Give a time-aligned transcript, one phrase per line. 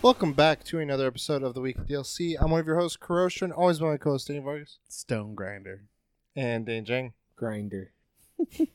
[0.00, 2.36] Welcome back to another episode of the Week of DLC.
[2.40, 5.82] I'm one of your hosts, Kurosha, and always by my co-host, Danny Vargas Stone grinder.
[6.36, 7.12] and Dane Jang.
[7.36, 7.92] grinder.
[8.38, 8.68] If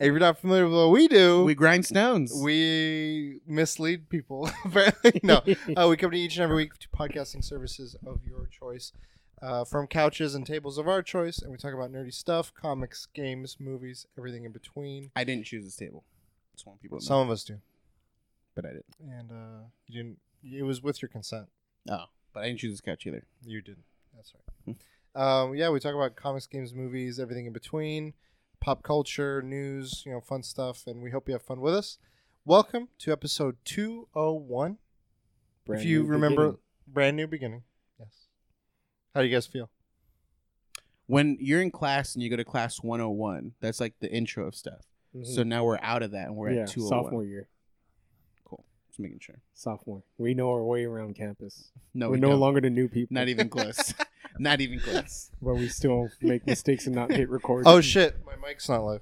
[0.00, 2.32] you're not familiar with what we do, We grind stones.
[2.42, 4.48] we mislead people.
[4.64, 5.42] Apparently, no.
[5.76, 8.92] Uh, we come to each and every week to podcasting services of your choice,
[9.42, 13.06] uh, from couches and tables of our choice, and we talk about nerdy stuff, comics,
[13.12, 15.10] games, movies, everything in between.
[15.14, 16.04] I didn't choose this table.
[16.54, 17.58] Just want people to know, Some of us do,
[18.54, 18.86] but I didn't.
[19.06, 20.18] and uh, you didn't.
[20.42, 21.46] It was with your consent.
[21.88, 23.24] Oh, but I didn't choose this couch either.
[23.44, 23.84] You didn't.
[24.14, 24.76] That's right.
[25.14, 28.14] um, yeah, we talk about comics, games, movies, everything in between,
[28.60, 31.98] pop culture, news, you know, fun stuff, and we hope you have fun with us.
[32.44, 34.78] Welcome to episode 201.
[35.66, 36.58] Brand if you new remember, beginning.
[36.88, 37.62] brand new beginning.
[37.98, 38.08] Yes.
[39.14, 39.70] How do you guys feel?
[41.06, 44.54] When you're in class and you go to class 101, that's like the intro of
[44.54, 44.86] stuff.
[45.14, 45.26] Mhm.
[45.26, 47.04] So now we're out of that and we're yeah, at 201.
[47.04, 47.59] sophomore year, Cool.
[48.90, 49.36] Just making sure.
[49.54, 50.02] sophomore.
[50.18, 51.70] We know our way around campus.
[51.94, 52.40] No, We're we no don't.
[52.40, 53.94] longer the new people, Not even close.
[54.38, 55.30] Not even close.
[55.40, 57.64] but we still make mistakes and not hit record.
[57.66, 58.16] Oh, shit.
[58.26, 59.00] My mic's not live.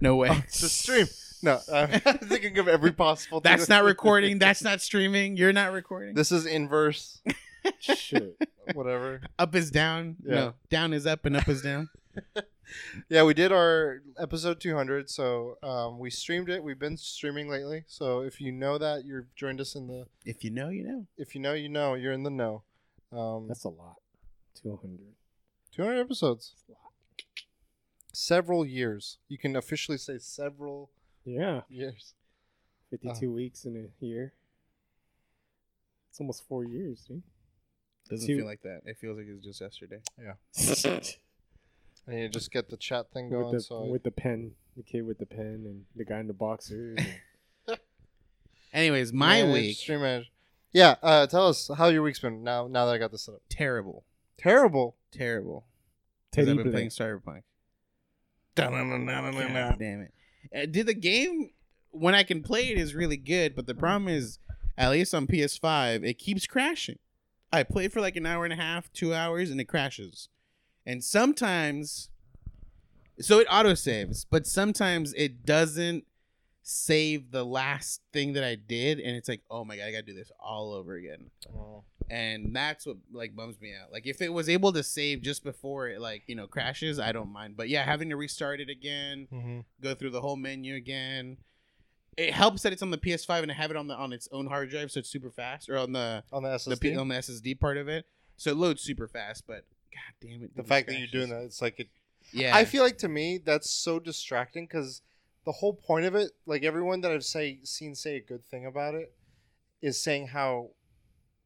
[0.00, 0.28] No way.
[0.44, 1.06] It's a stream.
[1.42, 3.50] No, I'm thinking of every possible thing.
[3.50, 4.38] That's not recording.
[4.38, 5.36] That's not streaming.
[5.38, 6.14] You're not recording.
[6.14, 7.20] This is inverse,
[7.78, 8.36] Shit.
[8.74, 9.22] whatever.
[9.38, 10.16] up is down.
[10.24, 10.34] Yeah.
[10.34, 11.88] No, down is up and up is down.
[13.08, 15.08] Yeah, we did our episode 200.
[15.10, 16.62] So um, we streamed it.
[16.62, 17.84] We've been streaming lately.
[17.86, 20.06] So if you know that, you've joined us in the.
[20.24, 21.06] If you know, you know.
[21.16, 21.94] If you know, you know.
[21.94, 22.62] You're in the know.
[23.12, 23.96] Um, That's a lot.
[24.60, 25.14] Two hundred.
[25.72, 26.54] 200 episodes.
[28.12, 29.18] Several years.
[29.28, 30.90] You can officially say several
[31.24, 32.14] Yeah, years.
[32.90, 34.32] fifty-two weeks in a year.
[36.10, 37.22] It's almost four years, dude.
[38.08, 38.80] Doesn't Two- feel like that.
[38.84, 40.00] It feels like it was just yesterday.
[42.10, 43.44] And you just get the chat thing going.
[43.44, 46.26] with the so with the pen, the kid with the pen, and the guy in
[46.26, 46.96] the boxer.
[46.98, 47.78] and-
[48.72, 50.28] Anyways, my Manage, week Stream manager.
[50.72, 52.66] Yeah, uh, tell us how your week's been now.
[52.68, 54.04] Now that I got this set up, terrible,
[54.38, 54.96] terrible.
[55.12, 55.66] terrible.
[56.30, 56.72] Because I've been Terrible.
[56.72, 57.42] playing Cyberpunk.
[58.54, 60.12] God damn it.
[60.54, 61.50] Uh, Did the game
[61.90, 64.38] when I can play it is really good, but the problem is,
[64.78, 66.98] at least on PS5, it keeps crashing.
[67.52, 70.28] I play for like an hour and a half, two hours, and it crashes.
[70.86, 72.10] And sometimes,
[73.20, 76.04] so it auto saves, but sometimes it doesn't
[76.62, 80.02] save the last thing that I did, and it's like, oh my god, I gotta
[80.04, 81.84] do this all over again Oh.
[82.10, 83.92] and that's what like bums me out.
[83.92, 87.12] Like if it was able to save just before it like you know crashes, I
[87.12, 87.56] don't mind.
[87.56, 89.60] But yeah, having to restart it again, Mm-hmm.
[89.82, 91.38] go through the whole menu again.
[92.16, 94.28] It helps that it's on the PS5 and I have it on the on its
[94.32, 96.80] own hard drive, so it's super fast, or on the On the the SSD.
[96.80, 98.04] P- on the SSD part of it,
[98.36, 99.44] so it loads super fast.
[99.46, 101.88] But god damn it, the these fact that you're doing that, it's like it.
[102.32, 105.02] yeah, I feel like to me that's so distracting because
[105.44, 108.66] the whole point of it, like everyone that I've say seen say a good thing
[108.66, 109.12] about it,
[109.82, 110.70] is saying how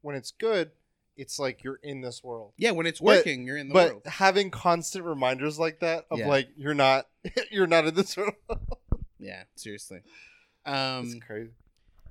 [0.02, 0.72] when it's good,
[1.16, 2.52] it's like you're in this world.
[2.58, 2.72] yeah.
[2.72, 4.02] When it's But- working, you're in the but world.
[4.06, 6.28] having constant reminders like that of Yeah.
[6.28, 7.06] like you're not
[7.50, 8.34] you're not in this world.
[9.18, 10.00] Yeah, seriously.
[10.66, 11.50] Um, it's crazy.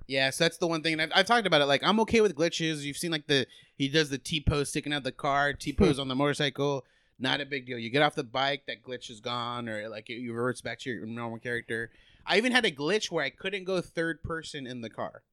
[0.07, 1.65] Yeah, so that's the one thing, and I've, I've talked about it.
[1.65, 2.81] Like, I'm okay with glitches.
[2.81, 5.99] You've seen like the he does the T pose sticking out the car, T pose
[5.99, 6.85] on the motorcycle.
[7.19, 7.77] Not a big deal.
[7.77, 10.89] You get off the bike, that glitch is gone, or like it reverts back to
[10.89, 11.91] your normal character.
[12.25, 15.23] I even had a glitch where I couldn't go third person in the car.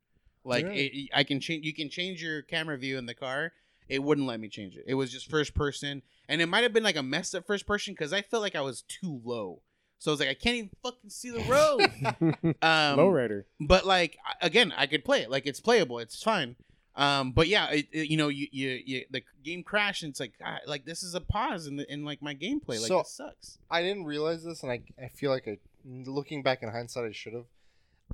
[0.45, 1.65] Like, it, I can change.
[1.65, 3.53] You can change your camera view in the car.
[3.89, 4.85] It wouldn't let me change it.
[4.87, 7.67] It was just first person, and it might have been like a messed up first
[7.67, 9.63] person because I felt like I was too low.
[10.01, 11.83] So I was like, I can't even fucking see the road.
[12.63, 13.45] um, Lowrider.
[13.61, 16.57] but like again i could play it like it's playable it's fine
[16.97, 20.19] um but yeah it, it- you know you, you you the game crashed and it's
[20.21, 22.99] like God, like this is a pause in the in like my gameplay like So-
[22.99, 26.71] this sucks I didn't realize this, and I I feel like I looking back in
[26.71, 27.45] hindsight I should have.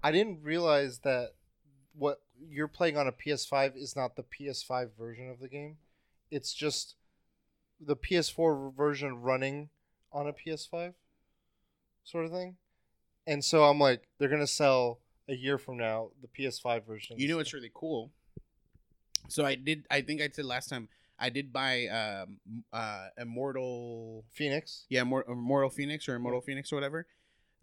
[0.02, 1.34] I didn't realize that
[1.96, 2.20] what
[2.50, 5.78] you're playing on a PS5 is not the PS5 version of the game.
[6.30, 6.96] It's just
[7.80, 9.70] the PS4 version running
[10.12, 10.92] on a PS5
[12.06, 12.56] sort of thing.
[13.26, 17.18] And so I'm like, they're gonna sell a year from now the PS5 version.
[17.18, 18.12] you know what's really cool
[19.28, 20.88] so i did i think i said last time
[21.18, 22.38] i did buy um
[22.72, 24.84] uh immortal Phoenix.
[24.88, 27.08] yeah Immor- immortal phoenix or immortal phoenix or whatever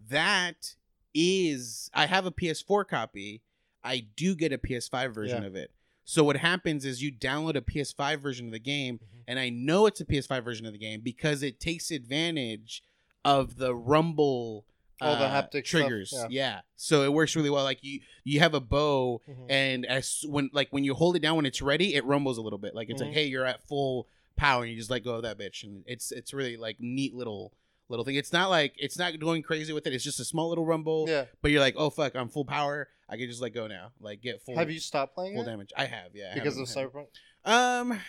[0.09, 0.75] that
[1.13, 3.41] is i have a ps4 copy
[3.81, 5.47] i do get a ps5 version Yeah.
[5.47, 5.71] of it
[6.03, 9.23] so what happens is you download a ps5 version of the game Mhm.
[9.29, 12.83] and i know it's a ps5 version of the game because it takes advantage
[13.25, 14.65] of the rumble
[15.01, 16.27] Oh, the uh, haptic triggers yeah.
[16.29, 19.45] yeah so it works really well like you you have a bow Mhm.
[19.49, 22.41] and as when like when you hold it down when it's ready it rumbles a
[22.41, 23.07] little bit like it's Mhm.
[23.07, 25.83] like hey you're at full power and you just let go of that bitch and
[25.87, 27.53] it's it's really like neat little
[27.89, 28.15] little thing.
[28.15, 29.93] It's not like it's not going crazy with it.
[29.93, 31.05] It's just a small little rumble.
[31.07, 31.25] Yeah.
[31.41, 32.87] But you're like, oh fuck, I'm full power.
[33.09, 33.91] I can just let go now.
[33.99, 34.55] Like get full.
[34.55, 35.71] Have you stopped playing full it damage?
[35.77, 36.31] I have, yeah.
[36.31, 37.07] I because of Cyberpunk?
[37.45, 37.99] Um.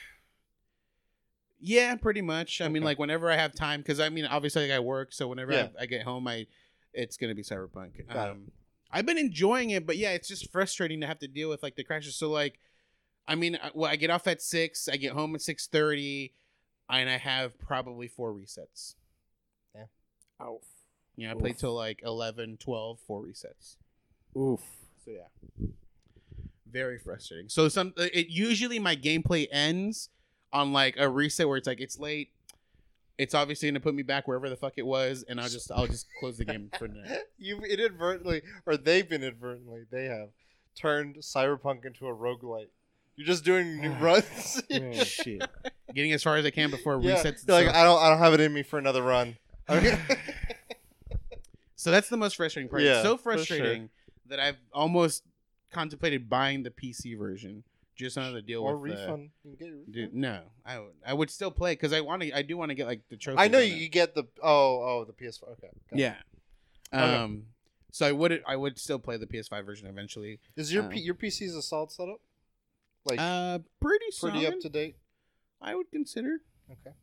[1.67, 2.61] Yeah, pretty much.
[2.61, 2.85] I mean, Okay.
[2.85, 5.69] like whenever I have time, because I mean, obviously, like, I work, so whenever Yeah.
[5.79, 6.47] I, I get home, I
[6.93, 8.07] it's gonna be Cyberpunk.
[8.07, 8.31] Got it.
[8.33, 8.53] Um,
[8.91, 11.75] I've been enjoying it, but yeah, it's just frustrating to have to deal with like
[11.77, 12.17] the crashes.
[12.17, 12.61] So like,
[13.27, 16.35] I mean, I- well, I get off at six, I get home at six thirty,
[16.91, 18.95] and I have probably four resets.
[19.75, 19.87] Yeah.
[20.47, 20.61] Oof.
[21.17, 21.59] Yeah, know, I play Oof.
[21.59, 23.77] till like 11, 12, four resets.
[24.37, 24.61] Oof.
[25.05, 25.67] So yeah,
[26.71, 27.49] very frustrating.
[27.49, 30.11] So some uh, it usually my gameplay ends
[30.55, 32.31] on like a reset where it's like it's late.
[33.19, 35.87] It's obviously gonna put me back wherever the fuck it was, and I'll just I'll
[35.87, 37.03] just close the game for now.
[37.39, 40.31] You've inadvertently, or they've inadvertently, they have
[40.75, 42.69] turned Cyberpunk into a roguelite.
[43.17, 44.63] You're just doing new runs.
[44.71, 44.95] Man.
[45.05, 45.47] Shit,
[45.95, 47.17] getting as far as I can before yeah.
[47.17, 47.47] resets.
[47.47, 49.37] You're like, I don't, I don't have it in me for another run.
[49.69, 49.99] Okay.
[51.77, 52.83] so that's the most frustrating part.
[52.83, 53.47] Yeah, it's so for sure.
[53.47, 53.91] frustrating
[54.27, 55.25] that I've almost
[55.73, 59.31] contemplated buying the PC version just on the deal or with the- refund.
[59.45, 62.23] You can get your Dude, no, I would I would still play because I want
[62.23, 62.33] to.
[62.33, 63.39] I do want to get like the trophy.
[63.39, 64.49] I know you get the oh
[64.83, 65.43] oh the PS4.
[65.53, 65.69] Okay.
[65.91, 65.99] got it.
[65.99, 66.15] Yeah.
[66.93, 67.03] Okay.
[67.17, 67.47] Um.
[67.93, 70.41] So I would I would still play the PS5 version eventually.
[70.57, 72.21] Is your Um, P- your PC's a solid setup?
[73.05, 74.97] Like uh, pretty pretty solid, up to date.
[75.63, 76.39] I would consider.
[76.71, 76.97] Okay.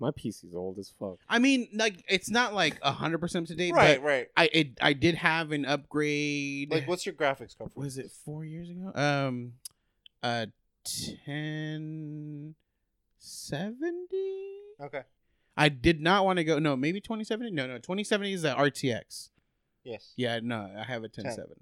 [0.00, 1.18] My PC's old as fuck.
[1.28, 4.26] I mean, like it's not like hundred percent up to date, Right, but right.
[4.34, 6.70] I it, I did have an upgrade.
[6.72, 7.70] Like, what's your graphics card?
[7.74, 8.92] For was it four years ago?
[8.94, 9.52] Um,
[10.22, 10.46] uh,
[10.84, 12.54] ten
[13.18, 14.58] seventy.
[14.80, 15.02] Okay.
[15.56, 16.58] I did not want to go.
[16.58, 17.50] No, maybe twenty seventy.
[17.50, 19.30] No, no, twenty seventy is the RTX.
[19.84, 20.12] Yes.
[20.16, 21.54] Yeah, no, I have a 1070.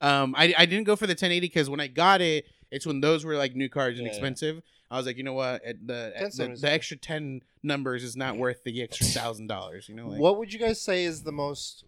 [0.00, 3.00] Um, I, I didn't go for the 1080 because when I got it, it's when
[3.00, 4.16] those were like new cards and Yeah, yeah.
[4.18, 4.62] expensive.
[4.88, 8.16] I was like, you know what, at the at the, the extra 10 numbers is
[8.16, 9.88] not worth the extra thousand dollars.
[9.88, 11.84] You know, like what would you guys say is the most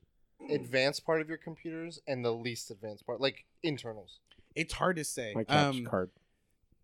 [0.50, 4.18] advanced part of your computers and the least advanced part, like internals?
[4.54, 5.32] It's hard to say.
[5.34, 6.10] My capture Um, card.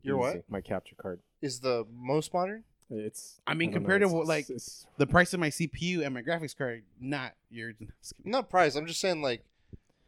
[0.03, 0.49] Your what?
[0.49, 1.21] My capture card.
[1.43, 2.65] Is the most modern?
[2.91, 3.41] It's.
[3.47, 5.51] I mean, don't know, compared to it's- what, like, it's- it's- the price of my
[5.51, 7.73] CPU and my graphics card, not your.
[8.25, 8.75] Not price.
[8.77, 9.45] I'm just saying, like,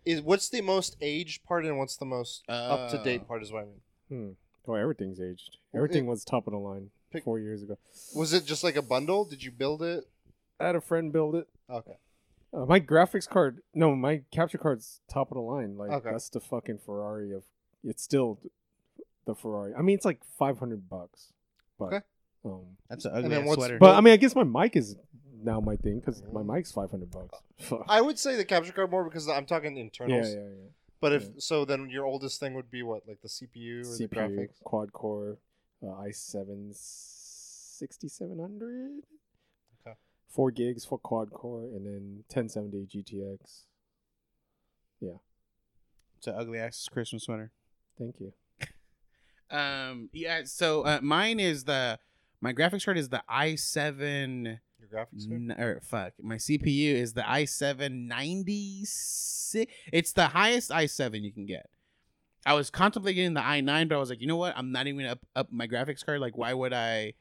[0.07, 3.43] is what's the most aged part and what's the most up to Uh, date part?
[3.43, 3.81] Is what I mean.
[4.09, 4.31] Hmm.
[4.71, 5.59] Oh, everything's aged.
[5.75, 7.77] Everything it- was top of the line Pick- four years ago.
[8.15, 9.25] Was it just like a bundle?
[9.25, 10.09] Did you build it?
[10.59, 11.49] I had a friend build it.
[11.69, 11.97] Okay.
[12.53, 15.77] Uh, my graphics card, no, my capture card's top of the line.
[15.77, 16.11] Like Okay.
[16.11, 17.45] that's the fucking Ferrari of.
[17.85, 18.41] It's still
[19.25, 19.73] the Ferrari.
[19.75, 21.33] I mean, it's like five hundred bucks.
[21.79, 22.01] But, Okay.
[22.45, 23.79] Um, That's an And ugly then ass what's- sweater.
[23.79, 24.97] but I mean, I guess my mic is
[25.43, 27.39] now my thing because my mic's five hundred bucks.
[27.59, 27.85] Fuck.
[27.87, 30.29] I would say the capture card more because I'm talking Yeah, internals.
[30.29, 30.69] yeah, yeah.
[31.01, 31.29] But if yeah.
[31.39, 34.63] so, then your oldest thing would be what, like the CPU or the CPU, graphics?
[34.65, 35.39] quad core,
[35.83, 39.03] uh, i7 6700.
[40.31, 40.35] Okay.
[40.37, 43.65] Four gigs for quad core, and then 1070 GTX.
[45.01, 45.19] Yeah.
[46.19, 47.51] It's an ugly ass Christmas sweater.
[47.99, 48.33] Thank you.
[49.53, 50.43] Um, yeah.
[50.45, 51.99] So uh, mine is the
[52.41, 54.45] my graphics card is the i7.
[54.45, 55.51] Your graphics card?
[55.51, 59.73] N- or fuck, my CPU is the i7 96.
[59.93, 61.69] It's the highest i7 you can get.
[62.47, 64.57] I was contemplating the i9, but I was like, you know what?
[64.57, 66.21] I'm not even up up my graphics card.
[66.21, 67.15] Like, why would I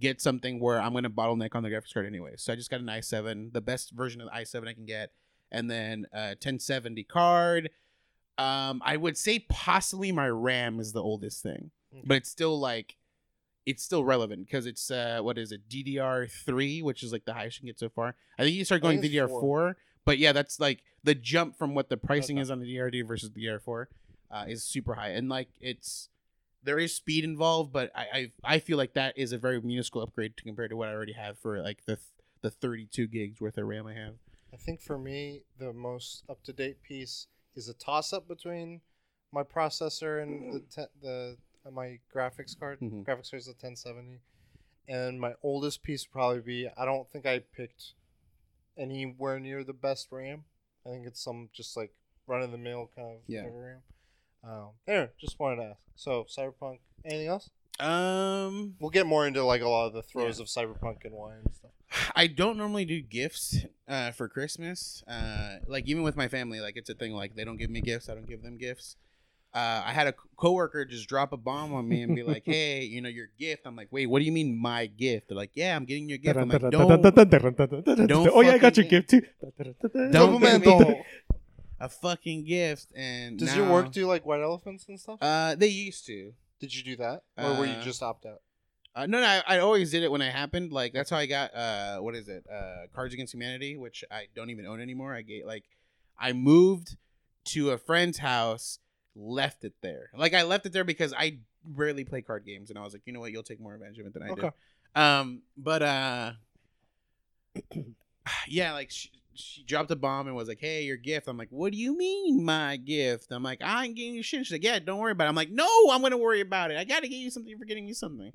[0.00, 2.34] get something where I'm gonna bottleneck on the graphics card anyway?
[2.36, 5.12] So I just got an i7, the best version of the i7 I can get,
[5.52, 7.70] and then a 1070 card.
[8.36, 11.70] Um, I would say possibly my RAM is the oldest thing,
[12.04, 12.96] but it's still like
[13.66, 17.58] it's still relevant because it's uh what is it DDR3, which is like the highest
[17.58, 18.14] you can get so far.
[18.38, 19.76] I think you start going think it's DDR4, four.
[20.04, 22.42] but yeah, that's like the jump from what the pricing Okay.
[22.42, 23.86] is on the DDR3 versus the DDR4
[24.30, 26.08] uh, is super high, and like it's
[26.64, 28.06] there is speed involved, but I,
[28.44, 30.92] I I feel like that is a very minuscule upgrade to compare to what I
[30.92, 31.98] already have for like the
[32.42, 34.14] the 32 gigs worth of RAM I have.
[34.52, 38.80] I think for me, the most up to date piece is a toss up between
[39.32, 42.80] my processor and the te- the uh, my graphics card.
[42.80, 43.04] Mhm.
[43.04, 44.20] Graphics card is a 1070,
[44.88, 46.68] and my oldest piece would probably be.
[46.76, 47.94] I don't think I picked
[48.76, 50.44] anywhere near the best RAM.
[50.86, 51.92] I think it's some just like
[52.26, 53.46] run of the mill kind of Yeah.
[53.50, 53.82] RAM.
[54.46, 55.78] Um, anyway, just wanted to ask.
[55.96, 56.78] So Cyberpunk.
[57.04, 57.50] Anything else?
[57.80, 61.34] Um, We'll get more into like a lot of the throes of Cyberpunk and why
[61.34, 61.70] and stuff.
[62.16, 65.02] I don't normally do gifts uh, for Christmas.
[65.08, 67.14] Uh, like even with my family, like it's a thing.
[67.14, 68.96] Like they don't give me gifts, I don't give them gifts.
[69.54, 72.82] Uh, I had a coworker just drop a bomb on me and be like, "Hey,
[72.82, 75.52] you know your gift." I'm like, "Wait, what do you mean my gift?" They're like,
[75.54, 79.10] "Yeah, I'm getting your gift." I'm like, "Don't, don't oh yeah, I got your gift
[79.10, 79.22] too.
[80.10, 81.04] Don't Documento.
[81.80, 85.18] A fucking gift." And Does now- your work do like white elephants and stuff?
[85.22, 86.32] Uh, they used to.
[86.60, 88.40] Did you do that, or were you Uh, just opt out?
[88.96, 90.72] Uh, no, no, I, I always did it when it happened.
[90.72, 92.46] Like that's how I got uh, what is it?
[92.50, 95.14] Uh, Cards Against Humanity, which I don't even own anymore.
[95.14, 95.64] I get like,
[96.18, 96.96] I moved
[97.46, 98.78] to a friend's house,
[99.16, 100.10] left it there.
[100.16, 101.38] Like I left it there because I
[101.74, 103.98] rarely play card games, and I was like, you know what, you'll take more advantage
[103.98, 104.50] of it than I Okay.
[104.94, 105.00] do.
[105.00, 106.32] Um, but uh,
[108.48, 111.50] yeah, like she, she dropped a bomb and was like, "Hey, your gift." I'm like,
[111.50, 114.64] "What do you mean, my gift?" I'm like, "I ain't getting you shit." She's like,
[114.64, 116.76] "Yeah, don't worry about it." I'm like, "No, I'm gonna worry about it.
[116.76, 118.32] I gotta get you something for getting me something."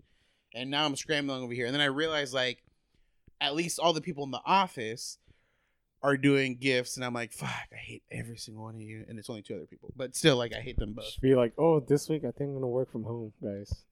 [0.54, 2.64] And now I'm scrambling over here, and then I realized like,
[3.42, 5.18] at least all the people in the office
[6.02, 9.20] are doing gifts, and I'm like, "Fuck, I hate every single one of you." And
[9.20, 11.06] it's only two other people, but still, like, I hate them both.
[11.06, 13.84] Just be like, oh, this week I think I'm gonna work from home, guys.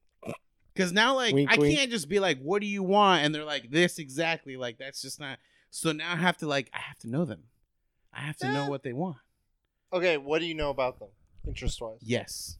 [0.72, 1.76] Because now, like, Wink, I wink.
[1.76, 5.02] can't just be like, "What do you want?" And they're like, "This exactly." Like, that's
[5.02, 5.38] just not.
[5.70, 7.44] So now I have to like, I have to know them.
[8.12, 9.18] I have to know what they want.
[9.92, 11.08] Okay, what do you know about them,
[11.46, 11.98] interest wise?
[12.02, 12.58] Yes,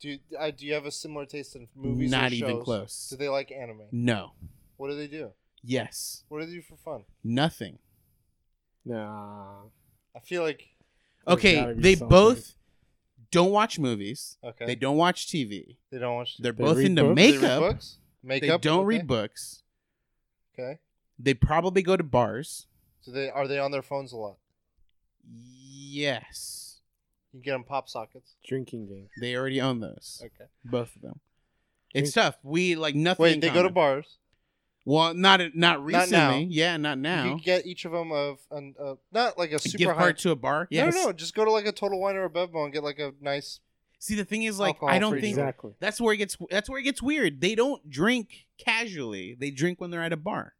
[0.00, 2.10] Do you, uh, do you have a similar taste in movies?
[2.10, 3.08] not or even close.
[3.10, 3.82] Do they like anime?
[3.92, 4.32] No.
[4.76, 5.32] What do they do?
[5.62, 6.24] Yes.
[6.28, 7.04] What do they do for fun?
[7.24, 7.78] Nothing.
[8.84, 9.62] Nah.
[10.14, 10.68] I feel like
[11.26, 12.08] Okay, they something.
[12.08, 12.54] both
[13.32, 14.38] don't watch movies.
[14.44, 15.76] okay, They don't watch TV.
[15.90, 16.36] they don't watch.
[16.36, 16.42] TV.
[16.42, 17.16] They're They both read into books?
[17.16, 17.60] They read makeup.
[17.60, 17.98] books.
[18.22, 18.84] They, don't okay.
[18.86, 19.62] read books.
[20.58, 20.78] Okay.
[21.18, 22.66] They probably go to bars.
[23.00, 24.36] So they are they on their phones a lot?
[25.28, 26.80] Yes.
[27.32, 28.34] You get them pop sockets.
[28.46, 29.08] Drinking game.
[29.20, 30.22] They already own those.
[30.24, 30.50] Okay.
[30.64, 31.20] Both of them.
[31.94, 32.36] It's tough.
[32.42, 33.22] We like nothing.
[33.22, 34.18] Wait, in they go to bars.
[34.84, 36.16] Well, not not recently.
[36.16, 36.36] now.
[36.48, 37.24] Yeah, not now.
[37.24, 39.90] You can get each of them of an uh, not like a a super gift
[39.92, 39.98] high.
[39.98, 40.68] card to a bar.
[40.70, 40.94] Yes.
[40.94, 42.98] No, no, just go to like a Total Wine or a Bevmo and get like
[42.98, 43.60] a nice.
[43.98, 45.48] See, the thing is, like, I don't free think drink.
[45.48, 45.72] Exactly.
[45.80, 46.36] that's where it gets.
[46.50, 47.40] That's where it gets weird.
[47.40, 49.36] They don't drink casually.
[49.38, 50.54] They drink when they're at a bar.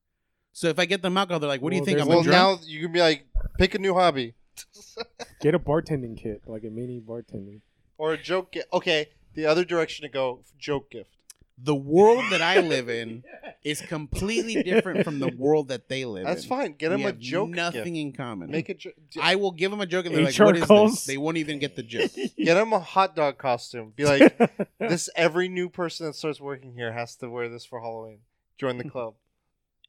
[0.57, 1.99] So if I get them alcohol, they're like, "What do you Well, think?
[1.99, 3.27] there's- I'm a Well, drunk." now you can be like,
[3.59, 4.33] pick a new hobby
[5.43, 7.61] Get a bartending kit, like a mini bartending.
[7.99, 8.69] or a joke gift.
[8.73, 11.11] Okay, the other direction to go, joke gift.
[11.59, 13.23] the world that I live in
[13.65, 16.27] is completely different from the world that they live in.
[16.27, 16.49] That's in.
[16.49, 16.73] fine.
[16.73, 17.97] Get We them a have joke Nothing gift.
[18.07, 18.51] in common.
[18.51, 20.65] Make a jo- I will give them a joke and they're like, HR "What is
[20.65, 20.91] calls.
[20.93, 22.11] this?" They won't even get the joke.
[22.39, 23.93] get them a hot dog costume.
[23.95, 24.39] Be like,
[24.79, 25.11] this.
[25.17, 28.21] Every new person that starts working here has to wear this for Halloween.
[28.59, 29.15] Join the club.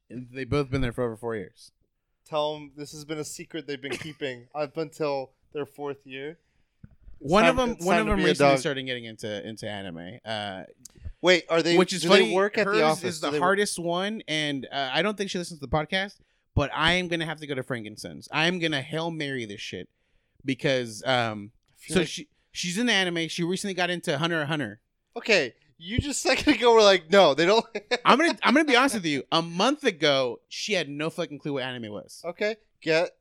[0.10, 1.72] They've both been there for over four years.
[2.26, 6.38] Tell them this has been a secret they've been keeping up until their fourth year.
[7.20, 10.20] It's one time- of them, one of them recently started getting into into anime.
[10.26, 10.64] Uh,
[11.22, 11.78] Wait, are they?
[11.78, 12.30] which is do funny.
[12.30, 13.16] They work at hers the office.
[13.16, 16.18] is the hardest one, and uh, I don't think she listens to the podcast.
[16.54, 18.28] But I am gonna have to go to Frankincense.
[18.32, 19.90] I am gonna hail mary this shit
[20.46, 21.52] because um.
[21.88, 23.28] So like- she she's in the anime.
[23.30, 24.80] She recently got into Hunter Hunter.
[25.16, 27.66] okay, you just a second ago were like, no, they don't.
[28.06, 29.24] I'm gonna I'm gonna be honest with you.
[29.32, 32.22] A month ago, she had no fucking clue what anime was.
[32.26, 33.12] okay, get.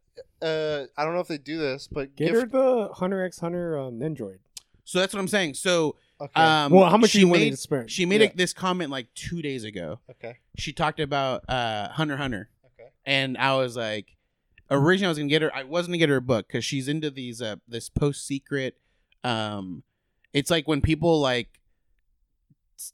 [0.41, 2.41] Uh, I don't know if they do this, but Get gift.
[2.41, 4.39] her the Hunter x Hunter um, Nendroid.
[4.85, 5.55] So that's what I'm saying.
[5.55, 7.91] So okay, um, well, how much she are you willing made to spend?
[7.91, 8.29] she made Yeah.
[8.29, 9.99] a, this comment like two days ago.
[10.11, 12.89] okay, She talked about uh Hunter x Hunter, okay.
[13.05, 14.17] and I was like,
[14.71, 15.55] originally I was gonna get her.
[15.55, 18.77] I wasn't gonna get her a book because she's into these uh this post secret.
[19.25, 19.83] Um,
[20.33, 21.56] it's like when people like s-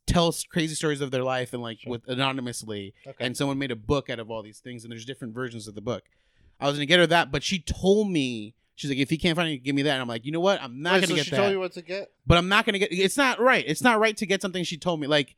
[0.07, 1.91] tell crazy stories of their life and like Sure.
[1.91, 3.25] with anonymously Okay.
[3.25, 5.75] and someone made a book out of all these things and there's different versions of
[5.75, 6.05] the book
[6.61, 9.37] i was gonna get her that but she told me she's like if you can't
[9.37, 11.07] find it give me that and i'm like you know what i'm not Wait, gonna
[11.09, 12.13] so get she that told you what to get.
[12.27, 14.77] but i'm not gonna get it's not right it's not right to get something she
[14.77, 15.35] told me like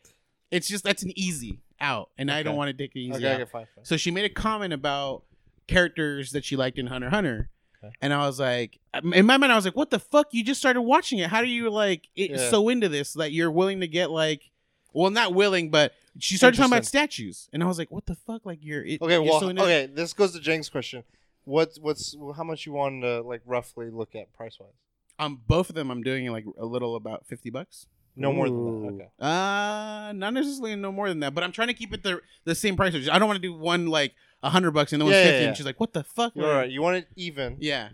[0.51, 3.43] it's just that's an easy out and i don't want to take it easy Okay,
[3.43, 3.49] out.
[3.49, 3.67] fine.
[3.75, 3.85] fine.
[3.85, 5.23] so she made a comment about
[5.67, 7.49] characters that she liked in hunter hunter
[7.87, 7.95] Okay.
[8.01, 8.79] and I was like,
[9.13, 10.29] in my mind, I was like, "What the fuck?
[10.33, 11.29] You just started watching it.
[11.31, 12.51] How do you like it Yeah.
[12.51, 14.51] so into this that you're willing to get like,
[14.93, 18.15] well, not willing, but she started talking about statues, and I was like, "What the
[18.15, 18.47] fuck?
[18.47, 19.87] Like you're it, Okay, you're well, so into- okay.
[19.87, 21.03] This goes to Jang's question.
[21.45, 24.71] What's what's how much you want to like roughly look at price wise?
[25.19, 27.87] Um, both of them, I'm doing like a little about fifty bucks.
[28.17, 28.93] No more than that.
[28.95, 29.09] Okay.
[29.21, 32.55] Uh, not necessarily no more than that, but I'm trying to keep it the the
[32.55, 32.95] same price.
[33.11, 35.27] I don't want to do one like a hundred bucks and the one's Yeah, yeah,
[35.31, 35.49] fifty, yeah.
[35.49, 36.71] and she's like, "What the fuck?" Like, right.
[36.71, 37.57] You want it even.
[37.61, 37.89] Yeah.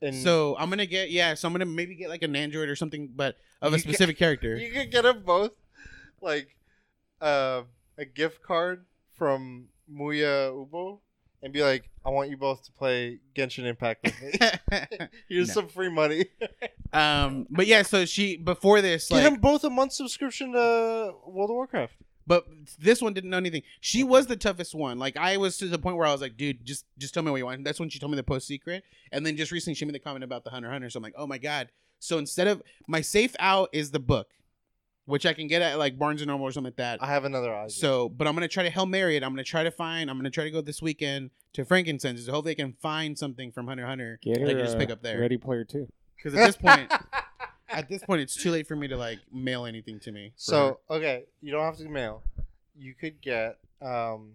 [0.00, 1.34] And So I'm gonna get yeah.
[1.34, 3.88] So I'm gonna maybe get like an android or something, but of a You ca-
[3.88, 4.56] specific character.
[4.56, 5.52] you could get them both,
[6.20, 6.54] like
[7.20, 7.62] uh,
[7.96, 8.84] a gift card
[9.16, 11.00] from miHoYo,
[11.42, 14.38] and be like, "I want you both to play Genshin Impact with me.
[15.28, 15.54] Here's No.
[15.54, 16.26] some free money.
[16.92, 17.82] um, but yeah.
[17.82, 21.94] So she before this Get like them both a month subscription to World of Warcraft.
[22.28, 22.44] But
[22.78, 23.62] this one didn't know anything.
[23.80, 24.98] She was the toughest one.
[24.98, 27.30] Like I was to the point where I was like, dude, just just tell me
[27.30, 27.64] what you want.
[27.64, 28.84] That's when she told me the post secret.
[29.10, 30.90] And then just recently she made the comment about the Hunter x Hunter.
[30.90, 31.70] So I'm like, oh my god.
[32.00, 34.28] So instead of my safe out is the book,
[35.06, 37.02] which I can get at like Barnes and Noble or something like that.
[37.02, 37.70] I have another idea.
[37.70, 39.22] So, but I'm gonna try to Hail Mary it.
[39.24, 40.10] I'm gonna try to find.
[40.10, 42.26] I'm gonna try to go this weekend to Frankincense.
[42.26, 44.66] So hopefully I can find something from Hunter x Hunter Get that I her can
[44.66, 45.18] just pick up there.
[45.18, 45.88] Ready Player Two.
[46.14, 46.92] Because at this point,
[47.68, 50.32] At this point, it's too late for me to like mail anything to me.
[50.36, 52.22] So okay, you don't have to mail.
[52.76, 54.34] You could get um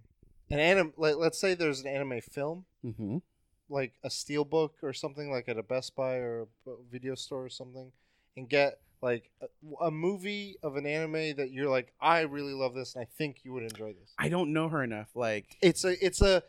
[0.50, 0.94] an anime.
[0.98, 2.90] Like, let's say there's an anime film, her.
[2.92, 3.22] Mhm.
[3.70, 7.46] like a steel book or something, like at a Best Buy or a video store
[7.46, 7.92] or something,
[8.38, 9.48] and get like a,
[9.86, 13.44] a movie of an anime that you're like, I really love this, and I think
[13.44, 14.14] you would enjoy this.
[14.18, 15.10] I don't know her enough.
[15.16, 16.44] Like, It's a, it's a.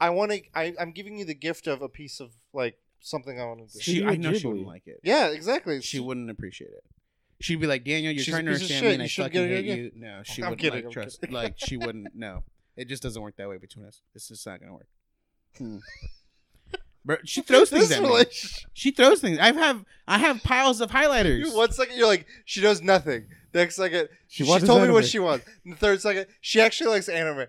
[0.00, 0.42] I want to.
[0.80, 3.80] I'm giving you the gift of a piece of like something I want to do.
[3.80, 5.00] she, Studio I know she wouldn't like it.
[5.02, 5.80] Yeah, exactly.
[5.82, 6.84] She wouldn't appreciate it.
[7.40, 8.88] She'd be like, Daniel, you're She's a trying to piece of understand shit.
[8.88, 9.78] me, and You I should fucking get it hate again.
[9.78, 9.90] you.
[9.96, 11.20] No, she I'm wouldn't kidding, like I'm trust.
[11.20, 11.34] kidding.
[11.34, 12.08] Like, she wouldn't.
[12.14, 12.44] No,
[12.76, 14.00] it just doesn't work that way between us.
[14.14, 14.86] It's just not gonna work.
[15.58, 15.78] Hmm.
[17.04, 18.08] But she throws things This at me.
[18.08, 19.38] relationship- She throws things.
[19.40, 21.38] I have I have piles of highlighters.
[21.38, 23.26] You- One second you're like, she does nothing.
[23.50, 25.44] The Next second, She she, watches told me what she wants.
[25.64, 27.46] And the third second, she actually likes anime.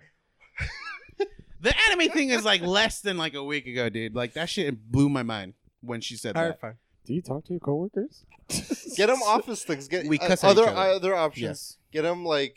[1.64, 4.14] The anime thing is like less than like a week ago, dude.
[4.14, 6.60] Like that shit blew my mind when she said that.
[6.60, 6.74] fine.
[7.06, 8.24] Do you talk to your coworkers?
[8.96, 9.88] Get them office things.
[9.88, 10.78] Get We uh, cuss at other each other.
[10.94, 11.42] other options.
[11.42, 12.54] Yes, Get them like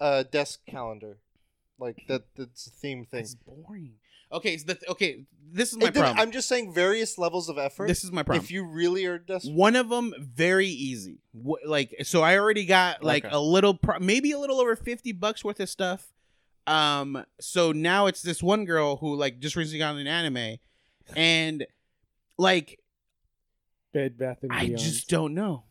[0.00, 1.18] a desk calendar,
[1.78, 2.22] like that.
[2.36, 3.20] That's a theme thing.
[3.20, 3.94] it's boring.
[4.30, 6.20] Okay, so the, okay, this is my It didn't- problem.
[6.20, 7.88] I'm just saying various levels of effort.
[7.88, 8.44] This is my problem.
[8.44, 11.20] If you really are desperate, One of them very easy.
[11.32, 13.34] Wh- Like so, I already got like Okay.
[13.34, 16.08] a little, pro- maybe a little over fifty bucks worth of stuff.
[16.68, 20.58] Um, so now it's this one girl who like just recently got an anime,
[21.16, 21.66] and
[22.36, 22.78] like
[23.94, 25.64] Bed Bath and I just don't know.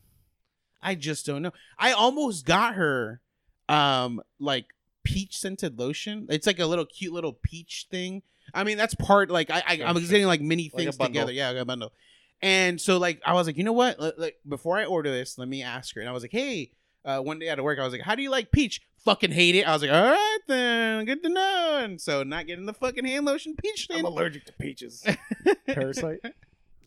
[0.82, 1.54] I just don't know.
[1.78, 3.22] I almost got her,
[3.70, 4.66] um, like
[5.04, 6.28] peach scented lotion.
[6.30, 8.24] It's like a little cute little peach thing.
[8.54, 11.14] I mean, that's part like I, I I'm getting like many things bundle.
[11.14, 11.32] together.
[11.32, 11.94] Yeah, I got a bundle.
[12.42, 14.00] And so like I was like, you know what?
[14.00, 16.02] Like, like, before I order this, let me ask her.
[16.02, 16.72] And I was like, hey,
[17.08, 18.82] uh, one day at work, I was like, how do you like peach?
[19.06, 19.64] Fucking hate it.
[19.64, 21.80] I was like, all right then, good to know.
[21.82, 24.00] And so not getting the fucking hand lotion peach thing.
[24.00, 25.06] I'm allergic to peaches.
[25.66, 26.20] Parasite.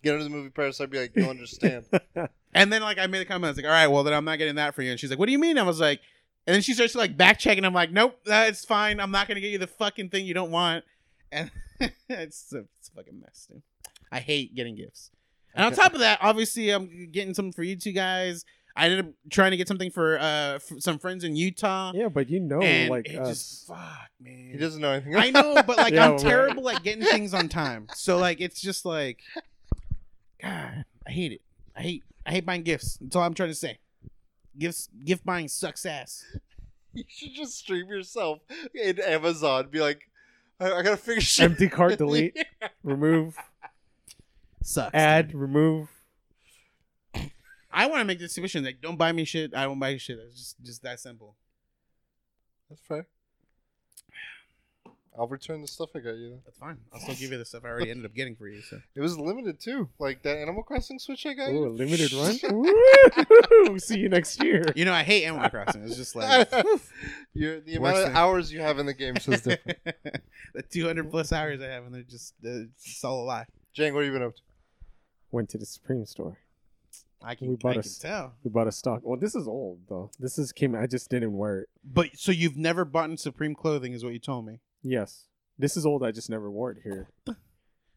[0.03, 0.91] get into the movie Parasite.
[0.91, 1.87] Be like, you'll understand.
[2.53, 4.25] And then like I made a comment, I was like, all right, well then I'm
[4.25, 4.91] not getting that for you.
[4.91, 5.57] And she's like, what do you mean?
[5.57, 6.01] I was like,
[6.49, 7.65] and then she starts to like back checking.
[7.65, 8.99] I'm like, nope, that's fine.
[8.99, 10.85] I'm not gonna get you the fucking thing you don't want.
[11.31, 11.51] And
[12.09, 13.63] it's a, it's a fucking mess, dude.
[14.11, 15.13] I hate getting gifts.
[15.55, 18.45] And on top of that, obviously, I'm getting something for you two guys.
[18.77, 21.93] I ended up trying to get something for uh f some friends in Utah.
[21.95, 23.29] yeah, but you know, and like it us.
[23.29, 24.51] just fuck, man.
[24.53, 25.17] he doesn't know anything.
[25.17, 27.89] I know, but like Yeah, I'm well, terrible at getting things on time.
[27.95, 29.21] So like it's just like
[30.43, 31.43] God, I hate it.
[31.77, 32.97] I hate I hate buying gifts.
[33.01, 33.79] That's all I'm trying to say.
[34.59, 36.25] Gifts gift buying sucks ass.
[36.93, 38.41] You should just stream yourself
[38.75, 39.69] in Amazon.
[39.71, 40.11] Be like,
[40.59, 41.45] I, I gotta figure shit.
[41.45, 42.37] Empty cart, delete,
[42.83, 43.37] remove,
[44.65, 44.91] Sucks.
[44.93, 45.89] add, remove.
[47.73, 49.55] I want to make the submission like don't buy me shit.
[49.55, 50.19] I won't buy you shit.
[50.19, 51.37] It's just just that simple.
[52.69, 53.07] That's fair.
[55.19, 56.31] I'll return the stuff I got you.
[56.31, 56.41] Then.
[56.45, 56.79] That's fine.
[56.93, 58.63] I'll still give you the stuff I already ended up getting for you.
[58.63, 61.69] So It was limited too, like that Animal Crossing Switch I got Ooh, you.
[61.69, 62.39] limited run.
[63.67, 63.79] Woo!
[63.79, 64.65] See you next year.
[64.77, 65.83] you know I hate Animal Crossing.
[65.83, 66.49] It's just like
[67.35, 68.17] You're, the amount of thing.
[68.17, 69.79] hours you have in the game says different.
[70.55, 73.47] the 200 plus hours I have and they're just uh, it's all a lie.
[73.75, 74.43] Jang, what have you been up to?
[75.33, 76.39] Went to the Supreme store.
[77.23, 78.33] I can, We bought I a can tell.
[78.45, 79.01] We bought a stock.
[79.03, 80.11] Well, this is old though.
[80.19, 80.75] This is came.
[80.75, 81.69] I just didn't wear it.
[81.85, 84.61] But so you've never bought in Supreme clothing, is what you told me.
[84.83, 85.27] Yes,
[85.59, 86.03] this is old.
[86.03, 87.09] I just never wore it here.
[87.29, 87.35] I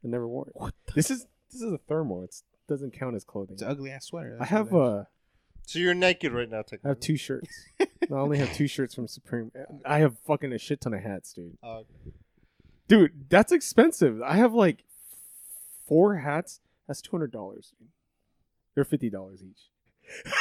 [0.04, 0.54] never wore it.
[0.56, 0.74] What?
[0.94, 2.24] This is this is a thermal.
[2.24, 2.36] It
[2.68, 3.54] doesn't count as clothing.
[3.54, 4.38] It's an ugly ass sweater.
[4.42, 4.94] I have what it is.
[5.00, 5.04] uh,
[5.68, 7.50] So you're naked right now, I have two shirts.
[7.80, 9.52] I only have two shirts from Supreme.
[9.86, 11.58] I have fucking a shit ton of hats, dude.
[11.64, 12.12] Oh, okay.
[12.90, 14.22] Dude, that's expensive.
[14.22, 14.84] I have like
[15.88, 16.60] four hats.
[16.88, 17.74] That's two hundred dollars.
[18.76, 20.24] They're fifty dollars each.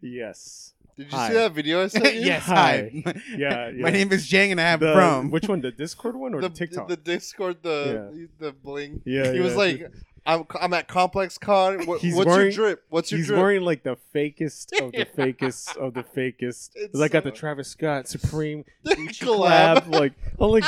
[0.00, 0.74] yes.
[0.96, 1.28] Did you Hi.
[1.28, 2.20] see that video I sent you?
[2.20, 2.52] yes, Hi.
[2.52, 3.02] hi.
[3.06, 5.30] My, Yeah, my name is Jang, and I have The- from.
[5.30, 5.60] which one?
[5.62, 6.88] The Discord one or The, the, TikTok?
[6.88, 9.00] the Discord, the the bling.
[9.06, 9.58] yeah, he was yeah.
[9.58, 9.92] like,
[10.26, 11.86] I'm, I'm at Complex Con.
[11.86, 12.84] What, He's what's wearing- your drip?
[12.90, 13.38] What's your He's drip?
[13.40, 16.70] wearing like the fakest of the fakest of the fakest.
[16.74, 19.84] It's like got the Travis Scott Supreme Gucci collab.
[19.86, 19.98] collab.
[19.98, 20.64] Like, I'm like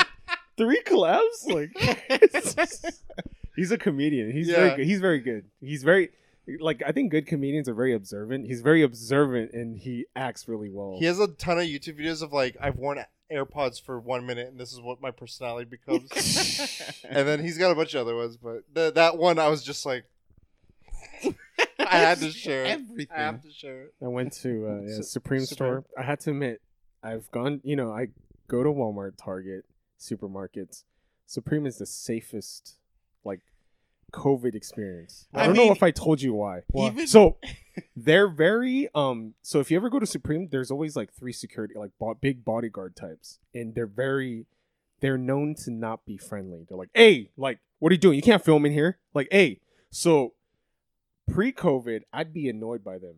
[0.57, 1.47] three collabs.
[1.47, 1.71] Like,
[3.57, 4.33] he's a comedian.
[4.33, 4.57] He's Yeah.
[4.57, 4.87] very good.
[4.87, 5.45] He's very good.
[5.61, 6.11] He's very
[6.61, 8.47] like I think good comedians are very observant.
[8.47, 10.97] He's very observant and he acts really well.
[10.99, 14.49] He has a ton of YouTube videos of like, I've worn AirPods for one minute,
[14.49, 16.11] and this is what my personality becomes.
[17.09, 19.63] and then he's got a bunch of other ones, but the, that one I was
[19.65, 20.05] just like,
[21.79, 23.17] I had to share everything.
[23.17, 23.95] I have to share it.
[24.03, 25.47] I went to uh, yeah, Su- Supreme Supreme.
[25.47, 25.85] store.
[25.99, 26.61] I had to admit,
[27.03, 27.61] I've gone.
[27.65, 28.09] You know, I
[28.49, 29.65] go to Walmart, Target,
[29.99, 30.85] supermarkets.
[31.27, 32.77] Supreme is the safest,
[33.25, 33.41] like,
[34.13, 35.27] COVID experience.
[35.35, 36.61] I, I don't mean, know if I told you why.
[36.77, 37.39] even- So
[37.97, 39.35] they're very um.
[39.43, 42.45] So if you ever go to Supreme, there's always like three security, like bo- big
[42.45, 44.47] bodyguard types, and they're very.
[45.01, 46.65] They're known to not be friendly.
[46.69, 48.15] They're like, "Hey, like, what are you doing?
[48.15, 49.59] You can't film in here." Like, "Hey."
[49.91, 50.35] So
[51.29, 53.17] pre-COVID, I'd be annoyed by them.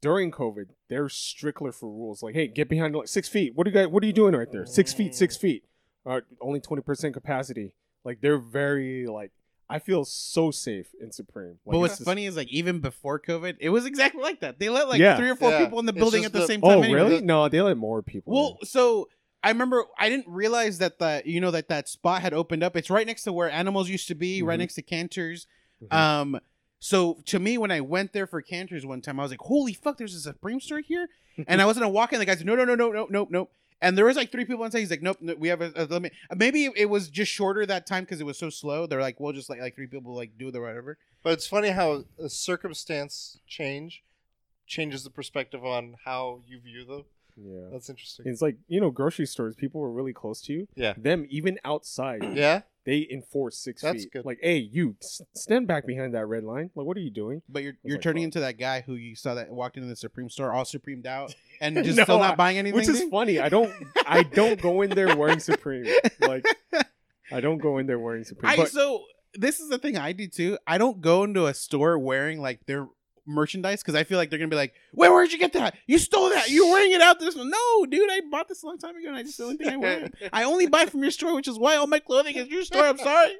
[0.00, 2.22] During COVID, they're strictler for rules.
[2.22, 3.54] Like, hey, get behind like six feet.
[3.54, 3.86] What are you guys?
[3.86, 4.66] What are you doing right there?
[4.66, 5.64] Six feet, six feet.
[6.04, 7.76] Uh, only twenty percent capacity.
[8.04, 9.30] Like they're very like.
[9.72, 11.58] I feel so safe in Supreme.
[11.64, 14.58] Like, but what's just- funny is like even before COVID, it was exactly like that.
[14.58, 15.16] They let like Yeah.
[15.16, 15.64] three or four Yeah.
[15.64, 16.70] people in the It's building at the the- same time.
[16.78, 17.00] Oh, anyway.
[17.00, 17.20] really?
[17.22, 18.32] No, they let more people.
[18.34, 18.66] Well, in.
[18.66, 19.08] so
[19.42, 22.76] I remember I didn't realize that the you know that that spot had opened up.
[22.76, 24.60] It's right next to where animals used to be, right Mhm.
[24.60, 25.46] next to Canter's.
[25.82, 25.92] Mhm.
[25.96, 26.40] Um,
[26.78, 29.72] so to me, when I went there for Canter's one time, I was like, "Holy
[29.72, 29.98] fuck!
[29.98, 31.08] There's a Supreme store here!"
[31.48, 32.18] and I was gonna walk in.
[32.18, 33.48] The guy said, "No, no, no, no, no, no, no."
[33.82, 34.78] And there was like three people inside.
[34.78, 37.66] He's like, "Nope, no, we have a, a limit." Uh, maybe it was just shorter
[37.66, 38.86] that time because it was so slow.
[38.86, 41.70] They're like, "We'll just like like three people like do the whatever." But it's funny
[41.70, 44.02] how a circumstance change
[44.66, 47.04] changes the perspective on how you view them.
[47.36, 48.26] yeah, That's interesting.
[48.26, 49.54] it's like you know, grocery stores.
[49.56, 50.68] People were really close to you.
[50.74, 50.94] Yeah.
[50.96, 52.22] Them even outside.
[52.34, 54.12] Yeah, they enforce six That's feet.
[54.12, 54.24] good.
[54.24, 54.96] Like, hey, you
[55.34, 56.70] stand back behind that red line.
[56.74, 57.42] Like, what are you doing?
[57.48, 58.26] But you're you're like, turning fuck.
[58.26, 61.34] into that guy who you saw that walked into the Supreme store all Supremed out
[61.60, 62.76] and just No, still not buying anything.
[62.76, 63.10] Which is dude?
[63.10, 63.38] funny.
[63.38, 63.72] I don't.
[64.06, 65.86] I don't go in there wearing Supreme.
[66.20, 66.44] Like,
[67.30, 68.50] I don't go in there wearing Supreme.
[68.50, 70.58] I but so this is the thing I do too.
[70.66, 72.86] I don't go into a store wearing like their
[73.26, 75.12] merchandise because I feel like they're gonna be like, "Where?
[75.12, 75.76] Where'd you get that?
[75.86, 76.50] You stole that?
[76.50, 79.08] You're wearing it out this one?" No, dude, I bought this a long time ago,
[79.08, 80.10] and I just the only thing I wear.
[80.32, 82.84] I only buy from your store, which is why all my clothing is your store.
[82.84, 83.36] I'm sorry.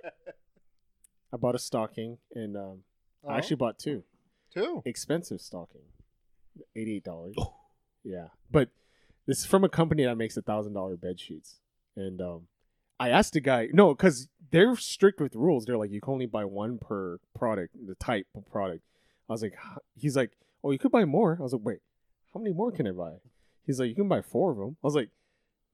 [1.33, 2.85] I bought a stocking, and um,
[3.25, 4.03] Oh, I actually bought two
[4.53, 4.83] two.
[4.85, 5.83] expensive stocking,
[6.77, 7.35] eighty-eight dollars.
[7.39, 7.55] Oh.
[8.05, 8.69] Yeah, but
[9.27, 11.61] this is from a company that makes a thousand dollar bed sheets,
[11.97, 12.49] and um,
[12.99, 15.65] I asked the guy, no, because they're strict with rules.
[15.65, 18.83] They're like, you can only buy one per product, the type of product.
[19.33, 19.55] I was like,
[19.97, 21.37] he's like, oh, you could buy more.
[21.39, 21.79] I was like, wait,
[22.35, 23.15] how many more can I buy?
[23.67, 24.77] He's like, you can buy four of them.
[24.83, 25.09] I was like,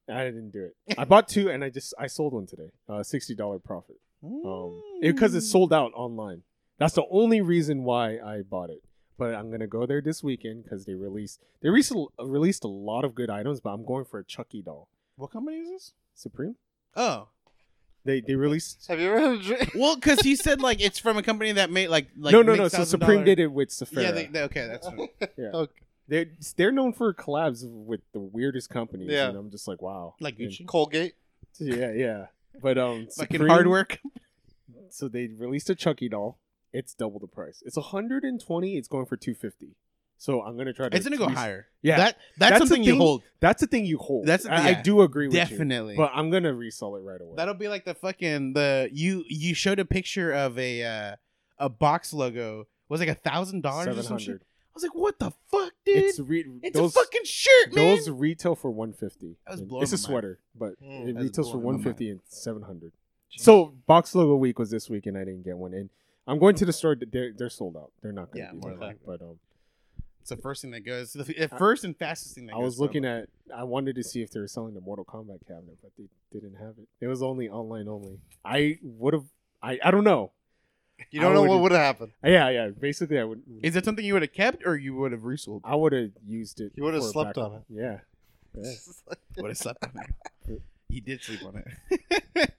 [0.09, 0.99] I didn't do it.
[0.99, 3.97] I bought two, and I just I sold one today, uh, sixty dollar profit.
[4.25, 6.43] Um, because it's sold out online.
[6.79, 8.83] That's the only reason why I bought it.
[9.17, 13.05] But I'm gonna go there this weekend because they released they recently released a lot
[13.05, 13.61] of good items.
[13.61, 14.89] But I'm going for a Chucky doll.
[15.17, 15.93] What company is this?
[16.15, 16.57] Supreme.
[16.97, 17.29] Oh,
[18.09, 18.87] They they released.
[18.89, 19.73] Have you ever had a drink?
[19.75, 22.55] well, because he said like it's from a company that made like like no no
[22.55, 22.69] no.
[22.69, 24.07] So Supreme did it with Sephora.
[24.07, 25.09] Yeah, they, they, okay, that's fine.
[25.37, 25.51] Yeah.
[25.53, 25.73] Okay.
[26.09, 29.11] They're they're known for collabs with the weirdest companies.
[29.11, 29.29] Yeah.
[29.29, 30.15] And I'm just like wow.
[30.21, 31.17] like And- Gucci, Colgate.
[31.59, 32.27] yeah yeah.
[32.63, 33.99] But um, fucking Supreme- hard work.
[34.89, 36.39] So they released a Chucky doll.
[36.73, 37.63] It's double the price.
[37.67, 38.77] It's 120.
[38.79, 39.77] It's going for 250.
[40.21, 40.97] So I'm gonna try to.
[40.97, 41.67] It's gonna go tweak- higher.
[41.81, 43.23] Yeah, that that's, That's the something you hold.
[43.41, 44.27] That's the thing you hold.
[44.27, 44.83] That's- I, I yeah.
[44.83, 45.93] do agree with Definitely.
[45.95, 45.97] you.
[45.99, 47.35] But I'm gonna resell it right away.
[47.37, 51.17] That'll be like the fucking the you you showed a picture of a uh,
[51.59, 54.43] a box logo was like a thousand dollars or some shit.
[54.43, 55.97] I was like, what the fuck, dude?
[55.99, 57.85] It's It's, re- a fucking shirt, man.
[57.97, 59.37] those retail for 150.
[59.45, 60.05] That was And blowing It's a my mind.
[60.05, 61.03] sweater, but Mm.
[61.03, 62.93] it That was retails for blowing my 150 and 700.
[63.37, 65.75] So box logo week was this week, and I didn't get one.
[65.75, 65.91] And
[66.29, 66.97] I'm going to the store.
[66.97, 67.91] They're they're sold out.
[68.03, 68.81] They're not gonna Yeah, be more there.
[68.81, 69.01] likely.
[69.05, 69.39] But um,
[70.31, 71.15] it's the first thing that goes.
[71.15, 73.29] The first and fastest thing that I was looking at.
[73.55, 76.57] I wanted to see if they were selling the Mortal Kombat cabinet, but they didn't
[76.57, 76.87] have it.
[77.01, 78.19] It was only online only.
[78.45, 79.25] I would have.
[79.63, 80.33] I I don't know.
[81.11, 82.13] You don't I know what would have happened.
[82.23, 82.69] Yeah, yeah.
[82.69, 83.43] Basically, I would.
[83.63, 85.63] Is it something you would have kept or you would have resold?
[85.65, 86.73] I would have used it.
[86.75, 87.63] You would've slept on it.
[87.71, 87.99] Yeah.
[88.55, 88.73] yeah.
[89.39, 90.63] Would have slept on it.
[90.91, 92.53] He did sleep on it.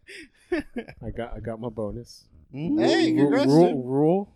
[1.04, 2.26] I got I got my bonus.
[2.54, 2.84] Mm.
[2.84, 3.86] Hey, congrats, rule, dude.
[3.86, 4.34] rule: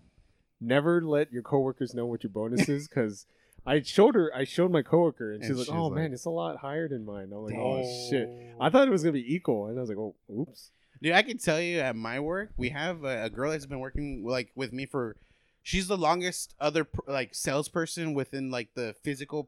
[0.63, 3.26] never let your coworkers know what your bonus is because
[3.65, 4.32] I showed her.
[4.36, 6.58] I showed my coworker, and, And she's like, she's "Oh like- man, it's a lot
[6.58, 7.62] higher than mine." I'm like, Dang.
[7.62, 10.71] "Oh shit!" I thought it was gonna be equal, and I was like, "Oh, oops."
[11.02, 13.80] Dude, I can tell you at my work, we have a, a girl that's been
[13.80, 15.17] working like with me for.
[15.65, 19.47] She's the longest other like salesperson within like the physical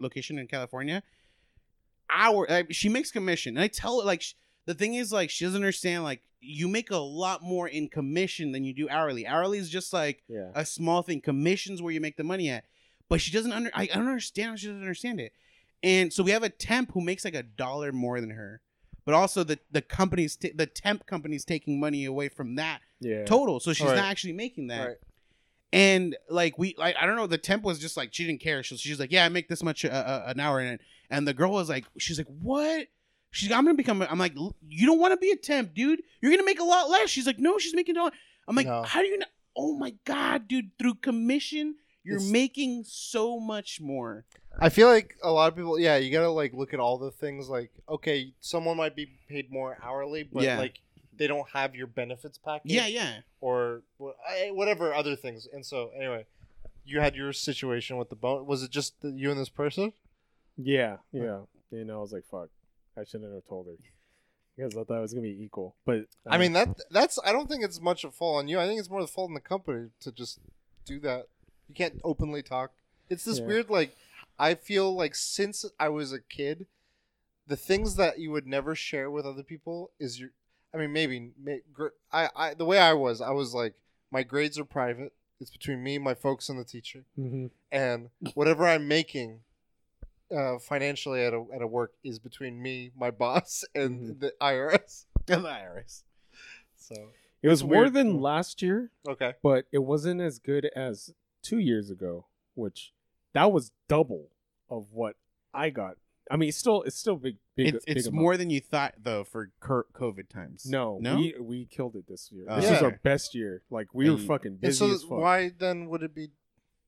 [0.00, 1.02] location in California.
[2.10, 4.34] Our like, she makes commission, and I tell her like sh-
[4.66, 8.52] the thing is like she doesn't understand like you make a lot more in commission
[8.52, 9.26] than you do hourly.
[9.26, 10.50] Hourly is just like Yeah.
[10.54, 11.20] a small thing.
[11.20, 12.64] Commissions where you make the money at,
[13.08, 13.70] but she doesn't under.
[13.74, 15.32] I, I don't understand how she doesn't understand it.
[15.82, 18.60] And so we have a temp who makes like a dollar more than her,
[19.04, 23.24] but also the the company's t- the temp company's taking money away from that Yeah.
[23.24, 23.96] total, so she's Right.
[23.96, 24.86] not actually making that.
[24.88, 24.96] Right.
[25.72, 28.62] And like we, like I don't know, the temp was just like she didn't care.
[28.62, 30.78] She, she's like, yeah, I make this much an hour, and
[31.10, 32.86] and the girl was like, she's like, what?
[33.36, 34.02] She's, I'm gonna become.
[34.02, 34.34] a-" I'm like,
[34.68, 36.00] you don't want to be a temp, dude.
[36.20, 37.10] You're gonna make a lot less.
[37.10, 38.12] She's like, no, she's making a lot.
[38.48, 38.82] I'm like, No.
[38.82, 39.26] how do you know?
[39.56, 40.70] Oh my god, dude!
[40.78, 44.24] Through commission, you're It's- making so much more.
[44.58, 47.10] I feel like a lot of people, yeah, you gotta like look at all the
[47.10, 47.48] things.
[47.48, 50.58] Like, okay, someone might be paid more hourly, but Yeah.
[50.58, 50.80] like
[51.18, 52.72] they don't have your benefits package.
[52.72, 53.20] Yeah, yeah.
[53.40, 53.82] Or
[54.52, 55.46] whatever other things.
[55.52, 56.26] And so, anyway,
[56.84, 58.46] you had your situation with the bone.
[58.46, 59.92] Was it just the, you and this person?
[60.56, 60.98] Yeah.
[61.12, 61.40] Yeah.
[61.70, 62.48] You know, I was like, "Fuck,
[62.96, 63.74] I shouldn't have told her."
[64.56, 67.18] Because I thought it was gonna be equal, but I mean, that that's.
[67.24, 68.58] I don't think it's much of a fault on you.
[68.58, 70.38] I think it's more the fault on the company to just
[70.86, 71.26] do that.
[71.68, 72.72] You can't openly talk.
[73.10, 73.44] It's this Yeah.
[73.46, 73.94] weird like
[74.38, 76.66] I feel like since I was a kid,
[77.46, 80.30] the things that you would never share with other people is your.
[80.72, 83.74] I mean, maybe may, gr- I, I the way I was, I was like
[84.10, 85.12] my grades are private.
[85.38, 87.04] It's between me, my folks, and the teacher.
[87.18, 87.48] Mm-hmm.
[87.70, 89.40] and whatever I'm making
[90.34, 94.20] uh, financially at a at a work is between me, my boss, and Mhm.
[94.20, 95.06] the IRS.
[95.26, 96.02] the IRS.
[96.76, 96.94] So
[97.42, 97.94] It was more weird.
[97.94, 101.12] than last year, okay, but it wasn't as good as
[101.42, 102.92] two years ago, which
[103.34, 104.30] that was double
[104.68, 105.16] of what
[105.54, 105.96] I got.
[106.28, 107.36] I mean, it's still it's still big.
[107.54, 110.66] big It's big it's more than you thought though for COVID times.
[110.66, 111.16] No, no.
[111.16, 112.46] we we killed it this year.
[112.48, 112.56] Oh.
[112.60, 112.86] this was Yeah.
[112.88, 113.62] our best year.
[113.70, 115.18] Like we were And- fucking and busy so as fuck.
[115.20, 116.32] why then would it be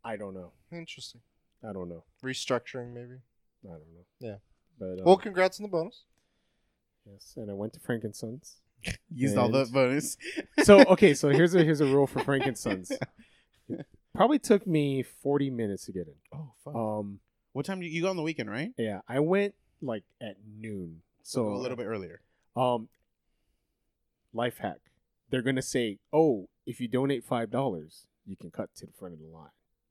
[0.05, 0.53] I don't know.
[0.72, 1.20] interesting?
[1.62, 2.05] I don't know.
[2.24, 3.20] Restructuring maybe.
[3.68, 4.04] I don't know.
[4.20, 4.37] Yeah.
[4.78, 6.04] But um, Well, congrats on the bonus.
[7.04, 8.54] yes, and I went to Frankensons.
[9.14, 10.16] Used all the bonus.
[10.62, 12.92] So okay, so here's a here's a rule for Frankensons.
[14.14, 16.14] Probably took me 40 minutes to get in.
[16.33, 16.74] Oh fuck.
[16.74, 17.20] Um,
[17.52, 18.70] what time do you, you go on the weekend, right?
[18.78, 21.02] yeah, I went like at noon.
[21.22, 22.20] So a little bit earlier.
[22.57, 22.88] Um,
[24.33, 24.78] life hack.
[25.31, 29.14] They're gonna say, "Oh, if you donate five dollars, you can cut to the front
[29.14, 29.50] of the line."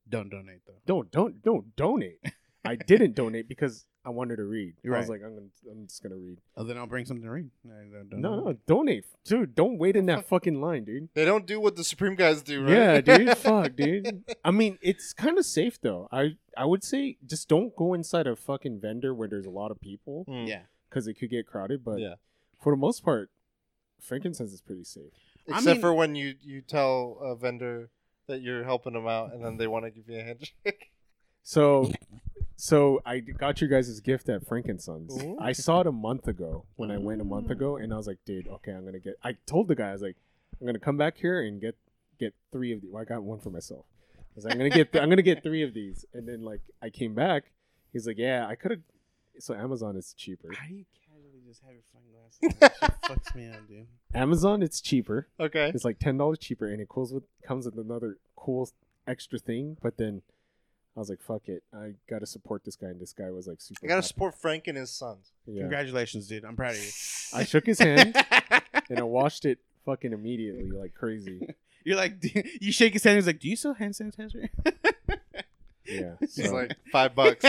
[0.09, 0.81] Don't donate though.
[0.85, 2.19] Don't don't don't donate.
[2.67, 4.75] I didn't donate because I wanted to read.
[4.84, 5.19] You're I was right.
[5.21, 6.38] like, I'm gonna, I'm just gonna read.
[6.56, 7.49] Oh, then I'll bring something to read.
[7.63, 9.53] No, no, don't- No, no, donate, dude.
[9.56, 11.10] Don't wait in that fucking line, dude.
[11.13, 12.71] They don't do what the Supreme guys do, right?
[12.71, 13.38] Yeah, dude.
[13.38, 14.23] Fuck, dude.
[14.45, 16.08] I mean, it's kind of safe though.
[16.12, 19.71] I I would say just don't go inside a fucking vendor where there's a lot
[19.71, 20.47] of people Mm.
[20.47, 20.62] Yeah.
[20.89, 21.84] because it could get crowded.
[21.84, 22.15] But Yeah.
[22.62, 23.30] for the most part,
[23.99, 25.12] frankincense is pretty safe.
[25.49, 27.89] I Except mean- for when you you tell a vendor
[28.27, 30.91] that you're helping them out, and then they want to give you a handshake.
[31.43, 31.89] So,
[32.58, 35.24] so I got your guys' gift at Frankensons.
[35.24, 35.38] Ooh.
[35.39, 38.08] I saw it a month ago when I went a month ago, and I was
[38.08, 39.13] like, dude, okay, I'm gonna get.
[39.24, 40.17] I told the guy, I was like,
[40.60, 41.76] I'm gonna come back here and get
[42.20, 42.89] get three of these.
[42.91, 43.86] Well, I got one for myself.
[44.17, 46.62] I was like, I'm gonna get I'm gonna get three of these, and then like
[46.82, 47.52] I came back,
[47.93, 48.82] he's like, yeah, I could have.
[49.39, 50.50] So Amazon is cheaper.
[50.52, 52.60] How do you casually just have your sunglasses?
[52.60, 53.86] That shit fucks me up, dude.
[54.15, 55.28] Amazon, it's cheaper.
[55.39, 55.72] okay.
[55.76, 58.67] It's like ten dollars cheaper, and it comes with comes with another cool
[59.06, 59.78] extra thing.
[59.82, 60.24] But then
[60.97, 63.62] I was like, fuck it, I gotta support this guy, and this guy was like
[63.62, 63.79] super.
[63.83, 64.05] I gotta hot.
[64.05, 65.31] support Frank and his sons.
[65.45, 65.62] Yeah.
[65.62, 66.43] Congratulations, dude.
[66.43, 66.89] I'm proud of you.
[67.36, 68.15] I shook his hand
[68.89, 71.47] and I washed it fucking immediately, like crazy.
[71.86, 72.15] You're like,
[72.60, 73.15] you shake his hand.
[73.17, 74.49] He's like, "Do you sell hand sanitizer?"
[75.86, 76.15] Yeah.
[76.19, 77.45] He's so- like five bucks.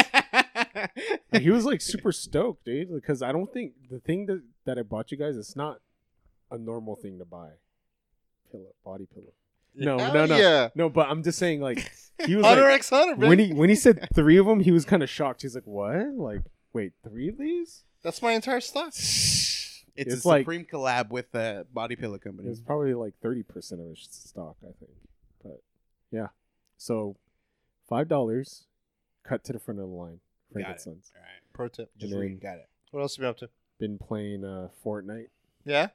[1.32, 4.78] And he was like super stoked, dude, because I don't think the thing that that
[4.78, 5.80] I bought you guys it's not
[6.50, 7.50] a normal thing to buy.
[8.52, 9.32] Pillow, body pillow.
[9.84, 10.36] No, Hell no, no.
[10.36, 10.68] Yeah.
[10.74, 11.90] No, but I'm just saying, like
[12.26, 13.28] he was Hunter like X Hunter, baby.
[13.28, 15.42] when he when he said three of them, he was kind of shocked.
[15.42, 16.14] He's like, "What?
[16.14, 18.88] Like, wait, three of these?" That's my entire stock.
[18.88, 22.48] It's, It's a like- supreme collab with the body pillow company.
[22.50, 24.92] It's probably like thirty percent of his stock, I think.
[25.42, 25.62] But
[26.10, 26.28] yeah,
[26.76, 27.16] so
[27.88, 28.66] five dollars,
[29.24, 30.20] cut to the front of the line.
[30.52, 30.64] Got it.
[30.64, 31.12] Frankincense.
[31.14, 31.90] All right, Pro tip.
[31.98, 32.40] just read.
[32.40, 32.68] Got it.
[32.90, 33.48] What else have you been up to?
[33.78, 35.28] Been playing uh Fortnite.
[35.64, 35.88] Yeah.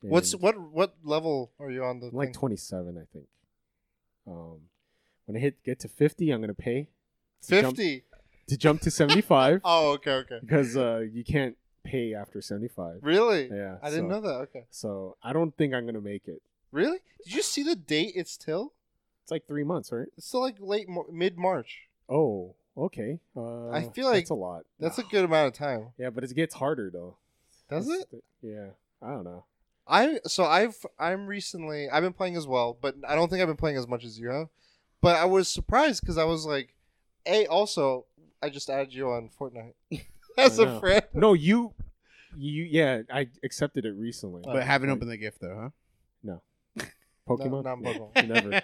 [0.00, 3.26] What's what what level are you on the I'm like twenty seven, I think.
[4.26, 4.60] Um,
[5.26, 6.88] when I hit get to fifty, I'm gonna pay
[7.42, 8.04] to jump, fifty?
[8.48, 9.60] to jump to seventy five.
[9.64, 10.38] oh, okay, okay.
[10.40, 12.98] because uh you can't pay after seventy five.
[13.02, 13.48] Really?
[13.52, 14.34] Yeah, I didn't know that.
[14.48, 14.66] Okay.
[14.70, 16.42] So I don't think I'm gonna make it.
[16.70, 16.98] Really?
[17.24, 18.12] Did you see the date?
[18.14, 18.74] It's till.
[19.22, 20.06] It's like three months, right?
[20.16, 21.88] It's still like late mid March.
[22.08, 23.18] Oh, okay.
[23.36, 24.62] Uh, I feel like- that's a lot.
[24.78, 25.88] That's a good amount of time.
[25.98, 27.16] Yeah, but it gets harder though.
[27.68, 28.24] Does That's it?
[28.42, 28.68] yeah.
[29.02, 29.44] I don't know.
[29.88, 33.48] I so I've I'm recently I've been playing as well, but I don't think I've
[33.48, 34.48] been playing as much as you have.
[35.00, 36.74] But I was surprised because I was like,
[37.26, 38.04] a also
[38.42, 39.74] I just added you on Fortnite
[40.38, 41.02] as a friend.
[41.14, 41.72] No, you,
[42.36, 42.64] you.
[42.64, 44.42] Yeah, I accepted it recently.
[44.44, 45.70] But haven't opened the gift though, huh?
[46.22, 46.42] No,
[47.28, 47.64] Pokemon.
[47.64, 48.28] No, not Pokemon.
[48.28, 48.62] Never.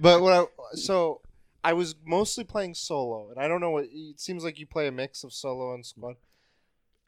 [0.00, 1.20] but what I so
[1.62, 4.88] I was mostly playing solo, and I don't know what it seems like you play
[4.88, 6.16] a mix of solo and squad.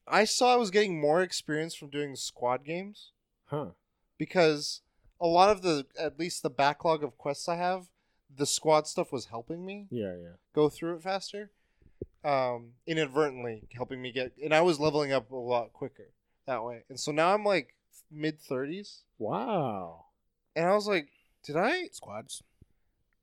[0.07, 3.11] I saw I was getting more experience from doing squad games
[3.49, 3.71] Huh.
[4.19, 4.83] because
[5.21, 7.89] a lot of the at least the backlog of quests I have,
[8.35, 10.33] the squad stuff was helping me Yeah, yeah.
[10.55, 11.51] go through it faster.
[12.25, 16.09] Um, inadvertently helping me get, and I was leveling up a lot quicker
[16.47, 16.83] that way.
[16.89, 17.75] And so now I'm like
[18.11, 20.07] mid thirties, Wow.
[20.57, 21.09] and I was like,
[21.45, 22.43] did I Squads.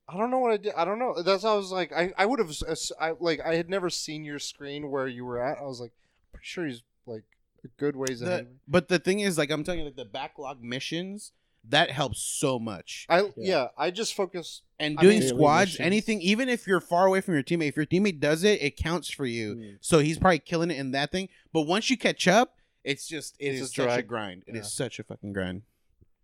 [0.07, 0.73] I don't know what I did.
[0.77, 1.21] I don't know.
[1.21, 1.91] That's how I was like.
[1.91, 2.51] I, I would have.
[2.99, 3.41] I like.
[3.41, 5.57] I had never seen your screen where you were at.
[5.57, 5.93] I was like,
[6.31, 7.44] pretty sure he's like a
[7.77, 8.33] good ways ahead.
[8.33, 8.55] The, of me.
[8.67, 11.31] but the thing is, like I'm telling you, like the backlog missions
[11.69, 13.05] that helps so much.
[13.09, 13.29] I yeah.
[13.37, 13.67] Yeah.
[13.77, 14.61] I just focus.
[14.79, 17.75] And I doing mean- squads, anything, even if you're far away from your teammate, if
[17.77, 19.55] your teammate does it, it counts for you.
[19.55, 19.77] Mm.
[19.81, 21.29] So he's probably killing it in that thing.
[21.53, 24.43] But once you catch up, it's just it It's is a such a grind.
[24.47, 24.85] It is Yeah.
[24.85, 25.63] such a fucking grind.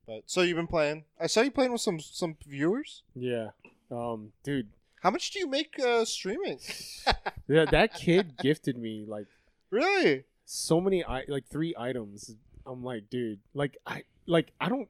[0.06, 1.06] But so you've been playing.
[1.20, 3.02] I saw you playing with some some viewers.
[3.16, 3.52] Yeah.
[3.90, 4.68] Um, dude,
[5.02, 6.60] How much do you make uh, streaming?
[7.48, 9.26] yeah, that kid gifted me like
[9.72, 10.26] really?
[10.54, 12.36] So many i like three items.
[12.66, 14.90] I'm like, dude, like I like I don't.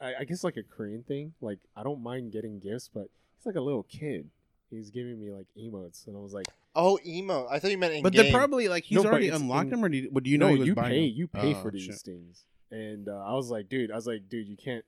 [0.00, 1.34] I, I guess like a Korean thing.
[1.40, 4.30] Like I don't mind getting gifts, but he's like a little kid.
[4.70, 7.46] He's giving me like emotes, and I was like, Oh, emo.
[7.50, 9.84] I thought you meant in But they're probably like he's No, already unlocked in- them,
[9.84, 10.48] or do you, what do you know?
[10.48, 11.16] no, he was you buying pay, them?
[11.18, 11.96] you pay Oh, for these shit.
[11.96, 12.44] things.
[12.70, 14.84] And uh, I was like, dude, I was like, dude, you can't.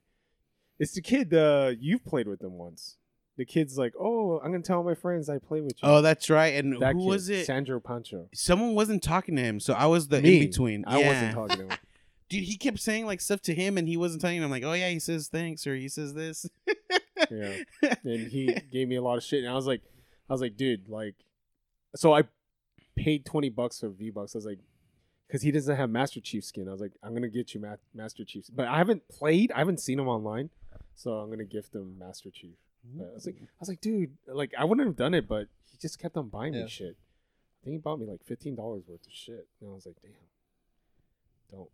[0.79, 1.35] It's the kid.
[1.35, 2.97] Uh, you've played with them once.
[3.37, 5.89] The kid's like, oh, I'm gonna tell my friends I play with you.
[5.89, 6.55] Oh, that's right.
[6.55, 7.47] And that who kid, was it?
[7.47, 8.29] Sandro Pancho.
[8.33, 10.37] Someone wasn't talking to him, so I was the Me.
[10.37, 10.85] in between.
[10.87, 11.07] I yeah.
[11.09, 11.79] wasn't talking to him.
[12.29, 14.45] Dude, he kept saying like stuff to him, and he wasn't telling him.
[14.45, 16.47] I'm like, oh yeah, he says thanks, or he says this.
[17.31, 17.57] Yeah.
[18.05, 19.83] and he gave me a lot of shit and i was like
[20.29, 21.15] i was like dude like
[21.97, 22.23] so i
[22.97, 24.59] paid 20 bucks for v bucks i was like
[25.27, 27.77] because he doesn't have master chief skin i was like i'm gonna get you Ma-
[27.95, 30.51] master chief but i haven't played i haven't seen him online
[30.95, 34.11] so i'm gonna gift him master chief but i was like i was like dude
[34.27, 36.63] like i wouldn't have done it but he just kept on buying Yeah.
[36.65, 39.87] me shit i think he bought me like $15 worth of shit and i was
[39.87, 40.13] like damn
[41.51, 41.71] don't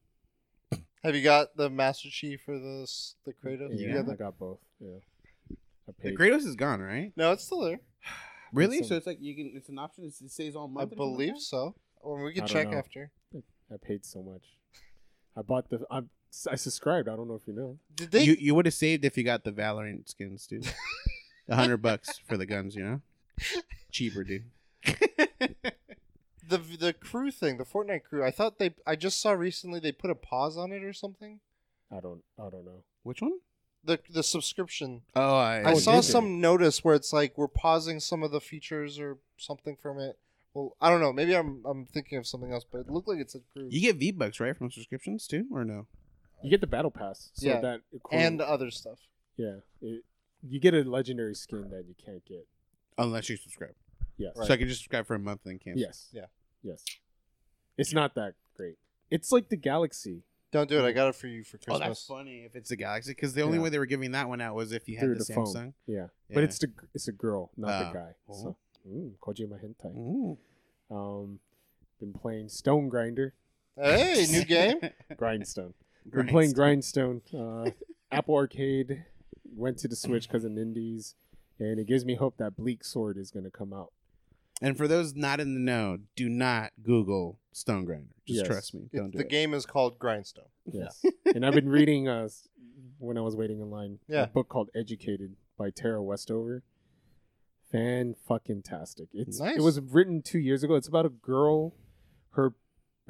[1.05, 3.79] Have you got the Master Chief or the s- the mm, Kratos?
[3.79, 4.99] You yeah, got i the- got both yeah
[5.51, 7.13] i the paid Kratos is gone, right?
[7.17, 7.81] No, it's still there.
[8.53, 8.79] Really?
[8.79, 9.53] some- So it's like you can.
[9.55, 10.05] It's an option.
[10.05, 10.93] It's, it stays all I month.
[10.93, 11.41] or something like believe that?
[11.41, 11.75] so.
[12.03, 12.79] Or we can don't check know.
[12.79, 13.11] after.
[13.35, 14.43] I paid so much.
[15.37, 15.81] I bought the.
[15.91, 16.01] I,
[16.51, 17.09] I subscribed.
[17.09, 17.79] I don't know if you know.
[17.95, 18.23] Did they?
[18.25, 20.67] you you would have saved if you got the Valorant skins, dude.
[21.49, 23.01] A hundred bucks for the guns, you know,
[23.91, 24.45] cheaper, dude.
[24.85, 28.25] the the crew thing, the Fortnite crew.
[28.25, 28.75] I thought they.
[28.87, 31.41] I just saw recently they put a pause on it or something.
[31.91, 32.23] I don't.
[32.39, 32.83] I don't know.
[33.03, 33.39] Which one?
[33.85, 35.03] The the subscription.
[35.17, 36.13] Oh, I, I Oh, saw did they?
[36.13, 40.19] some notice where it's like we're pausing some of the features or something from it.
[40.55, 41.13] Well, I don't know.
[41.13, 43.81] Maybe I'm I'm thinking of something else, but it looked like it's a crew You
[43.81, 45.87] get V bucks right from subscriptions too, or no?
[46.43, 47.31] You get the battle pass.
[47.35, 47.61] So Yeah.
[47.61, 47.81] that
[48.13, 48.99] and other stuff.
[49.37, 50.05] yeah, it,
[50.43, 52.47] you get a legendary skin that you can't get.
[52.99, 53.75] Unless you subscribe.
[54.17, 54.35] Yes.
[54.37, 54.47] Right.
[54.49, 55.81] So I can just subscribe for a month and then cancel.
[55.81, 56.09] Yes.
[56.13, 56.27] Yeah.
[56.63, 56.85] Yes.
[57.79, 58.77] It's not that great.
[59.11, 60.23] It's like the Galaxy
[60.53, 60.85] Don't do it.
[60.87, 61.77] I got it for you for Christmas.
[61.77, 61.99] Oh, Christmas.
[61.99, 63.65] that's funny if it's the Galaxy, because the only Yeah.
[63.65, 65.53] way they were giving that one out was if you had through the, the, Samsung.
[65.55, 65.75] phone.
[65.87, 66.09] Yeah.
[66.29, 66.35] Yeah.
[66.35, 67.87] But it's the it's a girl, not Oh.
[67.89, 68.15] the guy.
[68.29, 68.35] Oh.
[68.43, 68.57] So,
[68.89, 69.97] mm, Kojima hentai.
[69.97, 70.39] Ooh.
[70.91, 71.39] Um,
[72.01, 73.35] been playing Stone Grinder,
[73.77, 74.81] Hey, new game.
[75.17, 75.73] Grindstone.
[76.07, 77.23] Been playing Grindstone.
[77.37, 77.71] Uh,
[78.11, 79.05] Apple Arcade
[79.55, 81.15] went to the Switch because of Nindies,
[81.59, 83.93] and it gives me hope that Bleak Sword is going to come out.
[84.63, 88.15] And for those not in the know, do not Google Stone Grinder.
[88.27, 88.47] Just Yes.
[88.47, 88.89] trust me.
[88.93, 89.31] Don't It- do the it.
[89.31, 90.45] game is called Grindstone.
[90.71, 91.03] Yes,
[91.35, 92.29] and I've been reading uh,
[92.99, 94.25] when I was waiting in line Yeah.
[94.25, 96.63] a book called Educated by Tara Westover.
[97.71, 99.09] Fan fucking tastic.
[99.13, 99.57] It's Nice.
[99.57, 100.75] it was written two years ago.
[100.75, 101.75] It's about a girl.
[102.33, 102.55] Her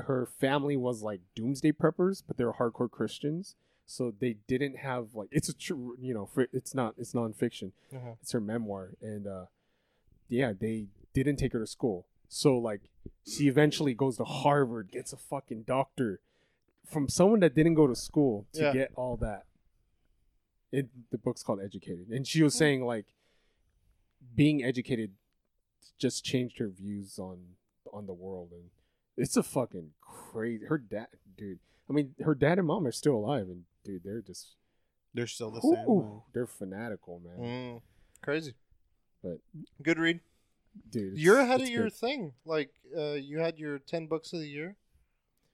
[0.03, 3.57] her family was like doomsday preppers, but they're hardcore Christians.
[3.87, 7.73] So they didn't have like it's a true you know it's not it's nonfiction.
[7.95, 8.13] Uh-huh.
[8.23, 9.45] It's her memoir, and uh,
[10.29, 12.07] yeah, they didn't take her to school.
[12.29, 12.83] So like,
[13.27, 16.21] she eventually goes to Harvard, gets a fucking doctor
[16.87, 18.73] from someone that didn't go to school to Yeah.
[18.73, 19.47] get all that.
[20.71, 23.07] It the book's called Educated, and she was saying like,
[24.37, 25.13] being educated
[25.99, 27.39] just changed her views on
[27.93, 28.71] on the world, and
[29.21, 30.67] it's a fucking crazy.
[30.67, 31.59] Her dad, dude.
[31.89, 34.55] I mean, her dad and mom are still alive, and dude, they're just
[35.15, 35.89] They're still the same.
[35.89, 37.39] Ooh, they're fanatical, man.
[37.41, 37.83] Mm,
[38.23, 38.55] crazy.
[39.23, 39.41] But-
[39.83, 40.21] good read.
[40.89, 41.95] Dude, You're ahead of your good.
[41.95, 42.33] thing.
[42.45, 44.77] Like uh, you had your ten books of the year.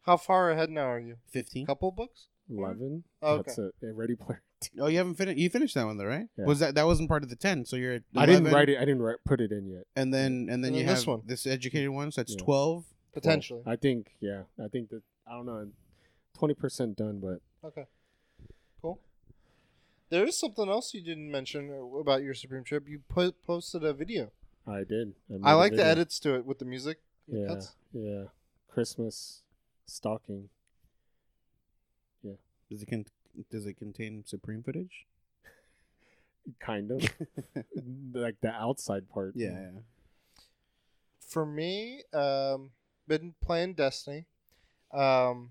[0.02, 1.16] How far ahead now are you?
[1.30, 1.64] Fifteen.
[1.66, 2.28] Couple books?
[2.50, 3.04] eleven.
[3.22, 4.42] Oh, That's a, a ready player.
[4.80, 5.36] Oh, you haven't finished.
[5.38, 6.28] You finished that one though, right?
[6.38, 6.46] Yeah.
[6.46, 7.64] Was that that wasn't part of the ten?
[7.66, 8.76] So you're at 11, I didn't write it.
[8.78, 9.84] I didn't write, put it in yet.
[9.94, 11.22] and then and then And you then have this one.
[11.26, 12.10] this educated one.
[12.10, 12.42] So that's Yeah.
[12.44, 12.84] twelve.
[13.16, 13.62] Potentially.
[13.64, 14.14] I think.
[14.20, 14.42] Yeah.
[14.62, 15.02] I think that.
[15.26, 15.68] I don't know.
[16.36, 17.86] Twenty percent done, but Okay.
[18.82, 19.00] Cool.
[20.10, 22.86] There is something else you didn't mention about your Supreme trip.
[22.86, 24.30] You put posted a video.
[24.66, 25.14] I did.
[25.42, 26.98] I, I a like the edits to it with the music.
[27.26, 27.46] Yeah.
[27.46, 27.74] cuts.
[27.92, 28.24] Yeah.
[28.68, 29.42] Christmas
[29.86, 30.50] stocking.
[32.22, 32.34] Yeah.
[32.70, 33.06] Does it con-
[33.50, 35.06] does it contain Supreme footage?
[36.60, 37.02] Kind of
[38.12, 39.32] like the outside part.
[39.34, 39.70] Yeah.
[41.20, 42.70] For me, um,
[43.08, 44.26] been playing Destiny.
[44.92, 45.50] Um,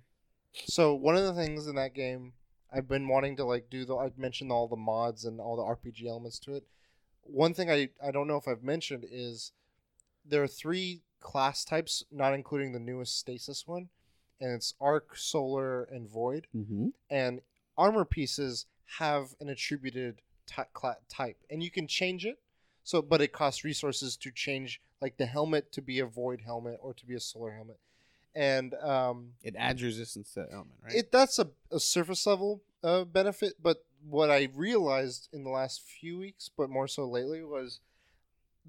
[0.65, 2.33] so one of the things in that game
[2.73, 5.63] I've been wanting to like do the I've mentioned all the mods and all the
[5.63, 6.63] RPG elements to it.
[7.23, 9.51] One thing I I don't know if I've mentioned is
[10.25, 13.89] there are three class types, not including the newest stasis one,
[14.39, 16.47] and it's arc, solar, and void.
[16.55, 16.87] Mm-hmm.
[17.09, 17.41] and
[17.77, 18.65] armor pieces
[18.99, 22.37] have an attributed ty- cla- type and you can change it
[22.86, 26.77] so but it costs resources to change like the helmet to be a void helmet
[26.81, 27.79] or to be a solar helmet
[28.33, 30.95] and um, It adds resistance to that element, right?
[30.95, 35.81] it that's a, a surface level uh, benefit but what I realized in the last
[35.81, 37.79] few weeks, but more so lately, was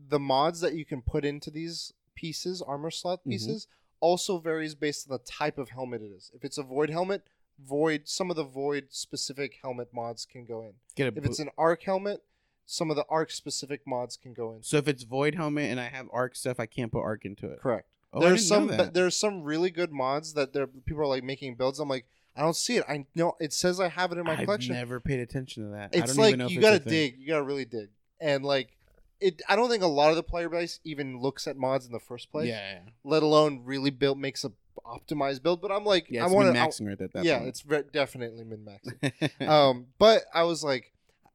[0.09, 3.31] the mods that you can put into these pieces, armor slot Mhm.
[3.33, 3.67] pieces,
[4.01, 6.31] also varies based on the type of helmet it is.
[6.35, 7.23] If it's a void helmet,
[7.59, 10.75] void some of the void specific helmet mods can go in.
[10.95, 12.23] Get a If it's an arc helmet,
[12.67, 14.63] some of the arc specific mods can go in.
[14.63, 17.47] so if it's void helmet and I have arc stuff, I can't put arc into
[17.47, 17.61] it.
[17.61, 17.89] Correct.
[18.13, 18.93] Oh, there's some that.
[18.95, 21.79] there's some really good mods that there people are like making builds.
[21.79, 22.07] I'm like,
[22.37, 22.85] I don't see it.
[22.89, 24.75] I know it says I have it in my collection.
[24.75, 25.91] I've never paid attention to that.
[25.95, 27.17] I it's don't like even know you it's gotta dig.
[27.19, 27.89] You gotta really dig.
[28.21, 28.77] And like
[29.21, 31.93] it I don't think a lot of the player base even looks at mods in
[31.93, 32.49] the first place.
[32.49, 34.53] Yeah, Let alone really build makes a
[34.85, 35.61] optimized build.
[35.61, 36.23] But I'm like yeah.
[36.23, 37.49] I It's want to maxing right at that Yeah, point.
[37.49, 39.49] it's ve- definitely min maxing.
[39.49, 40.93] um, but I was like,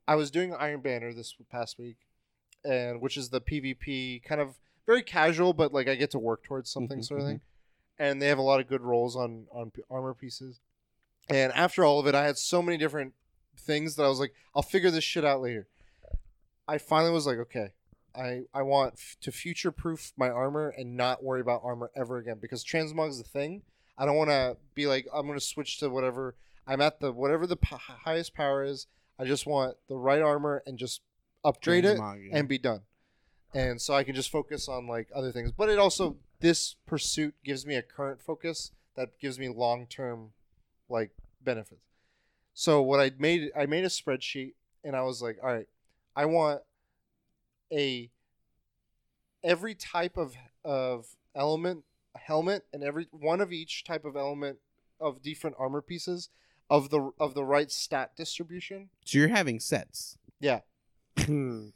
[0.08, 1.98] I was doing Iron Banner this past week,
[2.64, 6.44] and which is the PvP kind of very casual, but like I get to work
[6.44, 7.42] towards something Mhm, sort of thing.
[8.00, 10.60] And they have a lot of good rolls on on armor pieces.
[11.30, 13.14] And after all of it, I had so many different
[13.58, 15.68] things that I was like, I'll figure this shit out later.
[16.68, 17.74] I finally was like, okay,
[18.16, 22.18] I I want f- to future proof my armor and not worry about armor ever
[22.18, 23.62] again because transmog is the thing.
[23.98, 26.36] I don't want to be like I'm going to switch to whatever
[26.66, 28.88] I'm at the whatever the p- highest power is.
[29.22, 31.02] I just want the right armor and just
[31.46, 32.00] upgrade it
[32.34, 32.82] and be done.
[33.54, 35.52] And so I can just focus on like other things.
[35.52, 40.32] But it also this pursuit gives me a current focus that gives me long term
[40.90, 41.82] like benefits.
[42.56, 44.54] So what I made I made a spreadsheet
[44.84, 45.68] and I was like, all right,
[46.16, 46.62] I want
[47.72, 48.10] a
[49.44, 50.34] every type of
[50.66, 51.84] of element
[52.16, 54.58] helmet and every one of each type of element
[55.00, 56.30] of different armor pieces
[56.72, 58.90] of the of the right stat distribution.
[59.06, 60.18] so you're having sets.
[60.40, 60.62] Yeah.
[61.20, 61.68] Hmm.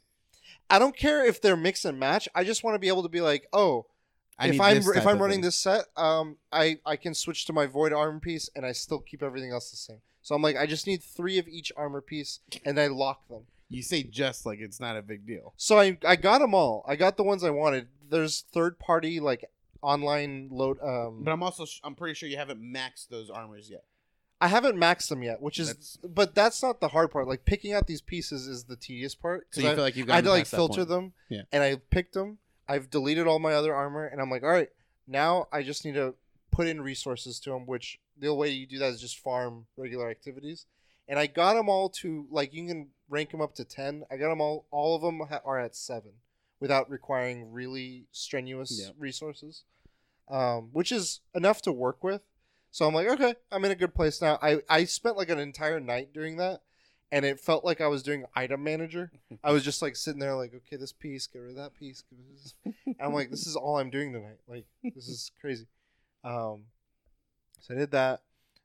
[0.68, 2.28] I don't care if they're mix and match.
[2.34, 3.86] I just want to be able to be like, oh,
[4.38, 5.42] I if I'm if I'm running thing.
[5.42, 8.98] this set, um, I I can switch to my void armor piece and I still
[9.00, 10.00] keep everything else the same.
[10.22, 13.42] So I'm like, I just need three of each armor piece and I lock them.
[13.68, 15.52] you say just like it's not a big deal.
[15.56, 16.84] So I I got them all.
[16.88, 17.86] I got the ones I wanted.
[18.10, 19.44] There's third party like
[19.82, 20.78] online load.
[20.82, 23.84] Um, But I'm also I'm pretty sure you haven't maxed those armors yet.
[24.40, 27.26] I haven't maxed them yet, which is That's- but that's not the hard part.
[27.26, 29.46] Like picking out these pieces is the tedious part.
[29.52, 31.42] So you I, feel like you've I got to like filter them, Yeah.
[31.52, 32.38] and I picked them.
[32.68, 34.68] I've deleted all my other armor, and I'm like, all right,
[35.06, 36.14] now I just need to
[36.50, 37.64] put in resources to them.
[37.66, 40.66] Which the way you do that is just farm regular activities,
[41.08, 44.04] and I got them all to like you can rank them up to ten.
[44.10, 44.66] I got them all.
[44.70, 46.12] All of them ha- are at seven,
[46.60, 48.90] without requiring really strenuous Yeah.
[48.98, 49.64] resources,
[50.28, 52.20] um, which is enough to work with.
[52.70, 54.38] So I'm like, okay, I'm in a good place now.
[54.42, 56.60] I, I spent like an entire night doing that,
[57.10, 59.10] and it felt like I was doing item manager.
[59.42, 62.04] I was just like sitting there, like, okay, this piece, get rid of that piece.
[63.00, 64.38] I'm like, this is all I'm doing tonight.
[64.46, 65.66] Like, this is crazy.
[66.22, 66.64] Um,
[67.60, 68.22] so I did that.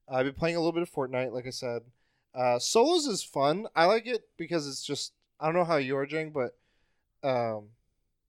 [0.09, 1.83] I've been playing a little bit of Fortnite, like I said.
[2.33, 3.67] Uh, solos is fun.
[3.75, 6.55] I like it because it's just I don't know how you are, doing, but
[7.23, 7.69] um,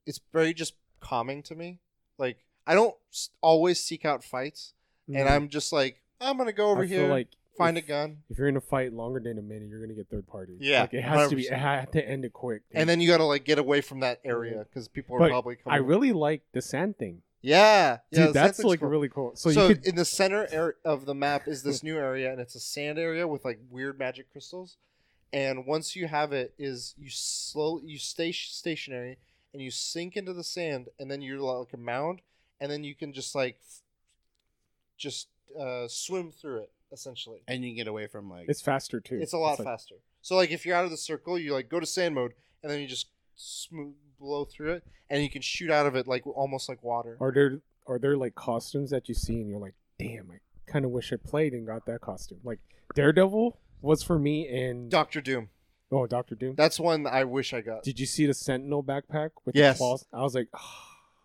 [0.07, 1.79] it's very just calming to me.
[2.19, 2.95] Like I don't
[3.41, 4.75] always seek out fights,
[5.17, 6.83] and I'm just like I'm gonna go over.
[6.83, 9.69] I here, like find a gun, If you're in a fight longer than a minute,
[9.69, 10.57] you're gonna get third party.
[10.61, 11.45] Yeah, like, it has to be.
[11.45, 11.53] 100%.
[11.53, 12.63] It had to end it quick.
[12.73, 15.57] and then you gotta like get away from that area because people are But probably
[15.57, 15.75] coming.
[15.75, 18.35] I really like the sand thing, yeah, yeah, dude.
[18.35, 18.89] that's like cool.
[18.89, 19.33] really cool.
[19.35, 22.31] So, So, you could in the center area of the map is this new area,
[22.33, 24.77] and it's a sand area with like weird magic crystals.
[25.35, 29.17] And once you have it, is you slow you stay stationary
[29.53, 32.21] and you sink into the sand, and then you're like a mound,
[32.61, 33.59] and then you can just like
[34.99, 35.29] just
[35.59, 37.41] uh, swim through it essentially.
[37.49, 39.19] and you can get away from like it's faster too.
[39.21, 39.97] It's a lot like- faster.
[40.21, 42.33] So like if you're out of the circle, you like go to sand mode,
[42.63, 46.07] and then you just smooth blow through it, and you can shoot out of it
[46.07, 47.17] like almost like water.
[47.21, 50.37] Are there are there like costumes that you see and you're like, damn, I
[50.71, 52.39] kind of wish I played and got that costume.
[52.45, 52.61] Like
[52.95, 55.49] Daredevil was for me in Doctor Doom.
[55.91, 56.55] oh Doctor Doom.
[56.57, 57.83] That's one I wish I got.
[57.83, 59.79] Did you see the Sentinel backpack with Yes.
[59.79, 60.07] the claws?
[60.13, 60.85] I was like, oh,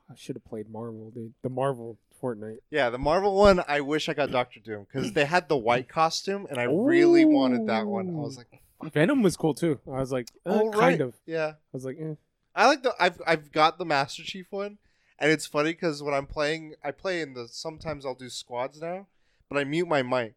[0.10, 1.34] I should have played Marvel, dude.
[1.44, 2.60] The Marvel Fortnite.
[2.70, 5.90] Yeah, the Marvel one, I wish I got Doctor Doom because they had the white
[5.90, 8.10] costume, and I really wanted that one.
[8.10, 8.62] I was like,
[8.94, 9.80] Venom was cool too.
[9.88, 11.02] I was like, uh, oh, kind right.
[11.02, 11.16] of.
[11.26, 12.16] Yeah, I was like, eh.
[12.56, 12.94] I like the.
[13.00, 14.78] I've I've got the Master Chief one,
[15.20, 17.48] and it's funny because when I'm playing, I play in the.
[17.48, 19.08] Sometimes I'll do squads now,
[19.50, 20.36] but I mute my mic,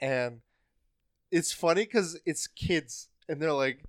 [0.00, 0.40] and
[1.30, 3.84] it's funny because it's kids, and they're like,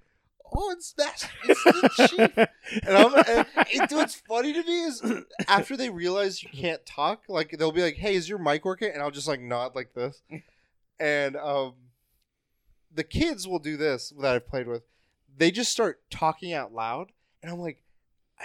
[0.52, 2.47] "Oh, it's Master, it's the Chief."
[2.88, 5.04] And I'm, and it, what's funny to me is
[5.47, 8.91] after they realize you can't talk, like they'll be like, "Hey, is your mic working?"
[8.93, 10.22] And I'll just like nod like this,
[10.99, 11.74] and um,
[12.93, 14.84] the kids will do this that I've played with.
[15.36, 17.84] They just start talking out loud, and I'm like,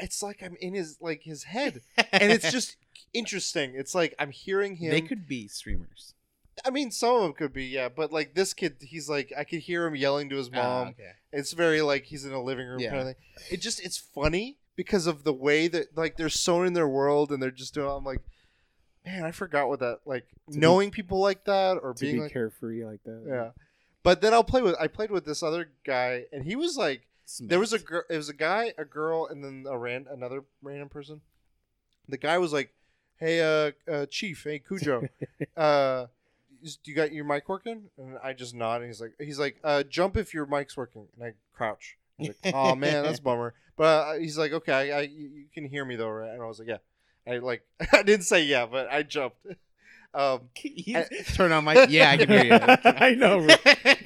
[0.00, 1.82] it's like I'm in his like his head,
[2.12, 2.76] and it's just
[3.12, 3.74] interesting.
[3.74, 4.90] It's like I'm hearing him.
[4.90, 6.14] they could be streamers.
[6.64, 9.44] I mean, some of them could be, yeah, but like this kid, he's like, I
[9.44, 10.88] could hear him yelling to his Ah, mom.
[10.88, 11.12] okay.
[11.32, 12.90] It's very like he's in a living room Yeah.
[12.90, 13.16] kind of thing.
[13.50, 17.30] It just it's funny because of the way that like they're so in their world
[17.30, 17.88] and they're just doing.
[17.90, 18.20] I'm like,
[19.04, 22.20] man, I forgot what that like be- knowing people like that or to being be
[22.22, 23.24] like carefree like that.
[23.28, 23.50] yeah.
[24.02, 27.02] But then I'll play with I played with this other guy and he was like
[27.40, 30.44] there was a girl it was a guy a girl and then a ran another
[30.62, 31.20] random person.
[32.08, 32.72] The guy was like,
[33.18, 35.08] hey uh, uh chief hey Cujo,
[35.56, 36.06] uh.
[36.66, 37.84] Is- Do you got your mic working?
[37.96, 41.06] And I just nod, and he's like, he's like, uh, jump if your mic's working,
[41.14, 41.96] and I crouch.
[42.18, 43.54] Like, oh man, that's a bummer.
[43.76, 46.30] But uh, he's like, okay, I, I, you you can hear me though, right?
[46.30, 46.78] And I was like, yeah.
[47.26, 47.62] I like,
[47.92, 49.38] I didn't say yeah, but I jumped.
[50.14, 50.48] Um,
[51.34, 51.84] Turn on my.
[51.90, 52.52] Yeah, I can hear you.
[52.54, 53.40] I know.
[53.40, 53.56] Yeah,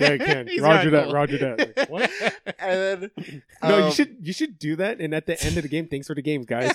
[0.00, 0.48] I can.
[0.48, 1.04] He's Roger that.
[1.04, 1.12] cool.
[1.12, 1.76] Roger that.
[1.78, 2.11] Like, what?
[2.58, 5.62] and then No, you um, should you should do that, and at the end of
[5.62, 6.74] the game, thanks for the game, guys.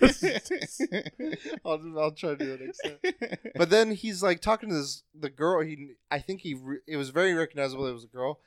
[1.64, 3.38] I'll, I'll try to do it next time.
[3.56, 5.62] But then he's like talking to this the girl.
[5.62, 7.86] He I think he re- it was very recognizable.
[7.86, 8.40] It was a girl,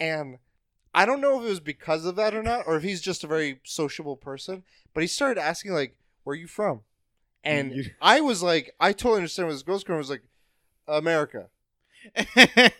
[0.00, 0.38] and
[0.94, 3.24] I don't know if it was because of that or not, or if he's just
[3.24, 4.62] a very sociable person.
[4.94, 6.80] But he started asking like, "Where are you from?"
[7.42, 10.22] And You- I was like, I totally understand what this girl's girl was like,
[10.88, 11.48] America.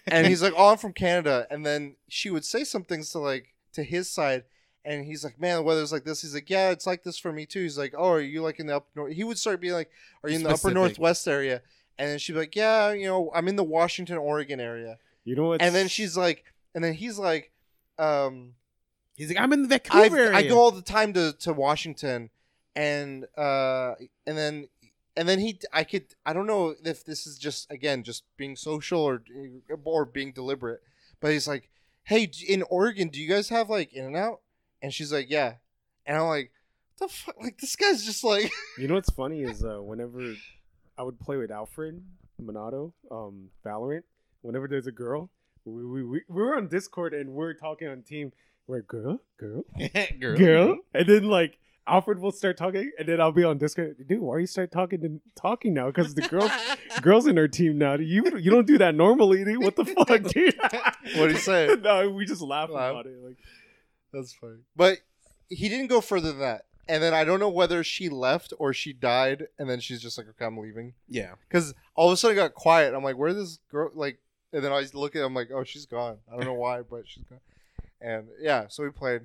[0.07, 3.18] And he's like, "Oh, I'm from Canada." And then she would say some things to
[3.18, 4.45] like to his side,
[4.85, 7.32] and he's like, "Man, the weather's like this." He's like, "Yeah, it's like this for
[7.32, 9.61] me too." He's like, "Oh, are you like in the up north?" He would start
[9.61, 9.91] being like,
[10.22, 11.62] "Are you in the upper northwest area?"
[11.99, 15.37] And then she'd be like, "Yeah, you know, I'm in the Washington, Oregon area." You
[15.37, 15.62] know what?
[15.62, 17.51] And then she's like, and then he's like,
[17.99, 18.55] um,
[19.16, 20.37] He's like, I'm in the Vancouver area.
[20.37, 22.30] I go all the time to to Washington,
[22.74, 23.95] and uh,
[24.26, 24.68] and then
[25.16, 28.57] and then he I could I don't know if this is just again just being
[28.57, 29.22] social or
[29.85, 30.82] or being deliberate,
[31.20, 31.68] but he's like,
[32.05, 34.41] hey, in Oregon, do you guys have like In and Out?
[34.85, 35.55] And she's like, yeah,
[36.05, 36.51] and I'm like,
[36.99, 40.35] what the fuck, like this guy's just like, You know what's funny is uh, whenever
[40.99, 42.05] I would play with Alfred
[42.39, 44.03] Monato, um, Valorant,
[44.43, 45.30] whenever there's a girl,
[45.64, 48.30] we, we, we, we were on Discord and we're talking on team.
[48.66, 49.64] We're girl, girl,
[50.20, 50.37] girl.
[50.37, 51.57] girl, and then like
[51.87, 53.97] Alfred will start talking, and then I'll be on Discord.
[54.07, 55.87] Dude, why are you start talking to talking now?
[55.87, 56.51] Because the girls,
[57.01, 57.95] girls in our team now.
[57.95, 59.62] You you don't do that normally, dude.
[59.62, 60.55] What the fuck, dude?
[61.16, 61.74] What'd he say?
[61.80, 62.91] no, we just laugh Laugh.
[62.91, 63.22] about it.
[63.24, 63.37] Like,
[64.15, 64.61] That's funny.
[64.77, 64.99] But
[65.49, 66.65] he didn't go further than that.
[66.89, 70.19] And then I don't know whether she left or she died, and then she's just
[70.19, 70.93] like, okay, I'm leaving.
[71.09, 71.35] Yeah.
[71.49, 72.95] Because all of a sudden it got quiet.
[72.95, 73.91] I'm like, where this girl?
[73.95, 74.19] Like,
[74.53, 76.19] and then I look at it, I'm like, oh, she's gone.
[76.31, 77.41] I don't know why, but she's gone.
[78.01, 79.23] And yeah, so we played.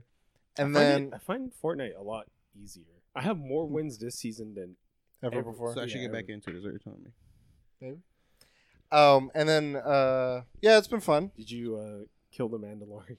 [0.58, 2.28] And I find then it- I find Fortnite a lot
[2.62, 2.84] easier.
[3.16, 4.76] I have more wins this season than
[5.22, 5.74] ever ever- before.
[5.74, 6.56] So I should Yeah, get back I- into it.
[6.56, 7.12] Is what you're telling me?
[7.82, 7.98] Maybe.
[8.92, 11.32] Um, and then uh, yeah, it's been fun.
[11.38, 13.18] Did you uh, kill the Mandalorian?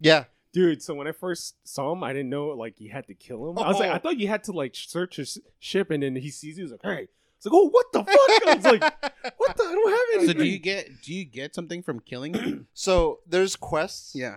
[0.00, 3.14] Yeah, Dude, so when I first saw him, I didn't know like you had to
[3.14, 3.58] kill him.
[3.58, 3.94] I was like, Oh.
[3.94, 6.64] I thought you had to like search his ship, and then he sees you.
[6.64, 8.80] He's like, "Hey," it's like, "Oh, what the fuck?" I was like,
[9.36, 9.62] "What the?
[9.64, 12.68] I don't have anything." So do you get do you get something from killing him?
[12.74, 14.14] so there's quests.
[14.14, 14.36] yeah.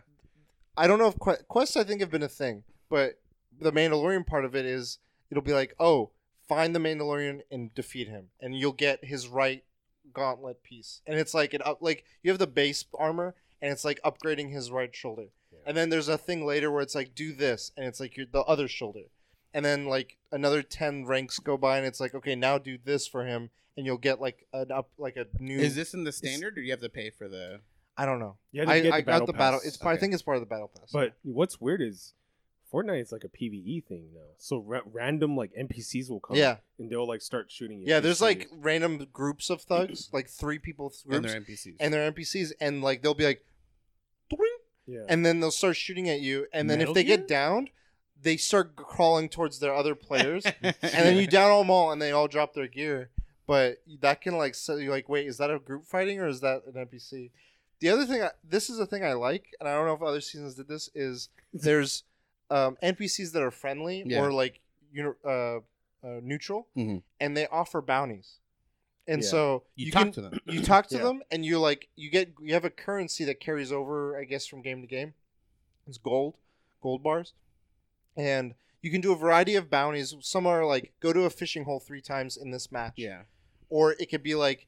[0.77, 3.19] I don't know if que- quests I think have been a thing, but
[3.59, 4.99] the Mandalorian part of it is
[5.29, 6.11] it'll be like, oh,
[6.47, 9.63] find the Mandalorian and defeat him, and you'll get his right
[10.13, 13.85] gauntlet piece, and it's like it up like you have the base armor, and it's
[13.85, 15.27] like upgrading his right shoulder, Yeah.
[15.65, 18.25] And then there's a thing later where it's like do this, and it's like your
[18.31, 19.03] the other shoulder,
[19.53, 23.07] and then like another ten ranks go by, and it's like okay now do this
[23.07, 25.59] for him, and you'll get like an up like a new.
[25.59, 27.61] Is this in the standard, or do you have to pay for the?
[27.97, 28.37] I don't know.
[28.51, 29.59] You had to I, get I the got battle the battle.
[29.63, 29.99] It's part, I Okay.
[30.01, 30.89] think it's part of the battle pass.
[30.91, 32.13] But what's weird is
[32.73, 34.21] Fortnite is like a PVE thing now.
[34.37, 36.55] So ra- random like NPCs will come, yeah.
[36.79, 37.87] and they'll like start shooting you.
[37.87, 38.47] Yeah, if there's shoot like it.
[38.57, 41.75] random groups of thugs, like three people th- And groups, their NPCs.
[41.81, 43.45] and they're NPCs, and like they'll be like, "Doing,"
[44.91, 45.05] yeah.
[45.07, 47.17] and then they'll start shooting at you, and then Metal if they Gear?
[47.17, 47.69] get downed,
[48.21, 52.11] they start crawling towards their other players, and then you down them all, and they
[52.11, 53.09] all drop their gear.
[53.47, 56.41] But that can like so you're like, wait, is that a group fighting or is
[56.41, 57.31] that an NPC?
[57.79, 60.01] The other thing, I, this is a thing I like, and I don't know if
[60.03, 60.89] other seasons did this.
[60.93, 62.03] Is there's
[62.49, 64.21] um, NPCs that are friendly Yeah.
[64.21, 64.61] or like
[64.93, 65.15] you know
[66.03, 67.01] uh, uh, neutral, Mhm.
[67.19, 68.37] and they offer bounties,
[69.11, 69.27] and Yeah.
[69.29, 70.39] so you, can talk to them.
[70.47, 71.03] you talk to Yeah.
[71.03, 74.45] them and you like you get you have a currency that carries over i guess
[74.47, 75.13] from game to game
[75.87, 76.35] it's gold
[76.81, 77.33] gold bars
[78.15, 81.65] and you can do a variety of bounties some are like go to a fishing
[81.65, 83.23] hole three times in this match Yeah.
[83.69, 84.67] or it could be like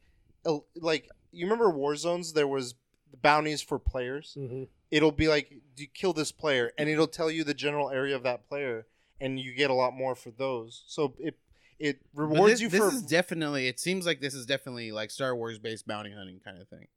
[0.76, 2.76] like you remember war zones there was
[3.22, 4.68] bounties for players Mhm.
[4.92, 8.16] it'll be like do you kill this player and it'll tell you the general area
[8.16, 8.86] of that player
[9.22, 11.36] and you get a lot more for those so it
[11.80, 13.68] it rewards this, you this for is definitely.
[13.68, 16.88] It seems like this is definitely like Star Wars based bounty hunting kind of thing.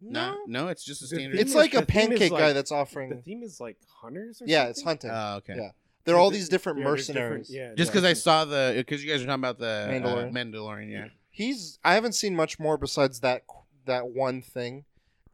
[0.00, 1.38] no No, no, it's just a standard.
[1.38, 3.76] it's like a the theme is pancake guy like- that's The offering theme is like
[4.00, 4.40] hunters.
[4.40, 4.70] Or yeah something?
[4.70, 5.54] it's hunting Oh, okay.
[5.56, 5.70] Yeah.
[6.04, 7.50] They're all these different yeah, there's different- mercenaries.
[7.50, 7.92] Yeah, Just yeah.
[8.00, 10.32] because I saw the because you guys were talking about the Mandalorian.
[10.32, 11.08] Mandalorian, Mandalorian, yeah.
[11.30, 13.44] he's I haven't seen much more besides that
[13.86, 14.84] that one thing.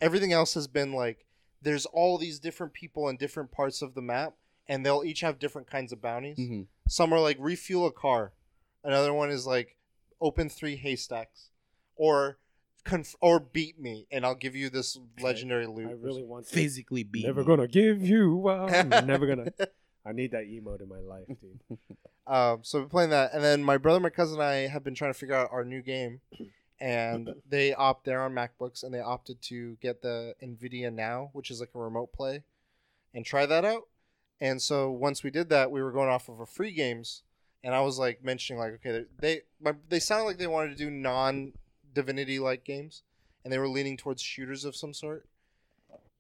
[0.01, 1.25] Everything else has been like
[1.63, 4.35] there's all these different people in different parts of the map,
[4.69, 6.37] and they'll each have different kinds of bounties.
[6.37, 8.33] hmm Some are like refuel a car.
[8.87, 9.77] Another one is like
[10.21, 11.51] open three haystacks,
[11.97, 12.39] or
[12.85, 15.89] conf- or beat me, and I'll give you this legendary loot.
[15.89, 16.55] I really want to.
[16.55, 17.27] Physically beat.
[17.27, 17.47] Never me.
[17.47, 18.71] gonna give you up.
[18.73, 19.53] I'm never gonna.
[20.07, 21.79] I need that emote in my life, dude.
[22.29, 24.97] Um, so we're playing that, and then my brother, my cousin, and I have been
[24.97, 26.21] trying to figure out our new game,
[26.81, 28.05] and they opt.
[28.05, 31.79] They're on MacBooks, and they opted to get the Nvidia Now, which is like a
[31.79, 32.43] remote play,
[33.15, 33.83] and try that out.
[34.41, 37.23] And so once we did that, we were going off of a free games,
[37.67, 40.71] and I was like mentioning like, okay, they they, my, they sounded like they wanted
[40.71, 41.53] to do non
[41.95, 43.03] Divinity like games,
[43.43, 45.27] and they were leaning towards shooters of some sort.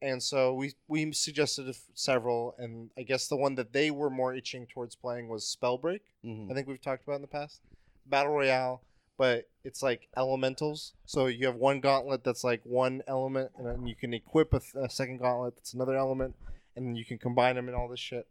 [0.02, 4.34] And so we we suggested several, and I guess the one that they were more
[4.34, 6.00] itching towards playing was Spellbreak.
[6.24, 6.50] Mhm.
[6.50, 7.60] I think we've talked about in the past.
[8.06, 8.82] Battle Royale,
[9.18, 10.94] but it's like elementals.
[11.04, 14.60] So you have one gauntlet that's like one element, and then you can equip a,
[14.60, 16.34] th- a second gauntlet that's another element,
[16.74, 18.26] and you can combine them and all this shit.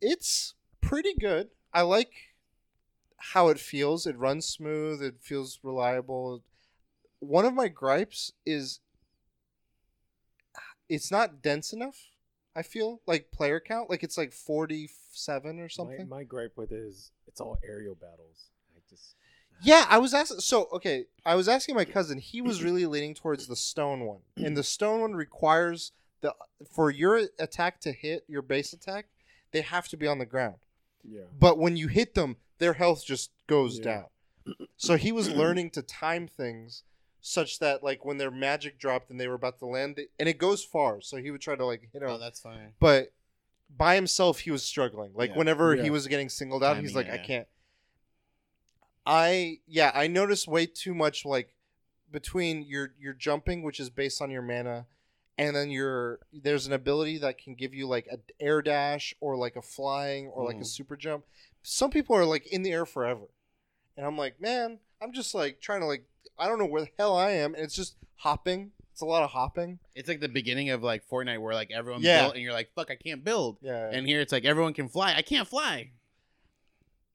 [0.00, 1.48] It's pretty good.
[1.76, 2.12] I like
[3.18, 4.06] how it feels.
[4.06, 5.02] It runs smooth.
[5.02, 6.42] It feels reliable.
[7.18, 8.80] One of my gripes is
[10.88, 11.98] it's not dense enough.
[12.54, 16.08] I feel like player count, like it's like forty-seven or My, something.
[16.08, 18.48] my gripe with it is it's all aerial battles.
[18.74, 19.14] I just
[19.60, 20.40] Yeah, I was asking.
[20.40, 22.16] So, okay, I was asking my cousin.
[22.16, 26.34] He was really leaning towards the stone one, and the stone one requires the
[26.72, 29.08] for your attack to hit your base attack,
[29.52, 30.56] they have to be on the ground.
[31.08, 31.22] Yeah.
[31.38, 33.84] But when you hit them, their health just goes Yeah.
[33.84, 34.04] down.
[34.76, 36.82] So he was learning to time things
[37.20, 40.28] such that like when their magic dropped and they were about to land, they, and
[40.28, 41.00] it goes far.
[41.00, 42.72] So he would try to like hit oh, them, Oh, that's fine.
[42.78, 43.12] but
[43.68, 45.36] by himself he was struggling like Yeah.
[45.38, 47.48] whenever he was getting singled out I he's mean, like i can't
[49.04, 51.54] i yeah i noticed way too much like
[52.10, 54.86] between your your jumping which is based on your mana
[55.38, 59.36] and then your there's an ability that can give you like an air dash or
[59.36, 60.66] like a flying or like a Mhm.
[60.66, 61.24] super jump
[61.62, 63.26] some people are like in the air forever
[63.96, 66.04] and i'm like man i'm just like trying to like
[66.38, 69.22] i don't know where the hell i am and it's just hopping it's a lot
[69.22, 72.22] of hopping It's like the beginning of like Fortnite where like everyone Yeah.
[72.22, 73.58] built and you're like, fuck, I can't build.
[73.60, 75.12] yeah And here it's like everyone can fly.
[75.14, 75.90] I can't fly.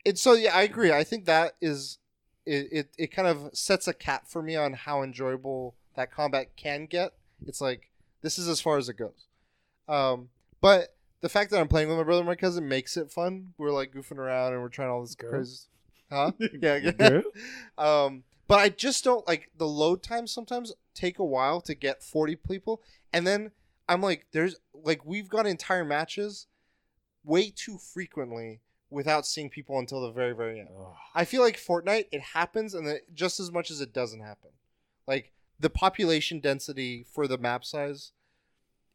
[0.06, 0.92] And so yeah, I agree.
[0.92, 1.98] I think that is
[2.46, 6.56] it, it it kind of sets a cap for me on how enjoyable that combat
[6.56, 7.14] can get.
[7.48, 7.90] It's like
[8.22, 9.28] this is as far as it goes.
[9.88, 10.30] Um,
[10.62, 13.54] but the fact that I'm playing with my brother and my cousin makes it fun.
[13.58, 15.32] We're like goofing around and we're trying all this Girl?
[15.32, 15.68] crazy
[16.12, 16.32] Huh?
[16.62, 17.22] Yeah, yeah.
[17.78, 22.04] Um, but I just don't like the load times sometimes take a while to get
[22.04, 22.82] 40 people.
[23.14, 23.52] And then
[23.88, 26.48] I'm like, there's like, we've got entire matches
[27.24, 28.60] way too frequently
[28.90, 30.68] without seeing people until the very, very end.
[30.78, 30.94] Ugh.
[31.16, 34.50] I feel like Fortnite, it happens and then just as much as it doesn't happen.
[35.08, 35.32] Like
[35.62, 38.12] the population density for the map size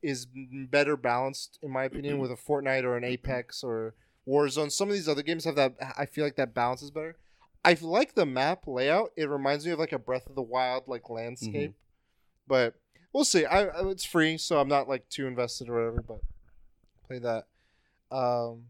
[0.03, 0.27] is
[0.71, 3.95] better balanced, in my opinion, with a Fortnite or an Apex or
[4.29, 4.71] Warzone.
[4.71, 5.75] Some of these other games have that.
[5.97, 7.17] I feel like that balance is better.
[7.64, 9.11] I like the map layout.
[9.17, 11.75] It reminds me of like a Breath of the Wild like landscape,
[12.47, 12.75] but
[13.12, 13.45] we'll see.
[13.45, 16.03] I, I it's free, so I'm not like too invested or whatever.
[16.03, 16.21] But
[17.07, 17.47] play that.
[18.11, 18.64] Um,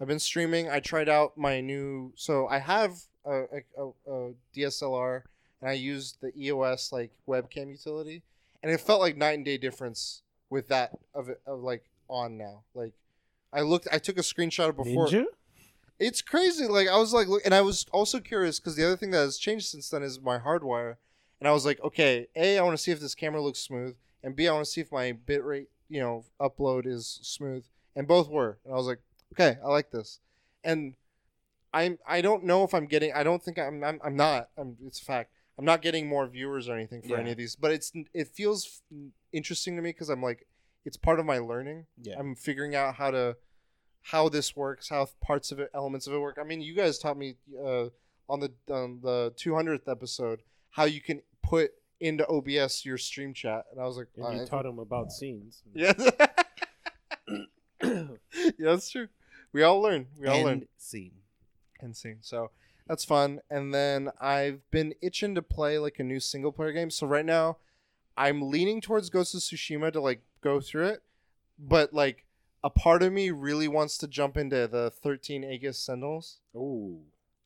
[0.00, 0.68] I've been streaming.
[0.68, 2.12] I tried out my new.
[2.16, 2.92] So I have
[3.24, 3.44] a,
[3.78, 5.22] a, a DSLR,
[5.60, 8.22] and I used the EOS like webcam utility,
[8.62, 12.36] and it felt like night and day difference with that of it of like on
[12.36, 12.62] now.
[12.74, 12.92] Like
[13.52, 15.08] I looked, I took a screenshot of before.
[15.08, 15.24] Ninja?
[15.98, 16.66] It's crazy.
[16.66, 19.18] Like I was like, look, and I was also curious because the other thing that
[19.18, 20.96] has changed since then is my hardwire,
[21.40, 23.96] and I was like, okay, a, I want to see if this camera looks smooth,
[24.22, 28.06] and b, I want to see if my bitrate, you know, upload is smooth, and
[28.06, 29.00] both were, and I was like,
[29.32, 30.20] okay, I like this,
[30.62, 30.94] and
[31.72, 34.76] I'm I don't know if I'm getting, I don't think I'm I'm, I'm not, I'm
[34.86, 35.30] it's a fact.
[35.58, 37.18] I'm not getting more viewers or anything for Yeah.
[37.20, 38.82] any of these, but it's it feels
[39.32, 40.46] interesting to me because I'm like,
[40.84, 41.86] it's part of my learning.
[42.02, 42.16] Yeah.
[42.18, 43.36] I'm figuring out how to
[44.02, 46.38] how this works, how parts of it, elements of it work.
[46.40, 47.86] I mean, you guys taught me uh,
[48.28, 53.64] on the on the 200th episode how you can put into OBS your stream chat,
[53.72, 55.62] and I was like, And you taught him about scenes.
[55.74, 55.92] yeah,
[57.82, 58.06] yeah,
[58.58, 59.08] that's true.
[59.52, 60.06] We all learn.
[60.18, 61.12] We all learn scene.
[61.80, 62.18] and scene.
[62.20, 62.50] So
[62.86, 63.40] that's fun.
[63.50, 66.90] And then I've been itching to play like a new single player game.
[66.90, 67.58] So right now,
[68.16, 71.02] I'm leaning towards Ghost of Tsushima to like go through it,
[71.58, 72.24] but like
[72.64, 76.38] a part of me really wants to jump into the 13 Aegis Sentinels.
[76.56, 76.98] Oh.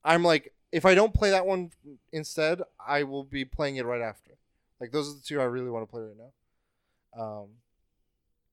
[0.05, 1.71] I'm like, if I don't play that one
[2.13, 4.33] instead, I will be playing it right after.
[4.81, 7.23] Like those are the two I really want to play right now.
[7.23, 7.49] Um,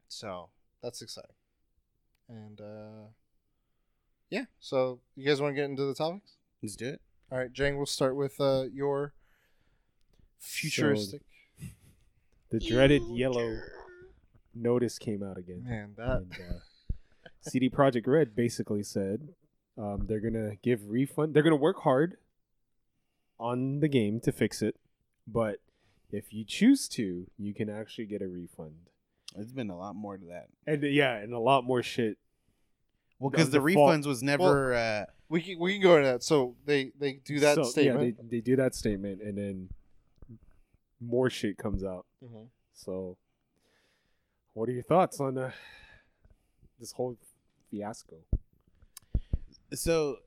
[0.08, 0.50] so
[0.82, 1.32] that's exciting.
[2.28, 3.08] And uh,
[4.30, 6.37] yeah, so you guys want to get into the topics?
[6.68, 7.02] Let's do it.
[7.32, 9.14] All right, Jang, we'll start with uh, your
[10.38, 11.22] futuristic.
[12.50, 13.58] The dreaded yellow
[14.54, 15.64] notice came out again.
[15.66, 16.60] Man, that And, uh,
[17.40, 19.30] CD Projekt Red basically said
[19.78, 21.34] um, they're gonna give refund.
[21.34, 22.18] They're gonna work hard
[23.40, 24.76] on the game to fix it,
[25.26, 25.62] but
[26.12, 28.90] if you choose to, you can actually get a refund.
[29.36, 30.48] There's been a lot more to that.
[30.66, 32.18] And uh, yeah, and a lot more shit.
[33.20, 34.74] Well, because the The default- refunds was never.
[34.74, 36.24] uh, we can we can go into that.
[36.24, 38.06] So they they do that So, statement.
[38.18, 39.70] Yeah, they, they do that statement, and then
[41.00, 42.06] more shit comes out.
[42.24, 42.48] Mhm.
[42.74, 43.18] So,
[44.54, 45.52] what are your thoughts on uh,
[46.80, 47.18] this whole
[47.72, 48.18] fiasco?
[49.74, 50.18] so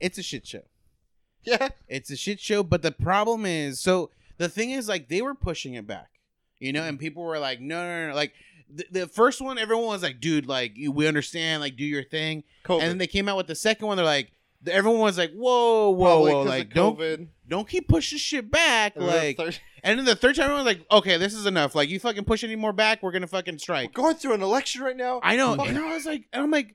[0.00, 0.62] it's a shit show.
[1.44, 5.22] Yeah, It's a shit show, but the problem is, so the thing is, like they
[5.22, 6.10] were pushing it back,
[6.58, 6.88] you know, mm-hmm.
[6.90, 8.32] and people were like, no, no, no, like
[8.68, 12.44] the, the first one, everyone was like, dude, like we understand, like do your thing,
[12.64, 12.80] COVID.
[12.80, 14.32] and then they came out with the second one, they're like,
[14.66, 19.06] everyone was like, whoa, whoa, Probably whoa, like don't don't keep pushing shit back, And
[19.06, 21.74] then like, third- and then the third time, everyone was like, okay, this is enough,
[21.74, 23.92] like you fucking push any more back, we're gonna fucking we're strike.
[23.92, 25.20] going through an election right now.
[25.22, 25.54] I know.
[25.54, 25.68] Fuck.
[25.68, 26.74] And I was like, and I'm like,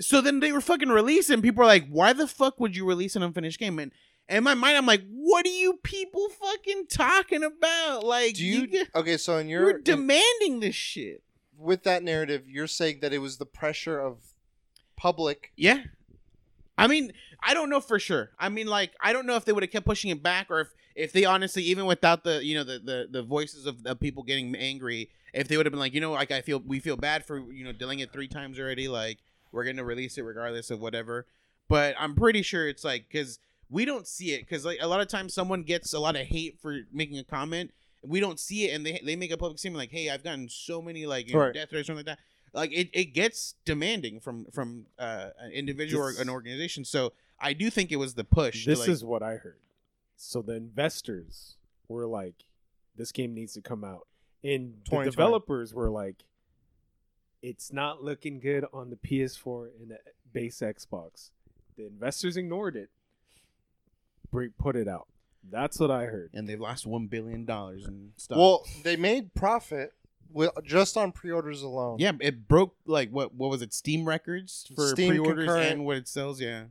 [0.00, 1.42] so then they were fucking releasing.
[1.42, 3.78] People are like, why the fuck would you release an unfinished game?
[3.78, 3.92] And,
[4.28, 8.04] and in my mind, I'm like, what are you people fucking talking about?
[8.04, 8.66] Like, Do you?
[8.70, 11.22] you, Okay, so in you're your in- demanding this shit.
[11.56, 14.18] with that narrative, you're saying that it was the pressure of
[14.96, 15.52] public.
[15.56, 15.82] Yeah.
[16.76, 17.12] I mean,
[17.42, 18.30] I don't know for sure.
[18.38, 20.60] I mean, like, I don't know if they would have kept pushing it back or
[20.60, 23.98] if, if they honestly, even without the, you know, the, the, the voices of, of
[24.00, 26.78] people getting angry, if they would have been like, you know, like, I feel, we
[26.80, 28.86] feel bad for, you know, delaying it three times already.
[28.88, 29.18] Like,
[29.52, 31.26] we're going to release it regardless of whatever.
[31.68, 33.38] But I'm pretty sure it's like, because
[33.70, 34.40] we don't see it.
[34.40, 37.24] Because, like, a lot of times someone gets a lot of hate for making a
[37.24, 37.72] comment.
[38.02, 40.48] We don't see it, and they, they make a public statement like, "Hey, I've gotten
[40.48, 41.54] so many like you know, Right.
[41.54, 45.50] death threats, or something like that." like it, it gets demanding from from uh, an
[45.52, 46.84] individual This- or an organization.
[46.84, 48.64] So I do think it was the push.
[48.64, 49.58] to, This like- is what I heard.
[50.16, 51.56] So the investors
[51.88, 52.44] were like,
[52.96, 54.06] "This game needs to come out,"
[54.42, 55.10] and the 2020.
[55.10, 56.24] developers were like,
[57.42, 59.98] "It's not looking good on the PS4 and the
[60.32, 61.30] base Xbox."
[61.76, 62.90] The investors ignored it.
[64.30, 65.06] Br- Put it out.
[65.50, 66.30] That's what I heard.
[66.34, 68.36] and they've lost one billion dollars in stuff.
[68.38, 69.92] Well, they made profit
[70.30, 71.96] with, just on pre-orders alone.
[71.98, 73.72] yeah, it broke like what what was it?
[73.72, 75.72] Steam records for Steam pre-orders concurrent.
[75.72, 76.40] and what it sells.
[76.40, 76.64] Yeah,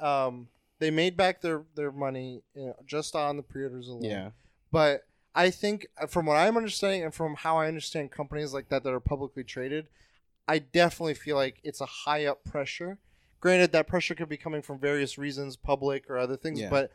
[0.00, 0.48] Um,
[0.80, 4.02] they made back their their money you know, just on the pre-orders alone.
[4.04, 4.30] yeah.
[4.72, 5.06] But
[5.36, 8.82] I think, uh, from what I'm understanding and from how I understand companies like that
[8.82, 9.86] that are publicly traded,
[10.48, 12.98] I definitely feel like it's a high up pressure.
[13.40, 16.70] Granted, that pressure could be coming from various reasons, public or other things, Yeah.
[16.70, 16.90] but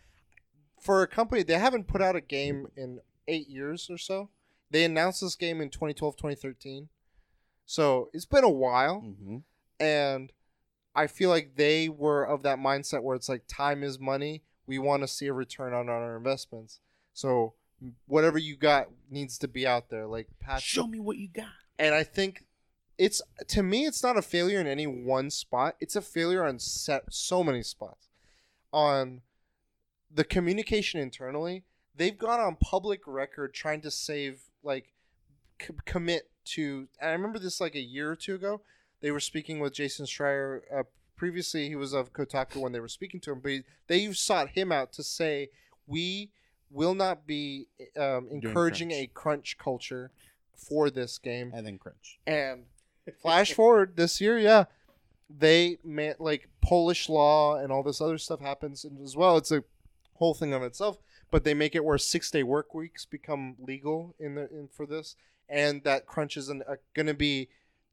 [0.82, 4.30] for a company, they haven't put out a game in eight years or so.
[4.72, 6.90] They announced this game in 2012, 2013.
[7.66, 9.38] So it's been a while Mm-hmm.
[9.80, 10.32] and
[10.96, 14.44] I feel like they were of that mindset where it's like time is money.
[14.66, 16.80] We want to see a return on our investments.
[17.14, 17.54] So
[18.08, 20.08] whatever you got needs to be out there.
[20.08, 20.28] Like.
[20.62, 21.46] Show me what you got.
[21.78, 22.46] And I think
[22.98, 25.76] it's to me, it's not a failure in any one spot.
[25.80, 28.10] It's a failure on set so many spots.
[28.74, 29.22] On
[30.14, 31.64] the communication internally,
[31.96, 34.94] they've gone on public record trying to save like
[35.62, 36.88] c- commit to.
[37.00, 38.62] And I remember this like a year or two ago.
[39.02, 40.62] They were speaking with Jason Schreier.
[40.74, 40.84] Uh,
[41.16, 44.50] previously, he was of Kotaku when they were speaking to him, but he, they sought
[44.50, 45.50] him out to say
[45.88, 46.32] we
[46.72, 49.04] will not be um, encouraging crunch.
[49.04, 50.12] a crunch culture
[50.56, 51.52] for this game.
[51.54, 52.20] And then crunch.
[52.28, 52.66] And
[53.22, 54.66] flash forward this year, yeah,
[55.30, 59.38] they man, like Polish law and all this other stuff happens as well.
[59.38, 59.64] It's a
[60.20, 60.98] whole thing of itself,
[61.32, 64.86] but they make it where six day work weeks become legal in the in for
[64.86, 65.16] this,
[65.50, 67.50] and that crunch isn't uh, going to be.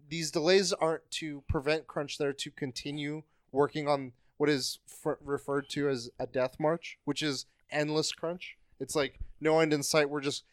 [0.09, 3.23] These delays aren't to prevent crunch; they're to continue
[3.53, 4.79] working on what is
[5.25, 8.57] referred to as a death march, which is endless crunch.
[8.79, 10.11] It's like no end in sight.
[10.11, 10.45] We're just,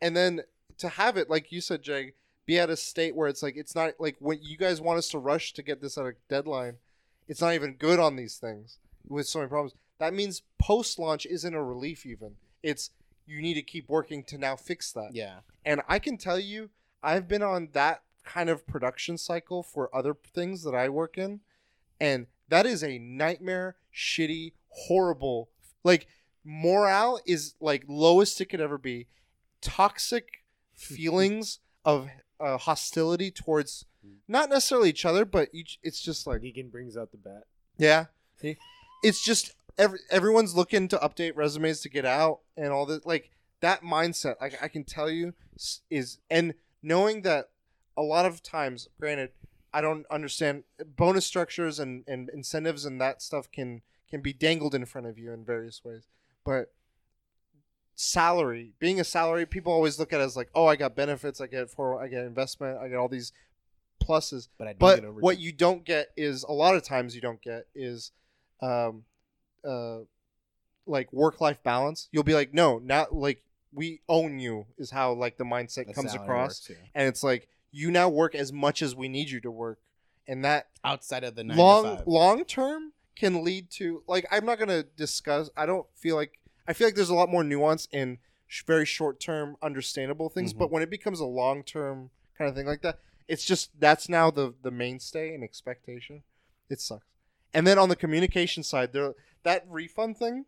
[0.00, 0.42] and then
[0.78, 2.14] to have it like you said, Jay,
[2.46, 5.08] be at a state where it's like it's not like when you guys want us
[5.10, 6.76] to rush to get this at a deadline,
[7.28, 9.74] it's not even good on these things with so many problems.
[9.98, 12.36] That means post launch isn't a relief even.
[12.62, 12.90] It's
[13.26, 15.10] you need to keep working to now fix that.
[15.12, 15.40] Yeah.
[15.64, 16.70] And I can tell you,
[17.02, 21.40] I've been on that kind of production cycle for other things that I work in,
[22.00, 25.50] and that is a nightmare, shitty, horrible.
[25.84, 26.06] Like
[26.44, 29.08] morale is like lowest it could ever be.
[29.60, 30.44] Toxic
[30.74, 32.08] feelings of
[32.40, 33.84] uh, hostility towards
[34.26, 35.78] not necessarily each other, but each.
[35.82, 37.44] It's just like Negan brings out the bat.
[37.76, 38.06] yeah,
[38.40, 38.56] See?
[39.02, 43.06] it's just every everyone's looking to update resumes to get out and all that.
[43.06, 45.34] Like that mindset, I, I can tell you
[45.90, 47.50] is and knowing that
[47.96, 49.30] a lot of times, granted,
[49.72, 50.64] I don't understand
[50.96, 55.18] bonus structures and and incentives and that stuff can can be dangled in front of
[55.18, 56.06] you in various ways.
[56.44, 56.72] But
[57.94, 61.40] salary, being a salary, people always look at it as like, oh, I got benefits,
[61.40, 63.32] I get for, I get investment, I get all these
[64.02, 64.48] pluses.
[64.56, 67.42] But I But get what you don't get is a lot of times you don't
[67.42, 68.12] get is,
[68.62, 69.04] um,
[69.68, 69.98] uh,
[70.86, 72.08] like work life balance.
[72.12, 73.42] You'll be like, no, not like
[73.72, 76.86] we own you is how like the mindset The comes across, works, yeah.
[76.94, 79.78] and it's like you now work as much as we need you to work,
[80.26, 82.06] and that outside of the nine long to five.
[82.06, 85.50] long term can lead to like I'm not gonna discuss.
[85.56, 88.86] I don't feel like I feel like there's a lot more nuance in sh- very
[88.86, 90.58] short term understandable things, Mhm.
[90.58, 94.08] but when it becomes a long term kind of thing like that, it's just that's
[94.08, 96.22] now the the mainstay and expectation.
[96.70, 97.04] It sucks.
[97.54, 99.14] And then on the communication side, there
[99.44, 100.44] that refund thing.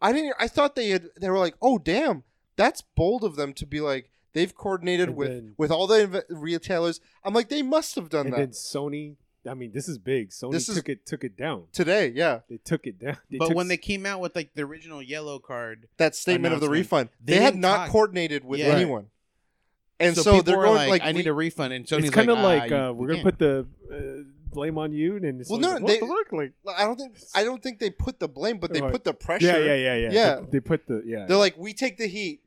[0.00, 0.34] I didn't.
[0.38, 1.08] I thought they had.
[1.20, 2.22] They were like, oh damn,
[2.56, 6.06] that's bold of them to be like they've coordinated And with then- with all the
[6.06, 7.00] inv- retailers.
[7.24, 9.16] I'm like, they must have done and that then Sony.
[9.48, 10.30] I mean, this is big.
[10.30, 11.64] Sony This is- took it took it down.
[11.72, 12.12] today.
[12.14, 13.16] Yeah, They took it down.
[13.30, 16.54] They but took when they came out with like the original yellow card, that statement
[16.54, 17.08] of the refund.
[17.24, 18.66] They They, had didn't talk- coordinated with Yeah.
[18.66, 19.06] anyone,
[19.98, 22.38] and so, people they're going like, "I need a refund," and Sony's it's kind of
[22.38, 25.50] like, like, "Ah, uh, we're you gonna put the uh, blame on you, and it's
[25.50, 26.32] Well, like, no, what they- the fuck?
[26.32, 28.92] Like, I don't think I don't think they put the blame, but they Right.
[28.92, 29.46] put the pressure.
[29.46, 30.34] yeah, yeah, yeah, yeah, Yeah.
[30.40, 31.26] They, they put the yeah.
[31.26, 32.42] They're like, we take the heat.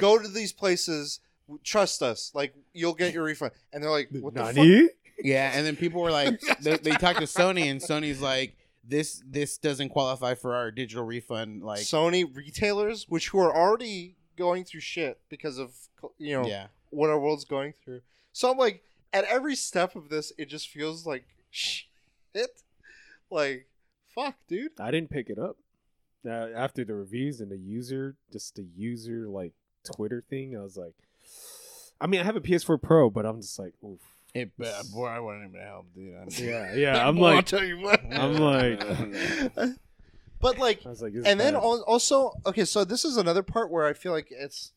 [0.00, 1.20] Go to these places.
[1.62, 2.30] Trust us.
[2.34, 3.52] Like you'll get your refund.
[3.72, 4.90] And they're like, what the fuck?
[5.22, 9.22] Yeah, and then people were like, they, they talked to Sony, and Sony's like, "This
[9.30, 14.64] this doesn't qualify for our digital refund." Like, Sony retailers, which who are already going
[14.64, 15.72] through shit because of
[16.18, 18.00] you know yeah, what our world's going through.
[18.32, 18.82] So I'm like,
[19.14, 21.88] at every step of this, it just feels like shit.
[23.30, 23.66] Like,
[24.14, 24.72] fuck, dude.
[24.78, 25.56] I didn't pick it up.
[26.26, 29.52] Uh, after the reviews and the user, just the user like
[29.94, 30.94] Twitter thing, I was like,
[32.00, 34.00] I mean, I have a PS4 Pro, but I'm just like, oof.
[34.34, 36.14] it, uh, boy, I wasn't even help, dude.
[36.16, 37.08] I'm- Yeah, yeah.
[37.08, 38.00] I'm Boy, I'll like, tell you what.
[38.10, 38.80] I'm like,
[40.40, 41.62] but like, I was like, and then bad.
[41.62, 44.72] al- also, okay, so this is another part where I feel like it's,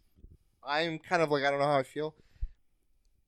[0.66, 2.14] I'm kind of like I don't know how I feel.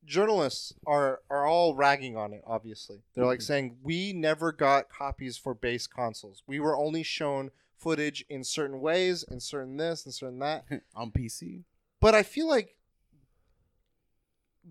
[0.04, 2.42] Journalists are are all ragging on it.
[2.46, 3.44] Obviously, they're like mm-hmm.
[3.44, 6.42] saying we never got copies for base consoles.
[6.46, 10.64] We were only shown footage in certain ways, in certain this, and certain that.
[10.94, 11.64] on PC.
[12.00, 12.76] But I feel like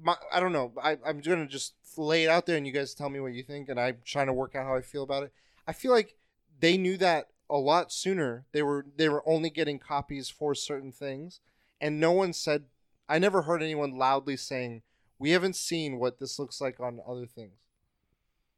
[0.02, 0.74] my I don't know.
[0.82, 3.44] I, I'm gonna just lay it out there, and you guys tell me what you
[3.44, 3.70] think.
[3.70, 5.34] And I'm trying to work out how I feel about it.
[5.68, 6.16] I feel like
[6.60, 8.46] they knew that a lot sooner.
[8.52, 11.40] They were they were only getting copies for certain things,
[11.82, 12.66] and no one said.
[13.12, 14.84] I never heard anyone loudly saying
[15.20, 17.54] we haven't seen what this looks like on other things.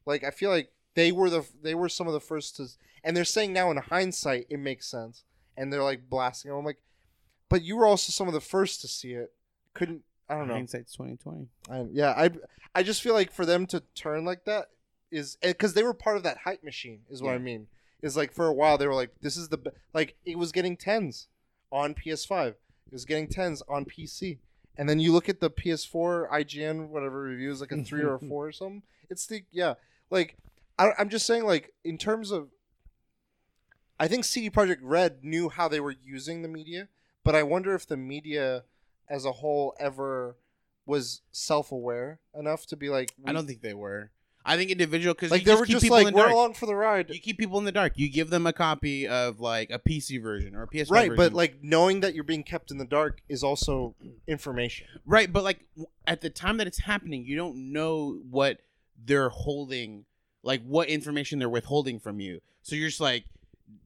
[0.06, 2.68] Like I feel like they were the they were some of the first to,
[3.04, 5.24] and they're saying now in hindsight it makes sense,
[5.58, 6.52] and they're like blasting.
[6.52, 6.82] I'm like,
[7.50, 9.34] but you were also some of the first to see it.
[9.74, 10.54] Couldn't I don't know.
[10.54, 11.48] Hindsight's twenty twenty.
[11.70, 12.30] I, yeah, I
[12.74, 14.70] I just feel like for them to turn like that
[15.12, 17.02] is eh, because they were part of that hype machine.
[17.10, 17.68] Is what I mean.
[18.02, 19.60] Is like for a while they were like, this is the
[19.94, 21.28] like it was getting tens
[21.72, 22.48] on PS5.
[22.50, 22.56] It
[22.92, 24.40] was getting tens on PC.
[24.78, 28.20] And then you look at the PS4 IGN whatever reviews like a three or a
[28.28, 28.84] four or something.
[29.10, 29.76] It's the yeah
[30.10, 30.38] like
[30.78, 32.50] I, I'm just saying like in terms of
[34.00, 36.88] I think CD Projekt Red knew how they were using the media,
[37.24, 38.64] but I wonder if the media
[39.10, 40.38] as a whole ever
[40.86, 44.12] was self-aware enough to be like I don't think they were.
[44.46, 46.24] I think individual because like you they just were keep just like in the we're
[46.24, 46.34] dark.
[46.34, 47.94] along for the ride You keep people in the dark.
[47.96, 51.16] You give them a copy of like a PC version or a PS5 right version.
[51.16, 53.96] but like knowing that you're being kept in the dark is also
[54.28, 58.60] information right, but like w- at the time that it's happening, you don't know what
[59.04, 60.06] they're holding,
[60.44, 62.42] like what information they're withholding from you.
[62.64, 63.26] So you're just like,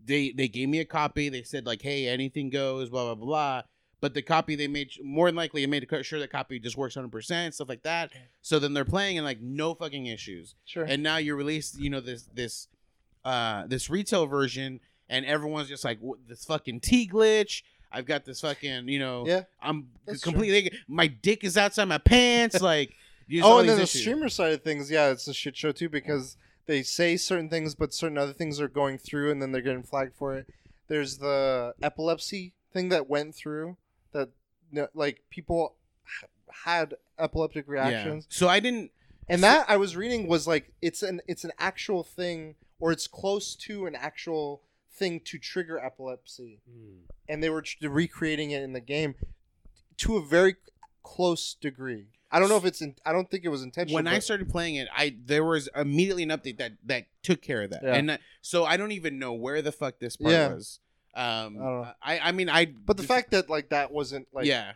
[0.05, 1.29] they they gave me a copy.
[1.29, 3.61] They said like, hey, anything goes, blah blah blah.
[4.05, 6.95] But the copy they made, more than likely, it made sure the copy just works
[6.95, 8.11] 100 percent, stuff like that.
[8.43, 10.53] So then they're playing and like no fucking issues.
[10.63, 10.83] sure.
[10.83, 12.67] And now you release you know this this
[13.23, 14.79] uh this retail version
[15.09, 15.97] and everyone's just like
[16.27, 17.63] this fucking T glitch?
[17.91, 19.45] I've got this fucking you know yeah.
[19.59, 19.87] I'm
[20.21, 22.93] completely my dick is outside my pants like
[23.41, 26.37] oh and then the streamer side of things yeah it's a shit show too because
[26.67, 29.81] they say certain things but certain other things are going through and then they're getting
[29.81, 30.47] flagged for it.
[30.89, 33.69] There's the epilepsy thing that went through.
[33.69, 33.77] that
[34.75, 35.75] no- like people
[36.63, 37.73] had epileptic yeah.
[37.73, 38.91] reactions so I didn't
[39.27, 43.07] And that I was reading was like it's an it's an actual thing or it's
[43.07, 44.61] close to an actual
[44.91, 46.59] thing to trigger epilepsy.
[46.69, 46.97] Hmm.
[47.27, 49.15] And they were tr- recreating it in the game
[49.97, 50.55] to a very
[51.03, 52.07] close degree.
[52.31, 53.95] I don't know if it's in, I don't think it was intentional.
[53.95, 57.63] when I started playing it I there was immediately an update that that took care
[57.63, 57.95] of that Yeah.
[57.95, 60.53] and that, so I don't even know where the fuck this part Yeah.
[60.53, 60.79] was
[61.15, 61.91] um I don't know.
[62.01, 64.73] I I mean I but the fact that like that wasn't like yeah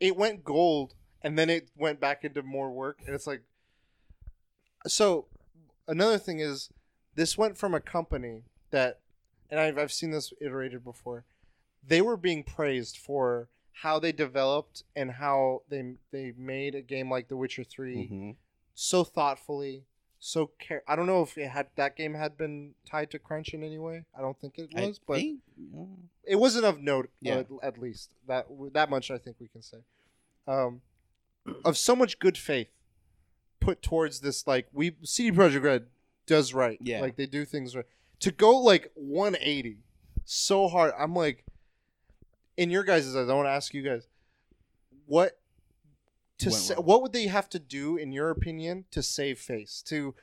[0.00, 3.42] it went gold and then it went back into more work and it's like
[4.86, 5.26] so
[5.88, 6.70] another thing is
[7.14, 9.00] this went from a company that,
[9.50, 11.24] and I've I've seen this iterated before.
[11.86, 17.10] They were being praised for how they developed and how they they made a game
[17.10, 18.36] like The Witcher 3 Mhm.
[18.74, 19.84] so thoughtfully,
[20.18, 20.82] so care.
[20.88, 23.78] I don't know if it had that game had been tied to crunch in any
[23.78, 24.04] way.
[24.16, 25.84] I don't think it I was, but think- yeah.
[26.24, 27.10] it wasn't of note.
[27.20, 27.38] Yeah.
[27.38, 29.78] at, at least that that much I think we can say.
[30.46, 30.80] Um,
[31.64, 32.68] of so much good faith
[33.60, 35.86] put towards this, like we CD Projekt Red
[36.26, 36.78] does right.
[36.80, 37.00] Yeah.
[37.00, 37.86] like they do things right.
[38.20, 39.78] To go like 180
[40.24, 41.44] so hard, I'm like,
[42.56, 44.08] in your guys' eyes, I want to ask you guys,
[45.06, 45.38] what
[46.38, 50.14] to sa- what would they have to do, in your opinion, to save face to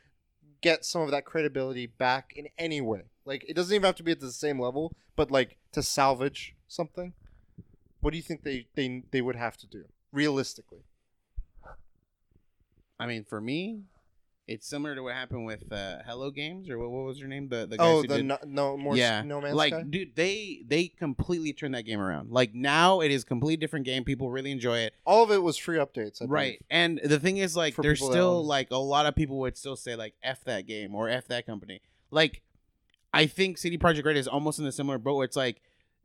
[0.61, 3.03] get some of that credibility back in any way?
[3.25, 6.55] Like it doesn't even have to be at the same level, but like to salvage
[6.67, 7.13] something.
[8.01, 10.83] What do you think they they they would have to do realistically?
[12.99, 13.83] I mean, for me,
[14.47, 17.47] it's similar to what happened with uh, Hello Games or what, what was your name?
[17.47, 19.83] The the guys Oh, who the did- no, no more yeah, no man's like Sky?
[19.89, 22.29] dude, they they completely turned that game around.
[22.31, 24.03] Like now, it is a completely different game.
[24.03, 24.93] People really enjoy it.
[25.05, 27.99] All of it was free updates, I right and the thing is like For there's
[27.99, 30.67] people that still own- like a lot of people would still say like f that
[30.67, 31.81] game or f that company
[32.11, 32.41] like
[33.13, 35.61] i think CD Projekt Red is almost in a similar boat where it's like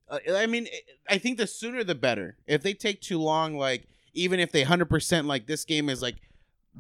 [0.08, 0.68] uh, i mean
[1.08, 4.64] i think the sooner the better if they take too long like even if they
[4.64, 6.16] 100% like this game is like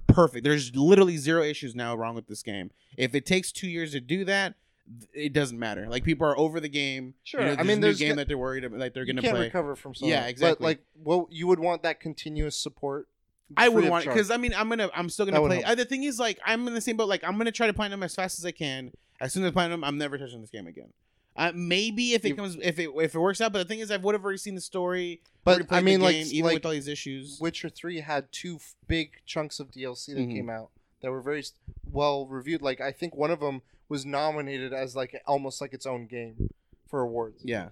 [0.06, 3.92] perfect there's literally zero issues now wrong with this game if it takes two years
[3.92, 4.54] to do that
[5.12, 8.04] it doesn't matter like people are over the game Sure, you know, I there's a
[8.04, 10.08] game go- that they're worried about like they're gonna can't play recover from something.
[10.10, 10.54] Yeah, exactly.
[10.54, 13.08] But like, well, you would want that continuous support.
[13.56, 15.64] I would want because I mean I'm gonna I'm still gonna would play.
[15.64, 17.08] Uh, the thing is like I'm in the same boat.
[17.08, 18.92] Like I'm gonna try to platinum as fast as I can.
[19.20, 20.92] As soon as I platinum, I'm never touching this game again.
[21.38, 23.90] Uh, maybe if it comes if it if it works out, but the thing is
[23.92, 25.20] I would have already seen the story.
[25.44, 27.38] But I mean, like, game, even like with all these issues.
[27.40, 30.32] Witcher Three had two f- big chunks of DLC that Mhm.
[30.32, 30.70] came out
[31.00, 31.44] that were very
[31.90, 32.60] well reviewed.
[32.60, 36.50] Like I think one of them was nominated as like almost like its own game
[36.88, 37.40] for awards.
[37.44, 37.68] yeah,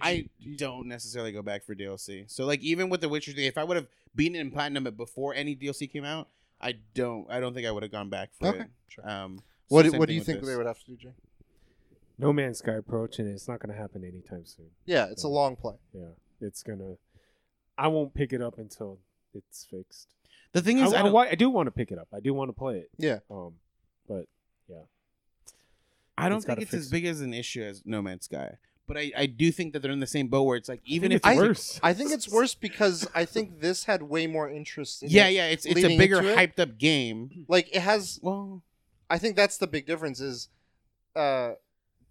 [0.00, 2.30] I don't necessarily go back for DLC.
[2.30, 4.86] So like even with the Witcher 3, if I would have beaten it in platinum
[4.86, 6.28] it before any DLC came out,
[6.60, 8.66] I don't I don't think I would have gone back for Okay, it.
[8.88, 9.08] sure.
[9.10, 10.48] Um, what so do- what do you think this.
[10.48, 11.12] they would have to do, Jay?
[12.18, 14.66] No Man's Sky approach, and it's not going to happen anytime soon.
[14.86, 15.74] Yeah, it's a long play.
[15.92, 16.10] Yeah,
[16.40, 16.94] it's gonna.
[17.76, 18.98] I won't pick it up until
[19.34, 20.14] it's fixed.
[20.52, 22.06] The thing is, I, I, don't- I do want to pick it up.
[22.14, 22.90] I do want to play it.
[22.98, 23.18] Yeah.
[23.30, 23.54] Um,
[24.08, 24.26] but
[24.68, 24.82] yeah.
[26.16, 28.58] I don't It's think it's fix as big as an issue as No Man's Sky.
[28.86, 31.10] But I, I do think that they're in the same boat where it's like even
[31.10, 31.80] if it's I- worse.
[31.82, 35.02] I think it's worse because I think this had way more interest.
[35.02, 35.32] In yeah it.
[35.32, 36.36] yeah it's it's a bigger into it.
[36.38, 37.46] hyped up game.
[37.48, 38.62] Like it has Well,
[39.10, 40.48] I think that's the big difference is
[41.16, 41.54] uh,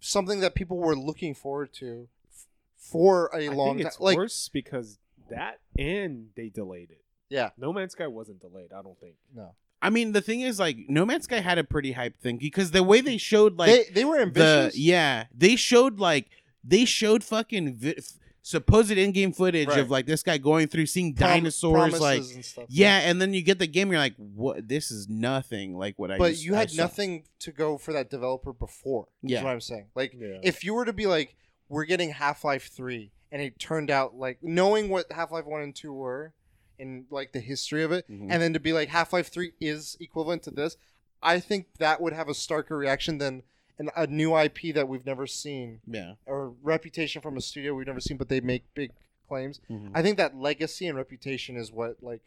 [0.06, 2.46] something that people were looking forward to f-
[2.76, 3.86] for a I long think time.
[3.88, 4.98] it's Like worse because
[5.30, 7.02] that and they delayed it.
[7.30, 7.50] Yeah.
[7.56, 8.72] No Man's Sky wasn't delayed.
[8.72, 9.14] I don't think.
[9.34, 12.36] no, I mean the thing is like No Man's Sky had a pretty hype thing
[12.36, 14.78] because the way they showed like they they were the ambitious.
[14.78, 16.28] yeah they showed like
[16.62, 18.12] they showed fucking vi- f-
[18.46, 19.78] supposed in-game footage Right.
[19.78, 22.66] of like this guy going through seeing Prom- dinosaurs like and stuff.
[22.68, 26.10] yeah and then you get the game you're like what this is nothing like what
[26.10, 29.08] I but you had nothing to go for that developer before.
[29.22, 29.38] Yeah, Yeah.
[29.38, 29.86] is what I'm saying.
[29.94, 30.40] Like Yeah.
[30.42, 31.36] if you were to be like,
[31.70, 35.62] we're getting Half Life Three, and it turned out like knowing what Half Life One
[35.62, 36.34] and Two were,
[36.78, 38.26] and like the history of it, Mhm.
[38.30, 40.76] and then to be like Half Life Three is equivalent to this,
[41.22, 43.42] I think that would have a starker reaction than
[43.78, 47.86] an, a new IP that we've never seen yeah or reputation from a studio we've
[47.86, 48.92] never seen, but they make big
[49.28, 49.60] claims.
[49.70, 49.90] Mhm.
[49.94, 52.20] I think that legacy and reputation is what like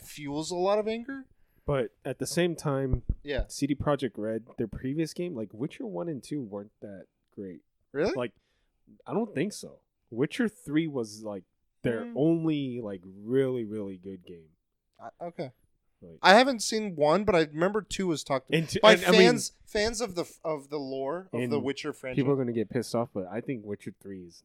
[0.00, 1.24] fuels a lot of anger.
[1.64, 6.08] But at the same time, Yeah, CD Projekt Red, their previous game, like Witcher One
[6.08, 7.06] and Two, weren't that
[7.36, 7.60] great.
[7.92, 8.12] really.
[8.16, 8.32] Like,
[9.06, 9.78] I don't think so.
[10.10, 11.44] Witcher Three was like
[11.82, 12.12] their Mm.
[12.16, 14.48] only like really really good game.
[15.00, 15.52] I- okay.
[16.02, 18.94] Like, I haven't seen one, but I remember two was talked about and to- by
[18.94, 22.16] and, I mean, fans fans of the of the lore of the Witcher franchise.
[22.16, 24.42] people are gonna get pissed off, but I think Witcher Three is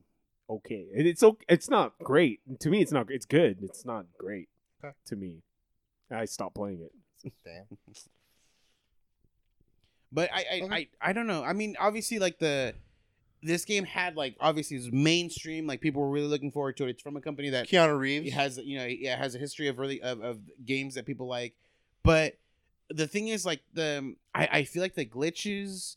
[0.49, 0.85] okay.
[0.93, 1.45] It's okay.
[1.49, 2.81] It's not great to me.
[2.81, 3.09] It's not.
[3.09, 3.57] It's good.
[3.61, 4.49] It's not great
[4.83, 4.93] Okay.
[5.07, 5.41] to me.
[6.11, 7.33] I stopped playing it.
[7.43, 7.65] Damn.
[10.11, 10.75] But I I, Okay.
[11.01, 11.43] I I don't know.
[11.43, 12.73] I mean, obviously, like the
[13.47, 15.65] this game had like obviously it's mainstream.
[15.67, 16.91] Like people were really looking forward to it.
[16.91, 18.33] It's from a company that Keanu Reeves.
[18.33, 21.55] has you know it has a history of really of, of games that people like.
[22.03, 22.37] But
[22.89, 25.95] the thing is, like the I I feel like the glitches.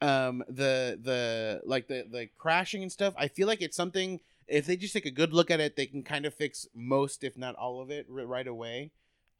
[0.00, 3.14] Um, the the like the the crashing and stuff.
[3.16, 4.20] I feel like it's something.
[4.46, 7.24] If they just take a good look at it, they can kind of fix most,
[7.24, 8.90] if not all of it, r- right away.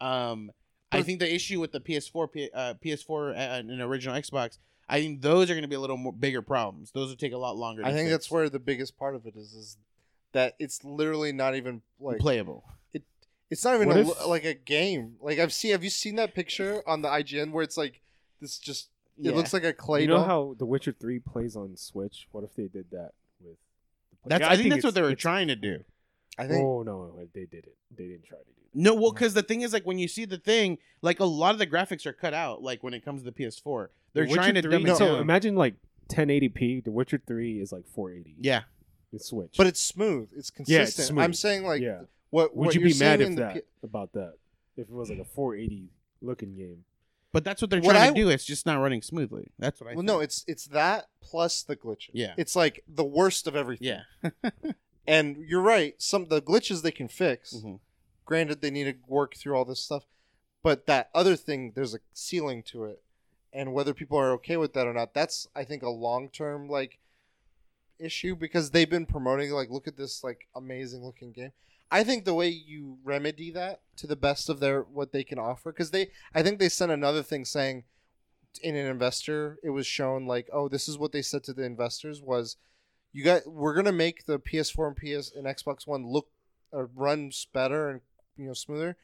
[0.01, 0.51] Um,
[0.91, 5.01] I think the issue with the PS4, P- uh, PS4, and an original Xbox, I
[5.01, 6.91] think those are going to be a little more bigger problems.
[6.91, 7.83] Those will take a lot longer.
[7.83, 8.11] To I think fix.
[8.11, 9.77] that's where the biggest part of it is is
[10.33, 12.65] that it's literally not even like playable.
[13.51, 15.17] it's not even a, if- like a game.
[15.21, 18.01] Like I've seen have you seen that picture on the IGN where it's like
[18.41, 18.89] this just
[19.23, 20.25] It looks like a clay you know doll.
[20.25, 22.29] how The Witcher Three plays on Switch?
[22.33, 23.57] What if they did that with?
[24.25, 25.85] The That's, Yeah, I, think, that's what they were trying to do.
[26.37, 27.77] I think Oh no, they did it.
[27.97, 28.64] They didn't try to do that.
[28.75, 31.53] No, well, because the thing is, like, when you see the thing, like, a lot
[31.53, 32.63] of the graphics are cut out.
[32.63, 35.13] Like, when it comes to the PS4, they're Witcher trying to 3 dumb it So
[35.13, 35.21] down.
[35.21, 35.75] imagine like
[36.09, 36.85] 1080p.
[36.85, 38.37] The Witcher Three is like 480.
[38.41, 38.63] yeah,
[39.13, 39.55] the Switch.
[39.57, 40.29] but it's smooth.
[40.37, 41.19] It's Yeah, it's consistent.
[41.21, 42.03] I'm saying like yeah.
[42.31, 44.35] what Would what you you're be mad seeing if in the that P- about that?
[44.77, 45.89] If it was like a 480
[46.21, 46.85] looking game.
[47.33, 48.29] but that's what they're What trying I- to do.
[48.29, 49.51] It's just not running smoothly.
[49.59, 49.91] That's what I.
[49.95, 50.07] well, think.
[50.07, 52.11] no, it's it's that plus the glitches.
[52.13, 52.35] Yeah.
[52.37, 53.89] it's like the worst of everything.
[54.23, 54.41] yeah.
[55.07, 55.95] and you're right.
[55.99, 57.55] Some the glitches they can fix.
[57.55, 57.81] Mhm.
[58.25, 60.05] Granted, they need to work through all this stuff,
[60.63, 63.03] but that other thing, there's a ceiling to it,
[63.53, 66.69] and whether people are okay with that or not, that's I think a long term
[66.69, 66.99] like
[67.99, 71.53] issue because they've been promoting like look at this like amazing looking game.
[71.91, 75.39] I think the way you remedy that to the best of their what they can
[75.39, 77.85] offer because they I think they sent another thing saying
[78.63, 81.65] in an investor it was shown like oh this is what they said to the
[81.65, 82.57] investors was
[83.13, 86.29] you got we're gonna make the PS4 and PS and Xbox One look
[86.73, 88.01] or runs better and
[88.37, 88.97] you know smoother,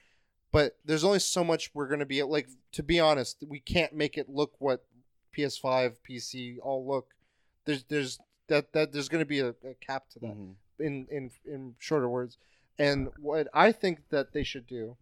[0.53, 2.49] but there's only so much we're gonna be like.
[2.72, 4.85] To be honest, we can't make it look what
[5.37, 7.14] PS5, PC all look.
[7.64, 8.18] There's there's
[8.49, 10.55] that that there's gonna be a, a cap to that Mhm.
[10.78, 12.39] in in in shorter words.
[12.78, 14.97] And what I think that they should do,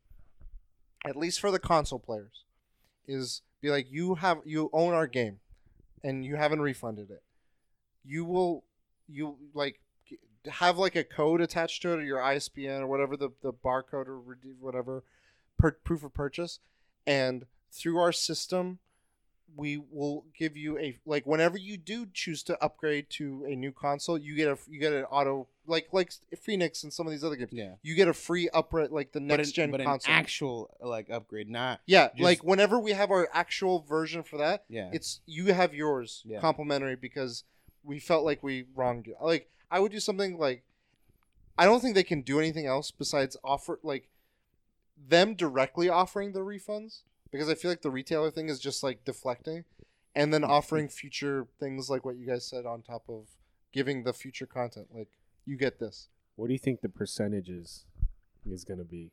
[1.05, 2.45] at least for the console players,
[3.07, 5.41] is be like you have you own our game,
[6.03, 7.23] and you haven't refunded it.
[8.05, 8.65] You will
[9.09, 9.81] you like
[10.49, 14.07] have like a code attached to it or your ISBN or whatever the the barcode
[14.09, 14.21] or
[14.61, 15.05] whatever
[15.59, 16.59] per, proof of purchase,
[17.07, 18.79] and through our system
[19.57, 23.73] we will give you a like whenever you do choose to upgrade to a new
[23.73, 27.25] console, you get a you get an auto like like Phoenix and some of these
[27.25, 27.51] other games.
[27.53, 27.73] Yeah.
[27.83, 30.15] You get a free upgrade like the But next an, gen but an console.
[30.15, 34.65] actual like upgrade, not yeah, just- like whenever we have our actual version for that,
[34.69, 34.91] yeah.
[34.93, 36.41] it's you have yours Yeah.
[36.41, 37.45] complimentary because
[37.83, 39.17] we felt like we wronged you.
[39.21, 40.63] Like I would do something like
[41.57, 44.09] I don't think they can do anything else besides offer like
[45.09, 49.05] them directly offering the refunds because I feel like the retailer thing is just like
[49.05, 49.65] deflecting
[50.15, 53.29] and then offering future things like what you guys said on top of
[53.73, 55.09] giving the future content like
[55.45, 56.09] you get this.
[56.37, 57.85] What do you think the percentages
[58.51, 59.11] is gonna be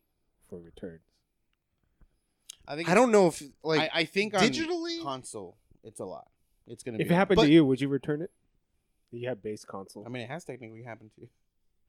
[0.49, 1.01] for returns?
[2.67, 6.05] I think I don't know if like I, I think on digitally console, it's a
[6.05, 6.27] lot.
[6.67, 6.97] It's gonna.
[6.99, 8.31] If be it happened But- to you, would you return it?
[9.11, 10.03] You have base console.
[10.05, 11.29] I mean, it has technically happened to you.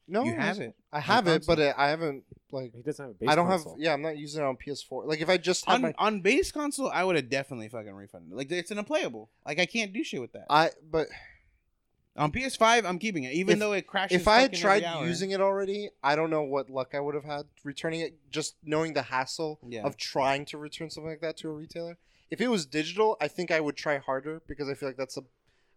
[0.09, 0.75] no you have it.
[0.93, 1.75] I have it but console.
[1.77, 3.73] I haven't like he doesn't have a base I don't console.
[3.73, 5.95] have yeah I'm not using it on PS4 like if I just had On my
[5.99, 8.33] on base console, I would have definitely fucking refunded.
[8.33, 8.37] it.
[8.37, 9.31] Like it's an unplayable.
[9.45, 10.47] Like I can't do shit with that.
[10.49, 11.09] I but
[12.19, 14.19] on PS5, I'm keeping it, even If- though it crashes.
[14.23, 17.25] if I had tried using it already, I don't know what luck I would have
[17.25, 18.15] had returning it.
[18.31, 19.83] Just knowing the hassle Yeah.
[19.85, 21.99] of trying to return something like that to a retailer.
[22.31, 25.17] If it was digital, I think I would try harder because I feel like that's
[25.19, 25.25] a,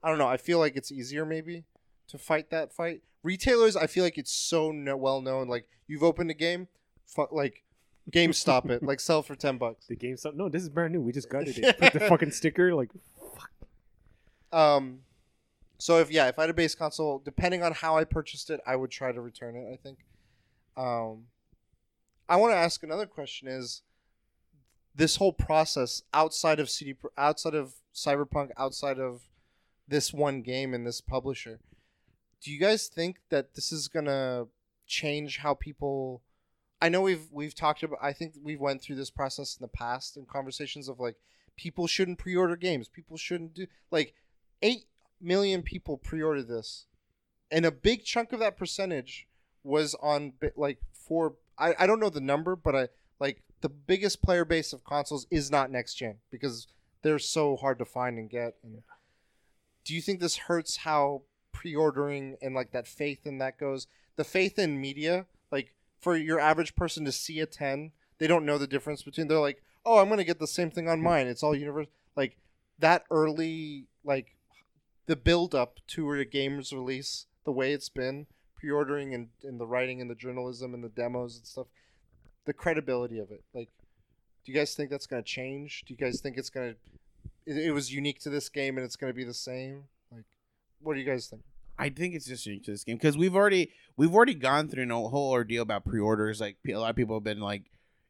[0.04, 0.28] I don't know.
[0.28, 1.64] I feel like it's easier maybe
[2.08, 3.02] to fight that fight.
[3.24, 5.48] Retailers, I feel like it's so no, well known.
[5.48, 6.68] Like you've opened a game,
[7.06, 7.64] fu- like
[8.12, 9.88] GameStop it, like sell for ten bucks.
[9.88, 10.36] the GameStop.
[10.36, 11.02] No, this is brand new.
[11.02, 11.78] We just got it.
[11.80, 12.74] Put the fucking sticker.
[12.74, 12.92] Like,
[13.36, 13.52] fuck.
[14.58, 15.00] Um,
[15.78, 18.62] so if yeah, if I had a base console, depending on how I purchased it,
[18.66, 19.68] I would try to return it.
[19.72, 20.00] I think.
[20.78, 21.26] Um,
[22.28, 23.82] I want to ask another question: Is
[24.96, 29.22] this whole process outside of CD, outside of Cyberpunk, outside of
[29.90, 31.60] this one game and this publisher?
[32.42, 34.46] Do you guys think that this is gonna
[34.88, 36.22] change how people?
[36.82, 38.00] I know we've we've talked about.
[38.02, 41.16] I think we've went through this process in the past in conversations of like
[41.58, 42.88] people shouldn't pre-order games.
[42.88, 44.14] People shouldn't do like
[44.62, 44.86] eight
[45.20, 46.86] million people pre-ordered this,
[47.52, 49.28] and a big chunk of that percentage
[49.64, 52.88] was on like for I, I don't know the number, but I
[53.20, 56.68] like the biggest player base of consoles is not next gen because
[57.02, 58.56] they're so hard to find and get.
[58.64, 58.82] And
[59.90, 63.88] do you think this hurts how pre-ordering and like that faith in that goes?
[64.18, 68.46] The faith in media, like for your average person to see a ten, they don't
[68.46, 69.28] know the difference between.
[69.28, 71.26] They're like, oh, I'm gonna get the same thing on mine.
[71.26, 71.88] It's all universe.
[72.16, 72.38] Like
[72.78, 74.36] that early, like
[75.08, 79.66] the build up to a game's release, the way it's been pre-ordering and, and the
[79.66, 81.66] writing and the journalism and the demos and stuff,
[82.46, 83.44] the credibility of it.
[83.56, 83.70] Like,
[84.46, 85.84] do you guys think that's gonna change?
[85.88, 86.76] Do you guys think it's gonna?
[87.46, 89.84] It, it was unique to this game and it's gonna be the same.
[90.12, 90.26] Like,
[90.82, 91.42] what do you guys think?
[91.78, 94.84] I think it's just unique to this game because we've already we've already gone through
[94.84, 96.42] a whole ordeal about pre-orders.
[96.42, 97.64] Like a lot of people have been like,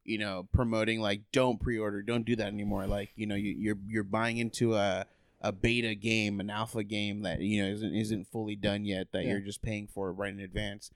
[0.04, 2.86] you know, promoting like don't pre-order, don't do that anymore.
[2.86, 5.06] Like you know, you, you're you're buying into a
[5.40, 9.22] a beta game, an alpha game that you know isn't isn't fully done yet that
[9.24, 9.30] Yeah.
[9.30, 10.90] you're just paying for right in advance.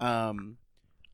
[0.00, 0.56] Um,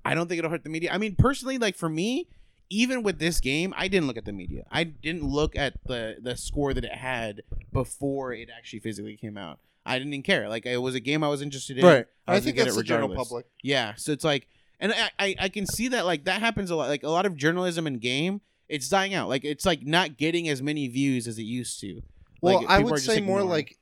[0.05, 0.91] I don't think it'll hurt the media.
[0.93, 2.27] I mean, personally, like for me,
[2.73, 4.65] even with this game, I didn't look at the media.
[4.71, 9.37] I didn't look at the the score that it had before it actually physically came
[9.37, 9.59] out.
[9.85, 10.49] I didn't even care.
[10.49, 11.85] Like it was a game I was interested in.
[11.85, 12.07] right.
[12.27, 13.47] I, I, think that's it the general public.
[13.63, 14.49] Yeah, so it's like,
[14.81, 16.89] and I, I I can see that like that happens a lot.
[16.89, 19.29] Like a lot of journalism in game, it's dying out.
[19.29, 22.01] Like it's like not getting as many views as it used to.
[22.41, 23.79] Well, Like, I would say more like,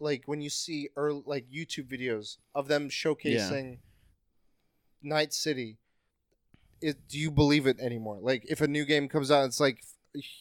[0.00, 3.78] like when you see early, like YouTube videos of them showcasing
[5.02, 5.78] Night City.
[6.80, 8.18] It, do you believe it anymore?
[8.20, 9.82] Like, if a new game comes out, it's like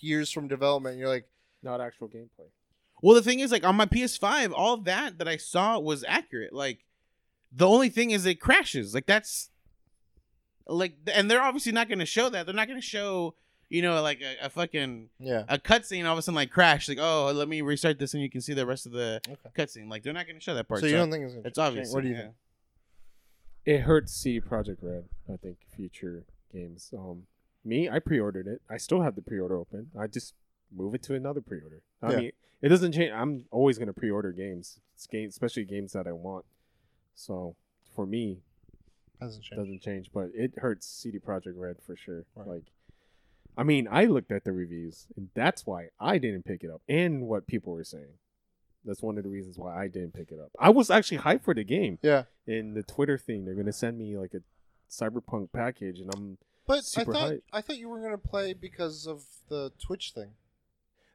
[0.02, 0.98] years from development.
[0.98, 1.28] You're like,
[1.64, 2.50] Not actual gameplay.
[3.02, 6.54] Well, the thing is, like on my PS5, all that that I saw was accurate.
[6.54, 6.86] Like
[7.52, 8.94] the only thing is it crashes.
[8.94, 9.50] Like that's
[10.68, 12.46] like, and they're obviously not going to show that.
[12.46, 13.36] They're not going to show,
[13.70, 16.88] you know, like a, a fucking yeah, a cutscene all of a sudden like crash.
[16.90, 19.64] Like, oh, let me restart this and you can see the rest of the Okay.
[19.64, 19.90] cutscene.
[19.90, 20.80] Like they're not going to show that part.
[20.80, 21.94] so you don't think it's gonna it's obvious.
[21.94, 22.22] What do you yeah.
[22.22, 22.34] think?
[23.66, 25.06] It hurts CD Projekt Red.
[25.32, 26.94] I think future games.
[26.98, 27.24] Um,
[27.64, 28.62] me, I pre-ordered it.
[28.70, 29.90] I still have the pre-order open.
[29.98, 30.36] I just
[30.72, 31.82] move it to another pre-order.
[32.02, 32.18] I Yeah.
[32.18, 32.32] mean,
[32.62, 33.12] it doesn't change.
[33.12, 34.80] I'm always gonna pre-order games.
[34.94, 36.46] It's games, especially games that I want.
[37.16, 37.56] So
[37.96, 38.42] for me,
[39.20, 39.60] Hasn't it changed.
[39.60, 42.26] doesn't change, but it hurts CD Projekt Red for sure.
[42.36, 42.48] Right.
[42.48, 42.64] Like,
[43.58, 46.82] I mean, I looked at the reviews, and that's why I didn't pick it up,
[46.90, 48.18] and what people were saying.
[48.86, 50.52] That's one of the reasons why I didn't pick it up.
[50.60, 51.98] I was actually hyped for the game.
[52.02, 54.42] Yeah, In the Twitter thing, they're gonna send me like a
[54.90, 56.38] cyberpunk package, and I'm
[56.68, 57.44] but I thought hype.
[57.54, 60.32] I thought you were gonna play because of the Twitch thing.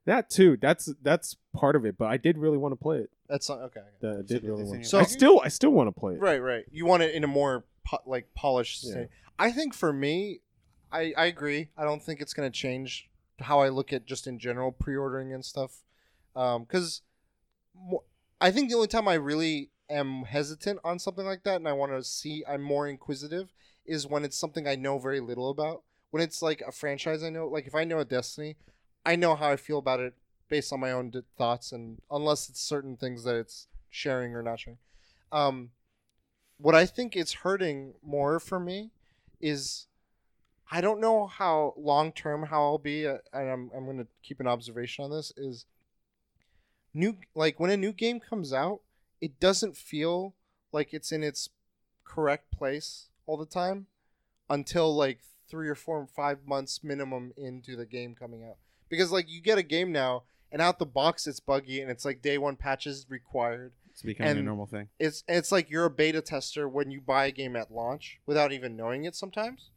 [0.05, 0.57] that too.
[0.61, 3.11] That's that's part of it, but I did really want to play it.
[3.29, 3.81] That's not okay.
[3.81, 3.89] okay.
[4.01, 4.87] That I did So really want.
[4.87, 6.21] So I still I still want to play it.
[6.21, 6.65] Right, right.
[6.71, 8.91] You want it in a more po- like polished Yeah.
[8.93, 9.09] state.
[9.39, 10.41] I think for me,
[10.93, 11.69] I I agree.
[11.77, 13.09] I don't think it's gonna change
[13.41, 15.83] how I look at just in general pre-ordering and stuff.
[16.37, 17.03] Um, because
[18.41, 21.73] I think the only time I really am hesitant on something like that, and I
[21.73, 23.53] want to see, I'm more inquisitive,
[23.85, 25.83] is when it's something I know very little about.
[26.11, 28.57] When it's like a franchise I know, like if I know a Destiny,
[29.05, 30.15] I know how I feel about it
[30.49, 34.43] based on my own d- thoughts, and unless it's certain things that it's sharing or
[34.43, 34.79] not sharing.
[35.31, 35.71] Um,
[36.59, 38.91] what I think it's hurting more for me
[39.41, 39.87] is
[40.71, 44.41] I don't know how long term how I'll be, uh, and I'm I'm gonna keep
[44.41, 45.33] an observation on this.
[45.37, 45.67] Is
[46.95, 48.81] new like when a new game comes out,
[49.21, 50.35] it doesn't feel
[50.73, 51.49] like it's in its
[52.05, 53.87] correct place all the time
[54.49, 58.57] until like three or four or five months minimum into the game coming out.
[58.89, 62.05] Because like you get a game now and out the box it's buggy and it's
[62.05, 64.89] like day one patches required It's becoming a normal thing.
[64.99, 68.51] it's it's like you're a beta tester when you buy a game at launch without
[68.53, 69.71] even knowing it sometimes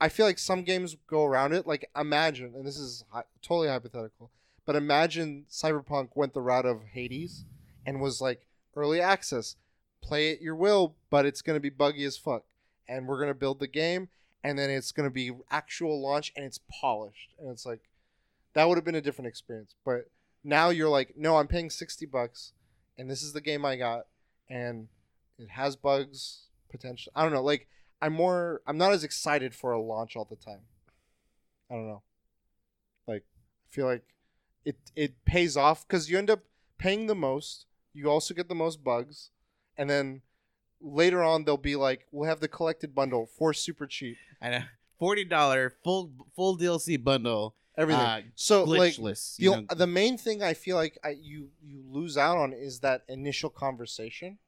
[0.00, 3.68] i feel like some games go around it like imagine and this is hy- totally
[3.68, 4.28] hypothetical
[4.70, 7.44] but imagine cyberpunk went the route of hades
[7.84, 9.56] and was like early access
[10.00, 12.44] play it your will but it's going to be buggy as fuck
[12.88, 14.08] and we're going to build the game
[14.44, 17.88] and then it's going to be actual launch and it's polished and it's like
[18.54, 20.10] that would have been a different experience but
[20.44, 22.52] now you're like no i'm paying 60 bucks
[23.00, 24.06] and this is the game I got,
[24.50, 24.88] and
[25.38, 27.10] it has bugs potential.
[27.16, 27.42] I don't know.
[27.42, 27.66] Like
[28.02, 30.60] I'm more, I'm not as excited for a launch all the time.
[31.70, 32.02] I don't know.
[33.08, 34.04] Like I feel like
[34.64, 36.40] it it pays off because you end up
[36.78, 37.66] paying the most.
[37.92, 39.30] You also get the most bugs,
[39.76, 40.22] and then
[40.80, 44.16] later on they'll be like, we'll have the collected bundle for super cheap.
[44.40, 44.68] And a
[44.98, 48.02] forty dollar full full DLC bundle, Everything.
[48.02, 49.36] uh, so like glitchless.
[49.36, 52.80] the, know, the main thing I feel like I, you you lose out on is
[52.80, 54.38] that initial conversation,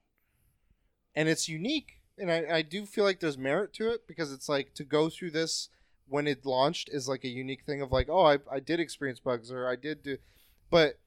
[1.14, 4.48] and it's unique, and I, I do feel like there's merit to it because it's
[4.48, 5.68] like to go through this
[6.08, 9.20] when it launched is like a unique thing of like oh I, I did experience
[9.20, 10.18] bugs or I did do,
[10.70, 10.98] but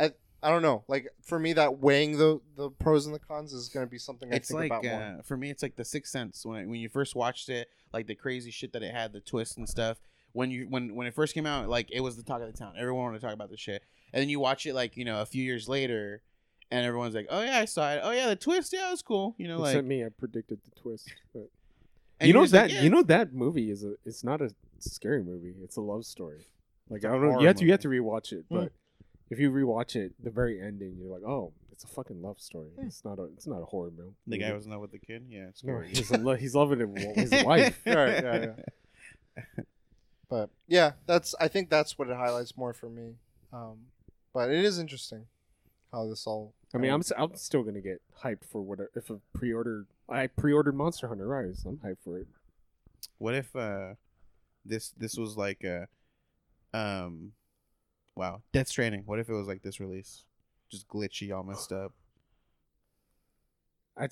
[0.00, 0.12] I
[0.42, 3.68] I don't know like for me that weighing the the pros and the cons is
[3.68, 5.02] going to be something I it's think like about more.
[5.02, 7.68] uh, for me, it's like the Sixth Sense when I, when you first watched it,
[7.92, 9.98] like the crazy shit that it had, the twists and stuff.
[10.32, 12.58] When you when when it first came out, like it was the talk of the
[12.58, 12.74] town.
[12.78, 15.22] Everyone wanted to talk about the shit, and then you watch it like you know
[15.22, 16.20] a few years later,
[16.70, 18.00] and everyone's like, "Oh yeah, I saw it.
[18.02, 18.74] Oh yeah, the twist.
[18.74, 21.10] Yeah, it was cool." You know, like Except me, I predicted the twist.
[21.32, 21.48] But
[22.20, 22.82] and you know you're like, that yeah.
[22.82, 25.54] you know that movie is a it's not a scary movie.
[25.62, 26.46] It's a love story.
[26.88, 27.40] Like I don't know.
[27.40, 28.56] You have to you have to rewatch it, Hmm.
[28.58, 28.72] but
[29.30, 32.70] if you rewatch it, the very ending, you're like, oh, it's a fucking love story.
[32.78, 32.86] Hmm.
[32.86, 34.14] It's not a it's not a horror movie.
[34.26, 35.26] the guy was in love with the kid.
[35.28, 37.80] Yeah, it's no, he's, lo- he's loving it, with his wife.
[37.86, 38.46] Right, yeah,
[39.36, 39.42] yeah.
[40.28, 43.14] But yeah, that's I think that's what it highlights more for me.
[43.52, 43.76] Um,
[44.34, 45.26] but it is interesting
[45.92, 46.52] how this all.
[46.74, 49.86] I mean, I'm s- I'm still gonna get hyped for what a- if a pre-order.
[50.08, 51.64] I pre-ordered Monster Hunter Rise.
[51.66, 52.26] I'm hyped for it.
[53.18, 53.94] What if uh
[54.64, 55.88] this this was like a
[56.76, 57.32] um
[58.14, 59.02] wow, Death Stranding.
[59.06, 60.24] What if it was like this release?
[60.70, 61.92] Just glitchy, all messed up.
[63.96, 64.08] I,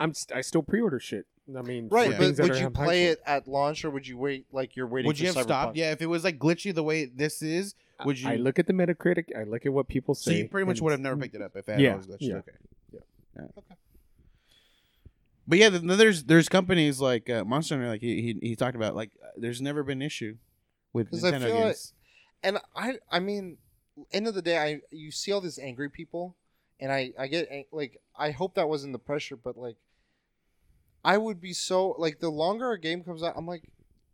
[0.00, 1.26] I'm st- I still pre-order shit.
[1.56, 2.18] I mean, Right, for Yeah.
[2.18, 4.86] but that would you play hype- it at launch or would you wait like you're
[4.86, 5.42] waiting Would for you have Cyberpunk?
[5.44, 5.76] stopped?
[5.76, 7.74] Yeah, if it was like glitchy the way this is,
[8.04, 8.28] would you?
[8.28, 9.26] I look at the Metacritic.
[9.38, 10.30] I look at what people say.
[10.30, 11.98] so you pretty much would have never picked it up if it had Yeah, all
[11.98, 12.16] those glitches.
[12.20, 12.52] yeah, Okay.
[12.92, 13.00] yeah.
[13.36, 13.42] Yeah.
[13.58, 13.74] Okay.
[15.46, 18.76] But yeah, then there's there's companies like uh, Monster Hunter, like he, he he talked
[18.76, 20.36] about, like uh, there's never been issue
[20.92, 21.92] with 'Cause I Nintendo feel like- games.
[22.42, 23.58] and I I mean,
[24.12, 26.34] end of the day, I you see all these angry people,
[26.80, 29.76] and I I get like I hope that wasn't the pressure, but like,
[31.04, 33.64] I would be so like the longer a game comes out, I'm like,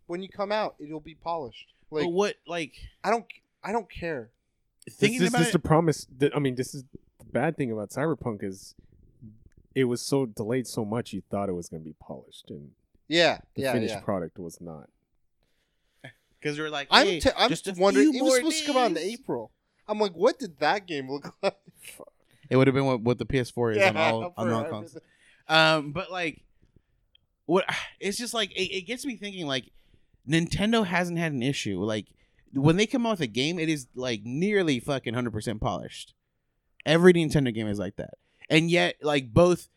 [0.06, 1.68] when you come out, it'll be polished.
[1.92, 2.72] Like but what like
[3.04, 3.26] I don't
[3.62, 4.30] I don't care.
[4.90, 5.52] thinking this is about just it?
[5.62, 6.06] the promise.
[6.18, 6.82] That, I mean, this is
[7.18, 8.74] the bad thing about Cyberpunk is
[9.74, 11.12] it was so delayed so much.
[11.12, 12.70] You thought it was going to be polished, and
[13.08, 14.00] Yeah, the yeah, finished yeah.
[14.00, 14.88] product was not.
[16.40, 18.14] because we're like, I'm t- I'm just wondering.
[18.14, 18.98] It was more supposed to come out in.
[18.98, 19.50] April.
[19.86, 21.56] I'm like, what did that game look like?
[22.48, 25.02] It would have been what, what the PS4 is on all on all consoles.
[25.48, 26.42] Um, but like,
[27.46, 27.64] what?
[28.00, 29.46] It's just like it, it gets me thinking.
[29.46, 29.70] Like,
[30.28, 31.78] Nintendo hasn't had an issue.
[31.82, 32.06] Like,
[32.54, 36.14] when they come out with a game, it is like nearly fucking hundred percent polished.
[36.86, 38.14] Every Nintendo game is like that,
[38.50, 39.68] and yet like both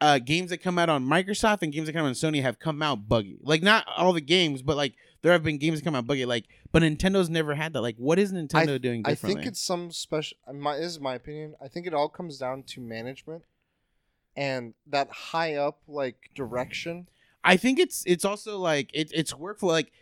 [0.00, 2.58] uh, games that come out on Microsoft and games that come out on Sony have
[2.58, 3.38] come out buggy.
[3.42, 6.26] Like, not all the games, but like there have been games that come out buggy.
[6.26, 7.80] Like, but Nintendo's never had that.
[7.80, 9.40] Like, what is Nintendo doing differently?
[9.40, 10.36] I think it's some special.
[10.52, 11.54] My is my opinion.
[11.62, 13.44] I think it all comes down to management,
[14.36, 17.08] and that high up like direction.
[17.42, 19.92] I think it's it's also like it, it's work for like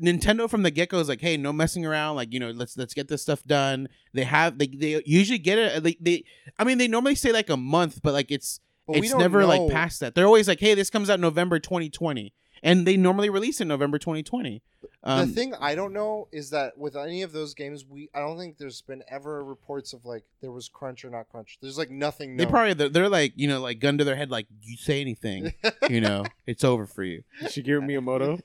[0.00, 2.16] Nintendo from the get go is like, hey, no messing around.
[2.16, 3.88] Like you know, let's let's get this stuff done.
[4.14, 5.82] They have they they usually get it.
[5.82, 6.24] They, they
[6.58, 9.48] I mean, they normally say like a month, but like it's But it's never know-
[9.48, 10.14] like past that.
[10.14, 12.32] They're always like, hey, this comes out November 2020,
[12.62, 14.62] and they normally release in November 2020.
[15.04, 18.20] Um, the thing I don't know is that with any of those games, we I
[18.20, 21.58] don't think there's been ever reports of like there was crunch or not crunch.
[21.60, 22.36] There's like nothing.
[22.36, 25.00] they probably they're, they're like you know like gun to their head like you say
[25.00, 25.52] anything
[25.90, 27.24] you know it's over for you.
[27.42, 28.40] Shigeru Miyamoto.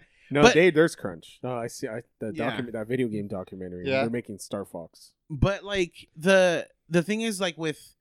[0.30, 1.38] No, But- they there's crunch.
[1.42, 1.86] No, I see.
[1.88, 2.46] I the Yeah.
[2.50, 3.86] document that video game documentary.
[3.88, 4.00] Yeah.
[4.02, 5.12] They're making Star Fox.
[5.30, 7.94] but like the the thing is like with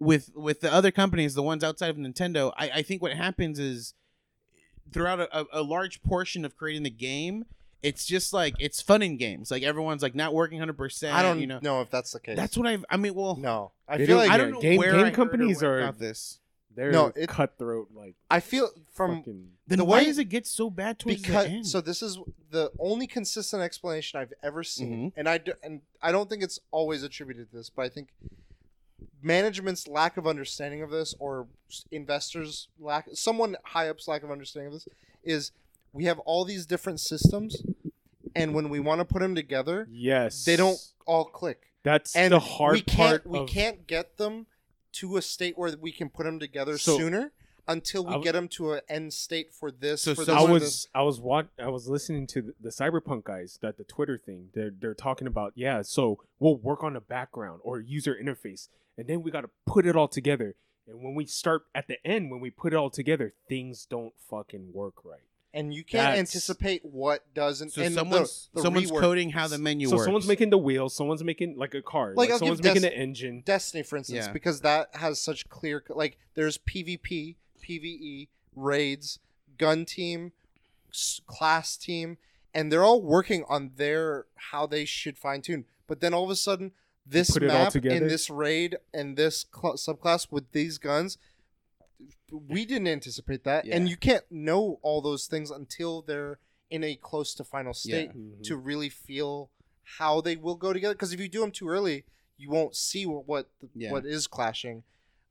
[0.00, 3.58] with with the other companies the ones outside of nintendo i, I think what happens
[3.58, 3.94] is
[4.92, 7.46] throughout a, a, a large portion of creating the game
[7.82, 11.40] it's just like it's fun in games like everyone's like not working 100% I don't
[11.40, 12.36] you know know if that's the case.
[12.36, 13.72] that's what i've i mean well no.
[13.88, 15.98] I feel like i don't know game- where game I heard or companies are- about
[15.98, 16.38] this
[16.74, 19.50] They're No, it- cutthroat like I feel from fucking.
[19.66, 22.02] then The why way- does it get so bad towards because the end so this
[22.02, 22.18] is
[22.50, 25.18] the only consistent explanation I've ever seen, Mm-hmm.
[25.18, 28.08] and I do, and I don't think it's always attributed to this, but I think
[29.22, 31.46] management's lack of understanding of this or
[31.90, 34.88] investors lack someone high up's lack of understanding of this
[35.24, 35.52] is
[35.92, 37.62] we have all these different systems,
[38.36, 42.32] and when we want to put them together, Yes, they don't all click, That's and
[42.32, 43.26] the hard we can't part.
[43.26, 44.46] we of, can't get them
[45.00, 47.32] to a state where we can put them together So- sooner
[47.66, 50.00] until we w- get them to an end state for this.
[50.02, 50.86] So for this, I was this.
[50.94, 54.48] I was wat- I was listening to the, the cyberpunk guys that the Twitter thing
[54.54, 59.06] they're they're talking about yeah so we'll work on the background or user interface and
[59.06, 60.54] then we got to put it all together
[60.86, 64.14] and when we start at the end when we put it all together things don't
[64.30, 67.70] fucking work right and you can't That's- anticipate what doesn't.
[67.70, 70.50] so and the- someone's the someone's rework- coding how the menu so works someone's making
[70.50, 72.96] the wheels someone's making like a car Like, like, I'll someone's give making Des- the
[72.98, 74.32] engine Destiny, for instance, Yeah.
[74.32, 79.18] because that has such clear like there's PvP, PvE, raids,
[79.56, 80.32] gun team,
[80.90, 82.18] s- class team,
[82.54, 85.64] and they're all working on their how they should fine tune.
[85.86, 86.72] But then all of a sudden,
[87.06, 87.96] this put it all map together?
[87.96, 91.16] in this raid and this cl- subclass with these guns.
[92.30, 96.38] We didn't anticipate that, and you can't know all those things until they're
[96.70, 98.42] in a close to final state Mhm.
[98.44, 99.50] to really feel
[99.82, 100.94] how they will go together.
[100.94, 102.04] Because if you do them too early,
[102.36, 103.90] you won't see what what, Yeah.
[103.92, 104.84] what is clashing.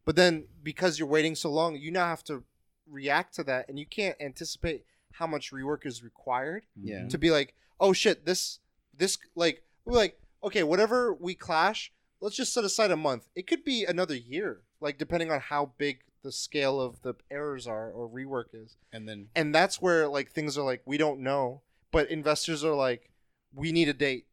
[0.03, 2.43] But then because you're waiting so long, you now have to
[2.87, 7.31] react to that, and you can't anticipate how much rework is required yeah to be
[7.31, 8.59] like, oh shit, this
[8.93, 13.27] this like we're like okay, whatever we clash, let's just set aside a month.
[13.35, 17.67] It could be another year, like depending on how big the scale of the errors
[17.67, 18.77] are or rework is.
[18.91, 21.61] And then and that's where like things are like we don't know
[21.91, 23.11] but investors are like
[23.53, 24.27] we need a date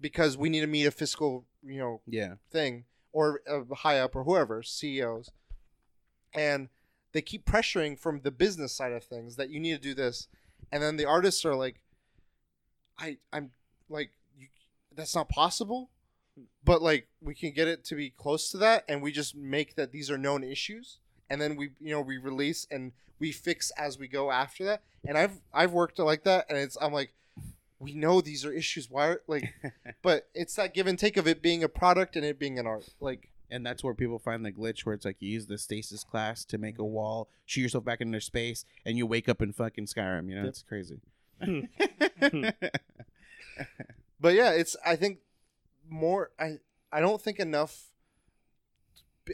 [0.00, 2.34] because we need to meet a fiscal you know yeah.
[2.50, 5.30] thing or uh, high up or whoever ceos
[6.34, 6.68] and
[7.12, 10.28] they keep pressuring from the business side of things that you need to do this.
[10.70, 11.80] And then the artists are like
[12.98, 13.50] i i'm
[13.88, 14.48] like you,
[14.94, 15.90] that's not possible
[16.64, 19.74] but like we can get it to be close to that and we just make
[19.76, 20.98] that these are known issues
[21.30, 24.82] and then we you know we release and we fix as we go after that
[25.06, 27.12] and i've i've worked like that and it's i'm like
[27.78, 29.52] we know these are issues why are, like
[30.02, 32.66] but it's that give and take of it being a product and it being an
[32.66, 35.56] art like and that's where people find the glitch where it's like you use the
[35.56, 39.40] stasis class to make a wall, shoot yourself back into space, and you wake up
[39.40, 40.28] in fucking Skyrim.
[40.28, 40.48] You know, Yep.
[40.48, 40.98] it's crazy.
[44.18, 45.18] But yeah, it's I think
[45.88, 46.58] more I
[46.90, 47.84] I don't think enough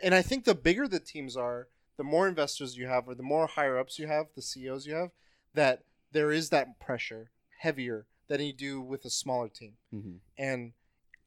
[0.02, 3.23] and I think the bigger the teams are, the more investors you have or the
[3.23, 5.10] more higher ups you have, the CEOs you have,
[5.55, 5.82] that
[6.12, 9.77] there is that pressure heavier than you do with a smaller team.
[9.93, 10.19] Mhm.
[10.39, 10.73] And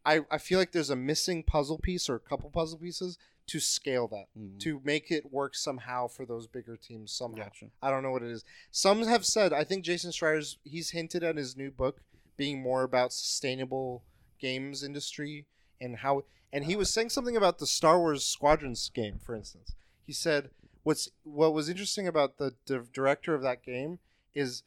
[0.05, 3.17] I I feel like there's a missing puzzle piece or a couple puzzle pieces
[3.47, 4.25] to scale that.
[4.37, 4.59] Mhm.
[4.61, 7.43] To make it work somehow for those bigger teams somehow.
[7.43, 7.69] Gotcha.
[7.81, 8.43] I don't know what it is.
[8.71, 12.01] Some have said, I think Jason Schreier's, he's hinted at his new book
[12.37, 14.03] being more about sustainable
[14.39, 15.45] games industry
[15.79, 19.75] and how, and he was saying something about the Star Wars Squadrons game, for instance.
[20.05, 20.49] He said,
[20.83, 23.99] what's, what was interesting about the di- director of that game
[24.33, 24.63] is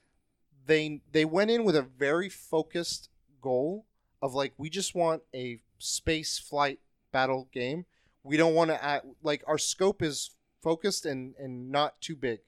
[0.66, 3.08] they, they went in with a very focused
[3.40, 3.86] goal
[4.20, 6.80] of like, we just want a space flight
[7.12, 7.86] battle game.
[8.22, 10.32] We don't want to act like our scope is
[10.62, 12.40] focused and, and not too big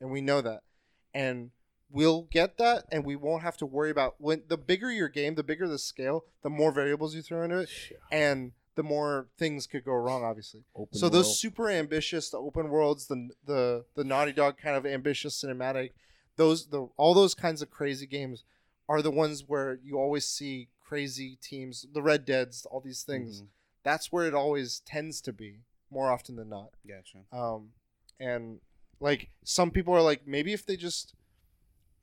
[0.00, 0.62] and we know that.
[1.14, 1.50] And
[1.90, 5.34] we'll get that and we won't have to worry about when the bigger your game
[5.34, 7.68] the bigger the scale the more variables you throw into it.
[8.10, 12.68] And the more things could go wrong obviously Open so those super ambitious the open
[12.68, 15.90] worlds the the the naughty dog kind of ambitious cinematic
[16.36, 18.44] those the all those kinds of crazy games
[18.88, 23.42] are the ones where you always see crazy teams the red deads all these things
[23.42, 23.46] Mhm.
[23.82, 27.24] that's where it always tends to be more often than not Gotcha.
[27.32, 27.72] um,
[28.20, 28.60] and
[29.00, 31.12] like some people are like, maybe if they just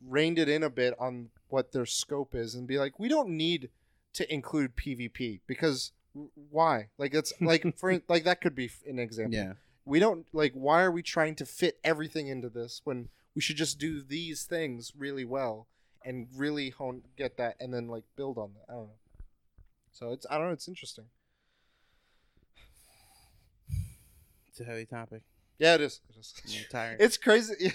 [0.02, 3.30] reined it in a bit on what their scope is and be like, we don't
[3.30, 3.70] need
[4.14, 5.91] to include PvP because
[6.49, 6.90] why?
[6.98, 9.34] Like it's like for like that could be an example.
[9.34, 9.53] Yeah.
[9.85, 13.57] We don't like why are we trying to fit everything into this when we should
[13.57, 15.68] just do these things really well
[16.06, 18.72] and really hone get that and then like build on that.
[18.72, 18.94] I don't know.
[19.91, 20.53] So it's I don't know.
[20.53, 21.06] It's interesting.
[24.48, 25.23] It's a heavy topic.
[25.57, 26.02] Yeah, it is.
[26.10, 26.34] It is.
[26.45, 26.98] I'm tired.
[27.02, 27.73] It's crazy.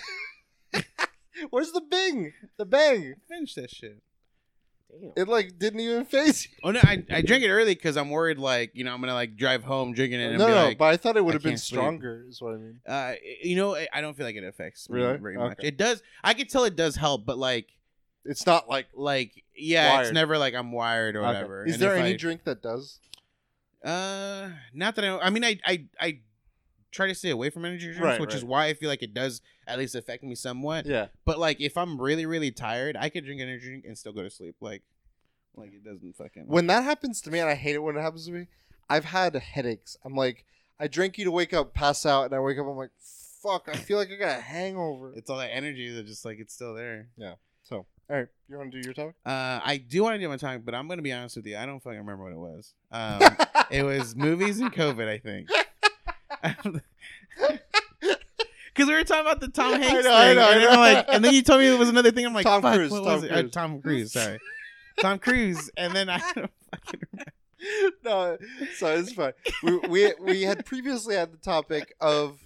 [1.51, 2.35] Where's the bing?
[2.57, 3.15] The bang?
[3.29, 4.03] Finish that shit.
[4.91, 5.13] Damn.
[5.17, 6.51] It like didn't even phase you.
[6.65, 9.13] Oh no, I, I drank it early because I'm worried like you know I'm gonna
[9.15, 11.35] like drive home drinking it and No, be no, like, but I thought it would
[11.35, 11.79] have been can't sleep.
[11.81, 12.25] stronger.
[12.29, 12.81] Is what I mean.
[12.87, 13.13] uh,
[13.43, 15.19] you know I- I don't feel like it affects me Really?
[15.19, 15.45] very Okay.
[15.49, 15.59] much.
[15.63, 16.03] It does.
[16.25, 17.67] I could tell it does help, but like
[18.25, 18.87] It's not like.
[18.95, 21.27] like yeah, it's never like I'm wired or Okay.
[21.29, 21.67] whatever.
[21.67, 22.99] Is And there any I- drink that does?
[23.85, 25.09] Uh, not that I.
[25.09, 25.21] know.
[25.21, 26.19] I mean, I I I
[26.91, 29.15] try to stay away from energy drinks, Right, which is why I feel like it
[29.15, 30.87] does at least affect me somewhat.
[30.87, 31.09] Yeah.
[31.25, 34.23] But like, if I'm really really tired, I could drink energy drink and still go
[34.23, 34.57] to sleep.
[34.61, 34.83] Like,
[35.55, 36.45] like it doesn't fucking.
[36.47, 38.47] When that happens to me, and I hate it when it happens to me,
[38.89, 39.97] I've had headaches.
[40.05, 40.45] I'm like,
[40.81, 42.67] I drink you to wake up, pass out, and I wake up.
[42.67, 42.91] I'm like,
[43.43, 43.69] fuck.
[43.73, 45.13] I feel like I got a hangover.
[45.17, 47.09] it's all that energy that just like it's still there.
[47.17, 47.35] Yeah.
[47.65, 47.77] So,
[48.09, 49.15] all right, you want to do your topic?
[49.27, 51.57] Uh, I do want to do my topic, but I'm gonna be honest with you.
[51.59, 52.73] I don't fucking remember what it was.
[52.91, 53.21] Um,
[53.71, 55.49] it was movies and COVID, I think.
[58.75, 60.79] Because we were talking about the Tom I Hanks know, I know, and, then know.
[60.79, 62.25] Like, and then you told me it was another thing.
[62.25, 63.33] I'm like, Tom fuck, Cruise, what Tom was it?
[63.33, 64.39] Uh, Tom Cruise, sorry,
[65.01, 65.69] Tom Cruise.
[65.77, 67.33] And then I don't fucking remember.
[68.05, 68.39] no,
[68.77, 69.33] so it's fine.
[69.65, 72.39] We, we we had previously had the topic of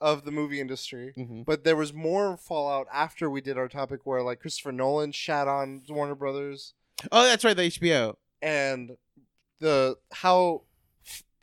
[0.00, 1.44] of the movie industry, Mhm.
[1.44, 5.46] but there was more fallout after we did our topic where like Christopher Nolan shat
[5.46, 6.72] on Warner Brothers
[7.12, 8.14] Oh, that's right, the HBO.
[8.40, 8.92] and
[9.60, 10.62] the how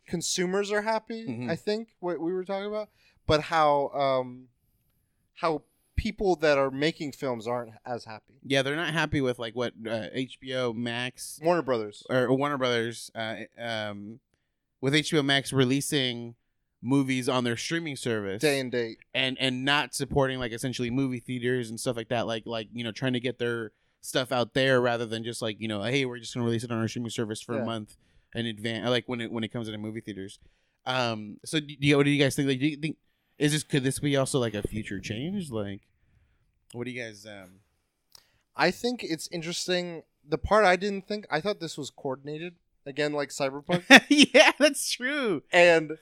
[0.07, 1.25] consumers are happy.
[1.27, 1.49] Mhm.
[1.49, 2.89] I think what we were talking about,
[3.27, 4.47] but how um
[5.35, 5.63] how
[5.95, 8.33] people that are making films aren't as happy.
[8.43, 12.03] Yeah, they're not happy with like what uh, HBO Max Warner Brothers.
[12.09, 14.19] or Warner Brothers, uh, um,
[14.81, 16.35] with HBO Max releasing
[16.81, 18.97] movies on their streaming service Day and date.
[19.13, 22.83] and and not supporting like essentially movie theaters and stuff like that like like you
[22.83, 23.71] know trying to get their
[24.01, 26.71] stuff out there rather than just like you know hey we're just gonna release it
[26.71, 27.61] on our streaming service for Yeah.
[27.61, 27.95] a month
[28.35, 30.39] in advance like when it when it comes into movie theaters
[30.85, 32.97] um so do you, what do you guys think like do you think
[33.37, 35.81] is this could this be also like a future change like
[36.73, 37.59] what do you guys um
[38.55, 40.03] I think it's interesting.
[40.27, 42.53] The part I didn't think, I thought this was coordinated
[42.85, 43.83] again, like Cyberpunk.
[44.09, 45.93] yeah that's true and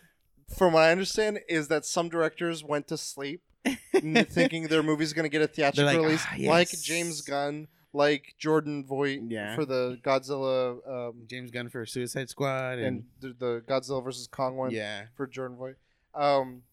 [0.55, 3.41] from what I understand, is that some directors went to sleep
[3.93, 6.69] thinking their movie's going to get a theatrical like, release, "Ah, like.
[6.81, 9.55] James Gunn, like Jordan Vogt Yeah.
[9.55, 14.27] for the Godzilla um, James Gunn for Suicide Squad and, and the, the Godzilla versus
[14.27, 15.77] Kong one yeah for Jordan Vogt.
[16.15, 16.63] Um,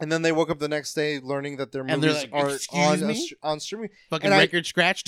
[0.00, 2.50] and then they woke up the next day learning that their And movies like, are
[2.72, 3.90] on a on streaming.
[4.10, 5.04] fucking And I- record scratch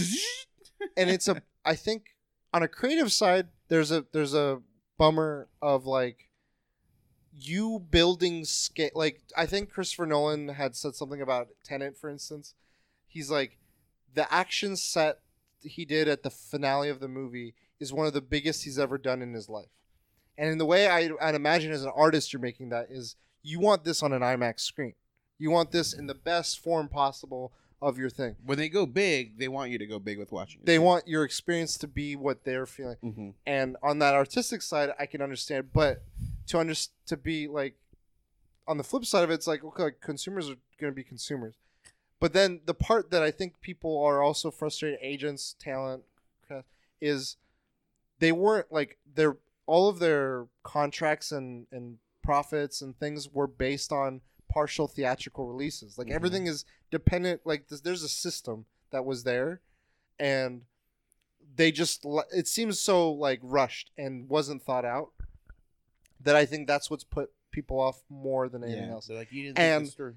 [0.96, 2.14] and it's a I think
[2.54, 4.60] on a creative side there's a there's a
[4.98, 6.28] bummer of like
[7.34, 12.54] you building scale like I think Christopher Nolan had said something about Tenet for instance.
[13.06, 13.58] He's like
[14.14, 15.20] the action set
[15.62, 18.98] he did at the finale of the movie is one of the biggest he's ever
[18.98, 19.70] done in his life.
[20.39, 23.60] And in the way I, I'd imagine as an artist, you're making that is you
[23.60, 24.94] want this on an IMAX screen.
[25.39, 27.52] You want this in the best form possible
[27.82, 28.36] of your thing.
[28.44, 30.60] When they go big, they want you to go big with watching.
[30.62, 32.97] They want your experience to be what they're feeling.
[33.01, 36.02] hmm And on that artistic side, I can understand, but
[36.47, 36.74] to under
[37.06, 37.74] to be like
[38.68, 41.02] on the flip side of it, it's like okay, like consumers are going to be
[41.02, 41.56] consumers.
[42.22, 46.04] But then the part that I think people are also frustrated, agents, talent
[47.00, 47.36] is
[48.20, 53.90] they weren't like their all of their contracts and and profits and things were based
[53.90, 55.98] on partial theatrical releases.
[55.98, 56.12] Like Mhm.
[56.14, 57.40] everything is dependent.
[57.44, 59.60] Like there's, there's a system that was there,
[60.16, 60.64] and
[61.56, 65.10] they just it seems so like rushed and wasn't thought out
[66.20, 68.92] that I think that's what's put people off more than anything Yeah.
[68.92, 70.16] else They're like you didn't And- think this through.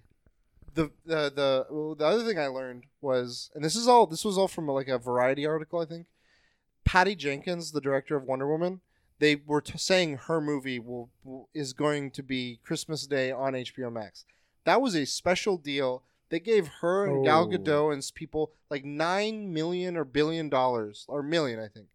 [0.76, 4.24] The the the well, the other thing I learned was, and this is all this
[4.24, 6.08] was all from like a Variety article, I think.
[6.84, 8.82] Patty Jenkins, the director of Wonder Woman,
[9.18, 13.54] they were t- saying her movie will, will is going to be Christmas Day on
[13.54, 14.26] HBO Max.
[14.66, 16.04] That was a special deal.
[16.30, 17.48] They gave her and Gal Oh.
[17.48, 21.88] Gadot and people like nine million or billion dollars or million, I think,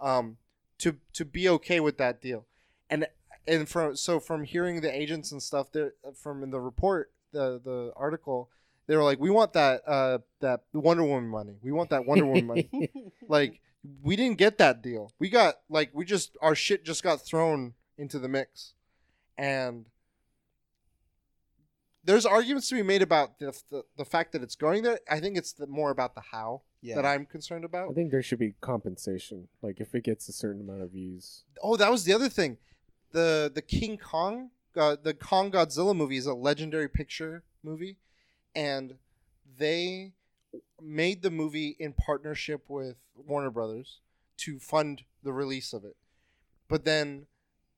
[0.00, 0.36] um,
[0.78, 2.46] to to be okay with that deal.
[2.90, 3.06] And
[3.48, 7.60] and from so from hearing the agents and stuff there from in the report the
[7.62, 8.50] the article
[8.86, 12.26] they were like we want that uh that wonder woman money we want that wonder
[12.26, 12.68] woman money
[13.28, 13.60] like
[14.02, 17.74] we didn't get that deal we got like we just our shit just got thrown
[17.98, 18.74] into the mix
[19.36, 19.86] and
[22.04, 25.20] there's arguments to be made about the, the, the fact that it's going there i
[25.20, 26.94] think it's the, more about the how yeah.
[26.94, 27.90] that i'm concerned about.
[27.90, 29.48] I think there should be compensation.
[29.62, 31.44] Like if it gets a certain amount of views.
[31.62, 32.58] Oh, that was the other thing.
[33.12, 37.96] The the King Kong, uh, the Kong Godzilla movie is a legendary picture movie,
[38.54, 38.96] and
[39.58, 40.12] they
[40.80, 44.00] made the movie in partnership with Warner Brothers
[44.38, 45.96] to fund the release of it.
[46.68, 47.26] But then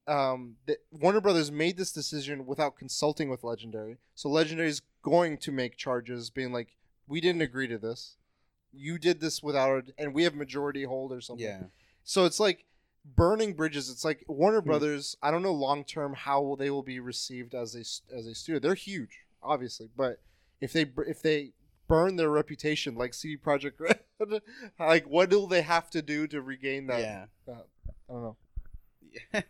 [0.06, 3.98] um, the, Warner Brothers made this decision without consulting with Legendary.
[4.14, 6.76] So Legendary is going to make charges, being like,
[7.06, 8.16] "We didn't agree to this.
[8.72, 11.62] You did this without, our, and we have majority hold or something." yeah.
[12.04, 12.64] So it's like
[13.16, 13.90] burning bridges.
[13.90, 14.68] It's like Warner Hmm.
[14.68, 15.16] Brothers.
[15.22, 17.80] I don't know long term how they will be received as a
[18.16, 18.58] as a studio.
[18.60, 20.20] They're huge, obviously, but
[20.60, 21.52] if they if they
[21.86, 24.00] burn their reputation like CD Projekt Red,
[24.78, 27.00] like what do they have to do to regain that?
[27.00, 27.24] Yeah.
[27.48, 28.36] I don't know.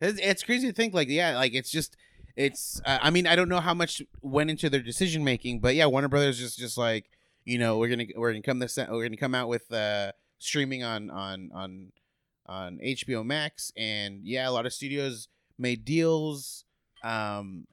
[0.00, 1.96] it's, it's crazy to think like yeah like it's just
[2.36, 5.74] it's uh, i mean i don't know how much went into their decision making but
[5.74, 7.10] yeah warner brothers just just like
[7.44, 10.82] you know we're gonna we're gonna come this we're gonna come out with uh streaming
[10.84, 11.92] on on on
[12.46, 15.28] on hbo max and yeah a lot of studios
[15.58, 16.64] made deals
[17.04, 17.66] um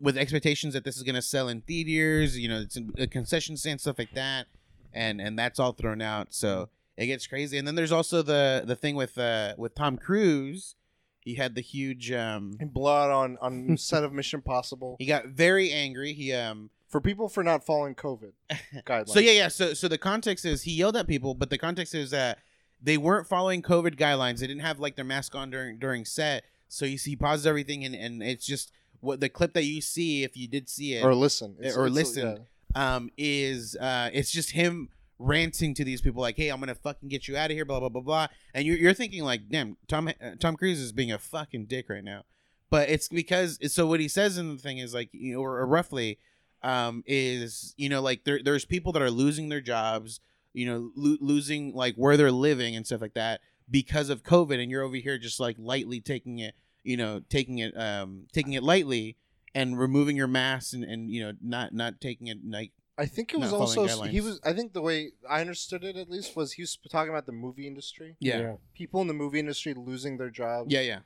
[0.00, 3.56] with expectations that this is gonna sell in theaters you know it's in a concession
[3.56, 4.46] stand stuff like that
[4.92, 6.68] and and that's all thrown out so
[7.00, 7.56] it gets crazy.
[7.56, 10.76] And then there's also the the thing with uh with tom cruise
[11.20, 14.96] he had the huge um blood on on set of Mission Possible.
[14.98, 16.12] He got very angry.
[16.12, 18.32] He um for people for not following COVID
[18.84, 19.08] guidelines.
[19.08, 21.94] so yeah yeah so so the context is he yelled at people but the context
[21.94, 22.38] is that
[22.82, 26.44] they weren't following covid guidelines they didn't have like their mask on during during set
[26.68, 29.80] so you see he pauses everything and and it's just what the clip that you
[29.80, 32.46] see if you did see it or listen It's- or it's- listen.
[32.74, 32.94] yeah.
[32.96, 34.88] um, is uh, it's just him
[35.18, 37.80] ranting to these people like, "Hey, I'm gonna fucking get you out of here," blah
[37.80, 41.10] blah blah blah, and you're you're thinking like, "Damn, Tom uh, Tom Cruise is being
[41.12, 42.24] a fucking dick right now,"
[42.70, 45.58] but it's because so what he says in the thing is like, you know, or,
[45.60, 46.18] or roughly,
[46.62, 50.20] um, is you know like there there's people that are losing their jobs,
[50.52, 53.40] you know, lo- losing like where they're living and stuff like that
[53.70, 57.58] because of COVID, and you're over here just like lightly taking it, you know, taking
[57.58, 59.16] it um taking it lightly
[59.54, 63.32] and removing your mask and, and you know not not taking it like I think
[63.32, 64.40] it was also following he was.
[64.44, 67.32] I think the way I understood it at least was he was talking about the
[67.32, 68.16] movie industry.
[68.20, 68.56] Yeah.
[68.74, 70.70] People in the movie industry losing their jobs.
[70.70, 70.98] yeah yeah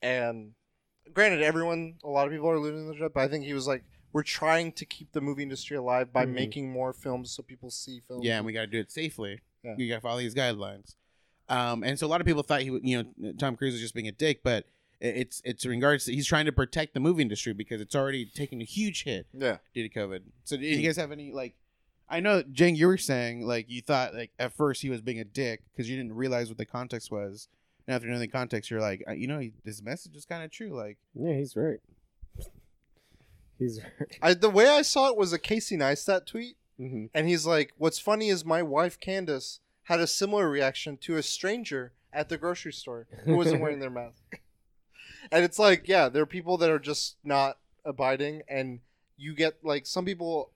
[0.00, 0.52] And
[1.12, 3.66] granted, everyone, a lot of people are losing their job, but I think he was
[3.66, 6.32] like, we're trying to keep the movie industry alive by Mhm.
[6.34, 8.24] making more films so people see films.
[8.24, 9.74] yeah and we got to do it safely Yeah.
[9.78, 10.96] you got to follow these guidelines
[11.48, 13.80] um and so a lot of people thought he would you know tom cruise was
[13.80, 14.66] just being a dick but
[15.00, 18.24] it's it's in regards to he's trying to protect the movie industry because it's already
[18.24, 19.58] taken a huge hit yeah.
[19.74, 21.54] due to covid so do you guys have any like
[22.08, 25.18] i know jane you were saying like you thought like at first he was being
[25.18, 27.48] a dick because you didn't realize what the context was
[27.88, 30.44] and after knowing the context you're like uh, you know he, his message is kind
[30.44, 31.80] of true like Yeah, he's right.
[33.62, 33.80] He's.
[34.22, 37.72] I, the way I saw it was a Casey Neistat tweet, hmm and he's like,
[37.78, 42.38] "What's funny is my wife Candace had a similar reaction to a stranger at the
[42.38, 44.22] grocery store who wasn't wearing their mask."
[45.30, 48.80] And it's like, yeah, there are people that are just not abiding, and
[49.16, 50.50] you get like some people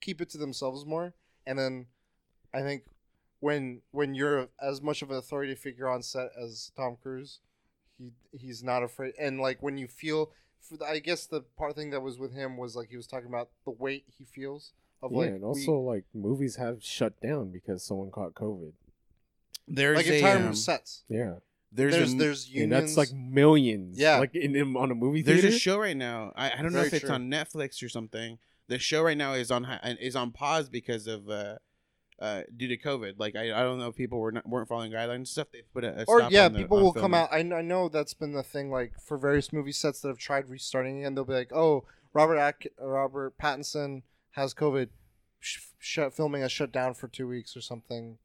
[0.00, 1.14] keep it to themselves more,
[1.44, 1.86] and then
[2.54, 2.84] I think
[3.40, 7.40] when when you're as much of an authority figure on set as Tom Cruise,
[7.98, 10.30] He he's not afraid, and like when you feel,
[10.68, 13.06] for the, I guess the part thing that was with him was like he was
[13.06, 14.72] talking about the weight he feels
[15.02, 18.72] of Yeah, like and we- also like movies have shut down because someone caught COVID.
[19.68, 21.02] There's like a entire um, sets.
[21.08, 21.34] Yeah,
[21.72, 22.94] there's There's a, there's, and unions.
[22.94, 23.98] that's like millions.
[23.98, 24.18] Yeah.
[24.18, 25.42] like in, in on a movie theater.
[25.42, 25.56] there's theater.
[25.56, 26.32] a show right now.
[26.36, 27.14] I, I don't know Very if it's true.
[27.14, 28.38] on Netflix or something.
[28.68, 31.56] The show right now is on hi- is on pause because of uh,
[32.20, 33.14] uh, due to COVID.
[33.18, 35.48] Like I, I don't know if people were not weren't following guidelines and stuff.
[35.52, 37.32] They put a, a or yeah, the- people will come out.
[37.32, 38.70] I, I know that's been the thing.
[38.70, 42.38] Like for various movie sets that have tried restarting again, they'll be like, "Oh, Robert
[42.38, 44.02] Ack- Robert Pattinson
[44.32, 44.88] has COVID.
[45.40, 48.18] Sh- shut filming has shut down for two weeks or something."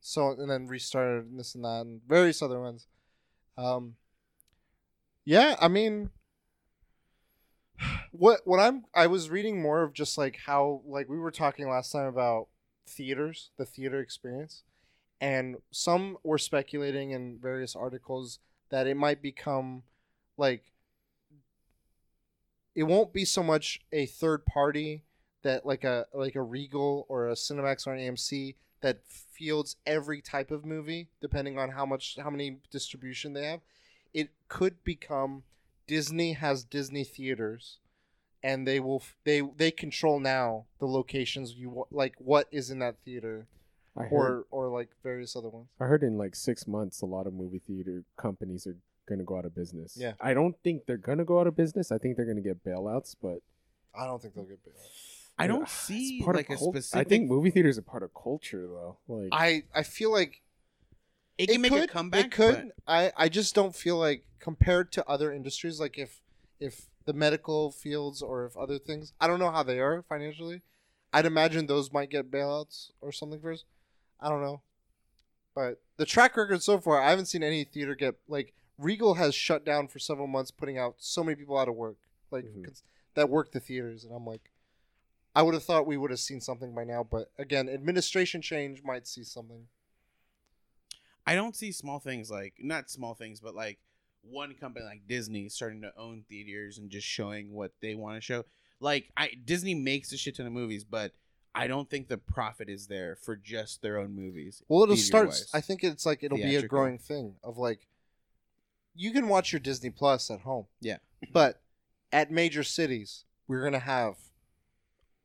[0.00, 2.86] So and then restarted and this and that and various other ones.
[3.58, 3.96] Um.
[5.26, 6.10] Yeah, I mean,
[8.12, 11.68] what what I'm I was reading more of just like how like we were talking
[11.68, 12.48] last time about
[12.86, 14.62] theaters, the theater experience
[15.24, 18.38] and some were speculating in various articles
[18.68, 19.82] that it might become
[20.36, 20.72] like
[22.74, 25.02] it won't be so much a third party
[25.42, 30.20] that like a like a Regal or a Cinemax or an AMC that fields every
[30.20, 33.60] type of movie depending on how much how many distribution they have.
[34.12, 35.44] It could become
[35.86, 37.78] Disney has Disney theaters
[38.44, 42.70] and they will f- they they control now the locations you wa- like what is
[42.70, 43.46] in that theater
[43.96, 45.68] I heard, or or like various other ones.
[45.80, 48.76] I heard in like six months, a lot of movie theater companies are
[49.08, 49.96] gonna go out of business.
[49.98, 50.12] Yeah.
[50.20, 51.90] I don't think they're gonna go out of business.
[51.90, 53.38] I think they're gonna get bailouts, but
[53.94, 54.76] I don't think they'll get bailed.
[55.38, 57.06] I don't It's see part of like a cult- specific.
[57.06, 58.98] I think movie theaters are part of culture, though.
[59.08, 60.42] Like, I I feel like
[61.38, 62.24] it can make could, a comeback.
[62.26, 62.72] It could.
[62.86, 66.20] but- I I just don't feel like compared to other industries, like if
[66.60, 70.62] if the medical fields or if other things, I don't know how they are financially.
[71.12, 73.64] I'd imagine those might get bailouts or something first.
[74.20, 74.62] I don't know,
[75.54, 79.34] but the track record so far, I haven't seen any theater get like Regal has
[79.34, 81.98] shut down for several months, putting out so many people out of work,
[82.30, 82.64] like Mhm.
[82.64, 82.82] cons-
[83.14, 84.50] that work the theaters, and I'm like.
[85.36, 88.84] I would have thought we would have seen something by now, but again, administration change
[88.84, 89.66] might see something.
[91.26, 93.80] I don't see small things like not small things, but like
[94.28, 98.20] one company like Disney starting to own theaters and just showing what they want to
[98.20, 98.44] show.
[98.80, 101.12] Like I Disney makes a shit ton of movies, but
[101.54, 104.62] I don't think the profit is there for just their own movies.
[104.68, 105.34] Well, it'll start.
[105.54, 107.86] I think it's like it'll be a growing thing of like,
[108.94, 110.66] you can watch your Disney Plus at home.
[110.80, 110.96] Yeah.
[111.32, 111.60] But
[112.12, 114.16] at major cities, we're gonna have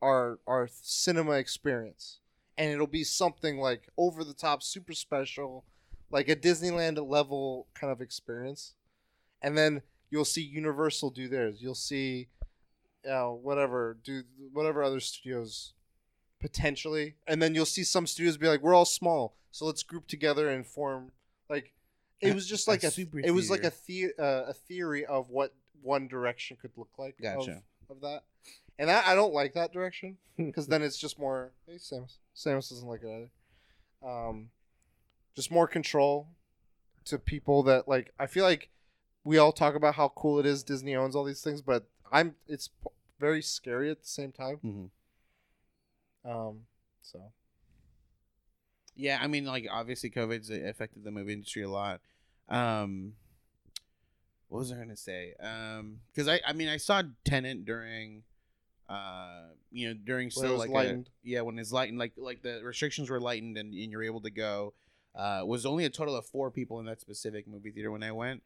[0.01, 2.19] our our cinema experience,
[2.57, 5.65] and it'll be something like over the top, super special,
[6.11, 8.75] like a Disneyland level kind of experience,
[9.41, 11.61] and then you'll see Universal do theirs.
[11.61, 12.29] You'll see,
[13.09, 15.73] uh, whatever do whatever other studios
[16.39, 20.07] potentially and then you'll see some studios be like we're all small so let's group
[20.07, 21.11] together and form
[21.49, 21.73] like
[22.21, 25.29] it was just like a, super it was like a the, uh, a theory of
[25.29, 27.61] what one direction could look like of- Gotcha.
[27.89, 28.23] of, that
[28.77, 32.69] and I, I don't like that direction because then it's just more hey Samus Samus
[32.69, 34.49] doesn't like it either um
[35.35, 36.27] just more control
[37.05, 38.69] to people that like I feel like
[39.29, 42.35] we all talk about how cool it is Disney owns all these things but I'm
[42.47, 42.89] it's p-
[43.19, 44.89] very scary at the same time Mhm.
[46.31, 46.65] um
[47.01, 47.19] so
[48.95, 52.01] Yeah, I mean, like obviously COVID's affected the movie industry a lot.
[52.49, 53.13] Um,
[54.49, 55.35] what was I gonna say?
[55.39, 58.23] Um, because I, I mean, I saw Tenet during,
[58.89, 63.09] uh, you know, during still like a- yeah, when it's lightened, like like the restrictions
[63.09, 64.73] were lightened and, and you're able to go.
[65.15, 68.11] Uh, was only a total of four people in that specific movie theater when I
[68.11, 68.43] went.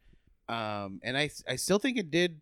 [0.50, 2.42] Um, and I, I still think it did.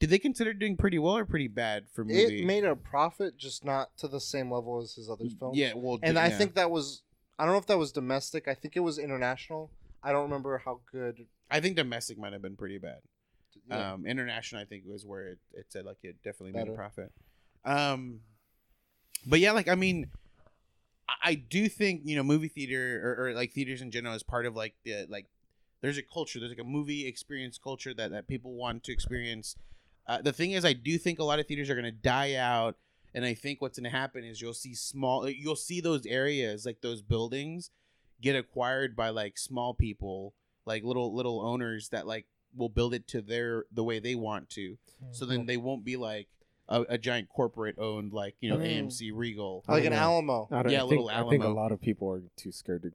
[0.00, 2.40] Did they consider doing pretty well or pretty bad for movie?
[2.40, 5.56] It made a profit, just not to the same level as his other films.
[5.56, 6.38] Yeah, well, and d- I yeah.
[6.38, 7.02] think that was
[7.38, 8.48] I don't know if that was domestic.
[8.48, 9.70] I think it was international.
[10.02, 11.26] I don't remember how good.
[11.50, 12.98] I think domestic might have been pretty bad.
[13.68, 13.92] yeah.
[13.92, 17.12] Um, international, I think, was where it, it said like it definitely made a profit.
[17.64, 18.20] Um,
[19.26, 20.10] but yeah, like I mean,
[21.08, 24.22] I, I do think you know movie theater or, or like theaters in general is
[24.22, 25.26] part of like the like
[25.84, 29.54] there's a culture, there's like a movie experience culture that that people want to experience.
[30.06, 32.76] Uh, the thing is, I do think a lot of theaters are gonna die out,
[33.14, 36.80] and I think what's gonna happen is you'll see small, you'll see those areas like
[36.80, 37.70] those buildings
[38.22, 40.32] get acquired by like small people,
[40.64, 42.24] like little little owners that like
[42.56, 44.78] will build it to their the way they want to.
[45.12, 46.28] So then they won't be like
[46.66, 48.86] a, a giant corporate owned like you know Mm.
[48.86, 49.64] AMC Regal.
[49.68, 49.92] Like an.
[49.92, 50.48] Alamo.
[50.50, 51.60] I, don't, Yeah, I, think, little I think a Alamo.
[51.60, 52.92] lot of people are too scared to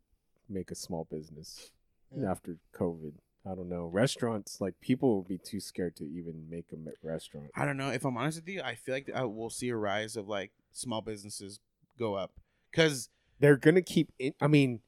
[0.50, 1.70] make a small business
[2.16, 2.32] Yeah.
[2.32, 3.14] after COVID.
[3.46, 3.86] I don't know.
[3.86, 7.48] Restaurants, like people will be too scared to even make a restaurant.
[7.56, 8.62] I don't know if I'm honest with you.
[8.62, 11.60] I feel like I will see a rise of like small businesses
[11.98, 12.32] go up
[12.72, 13.10] because
[13.40, 14.12] They're gonna keep.
[14.20, 14.82] In, I mean,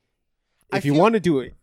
[0.72, 1.56] I if you want to do it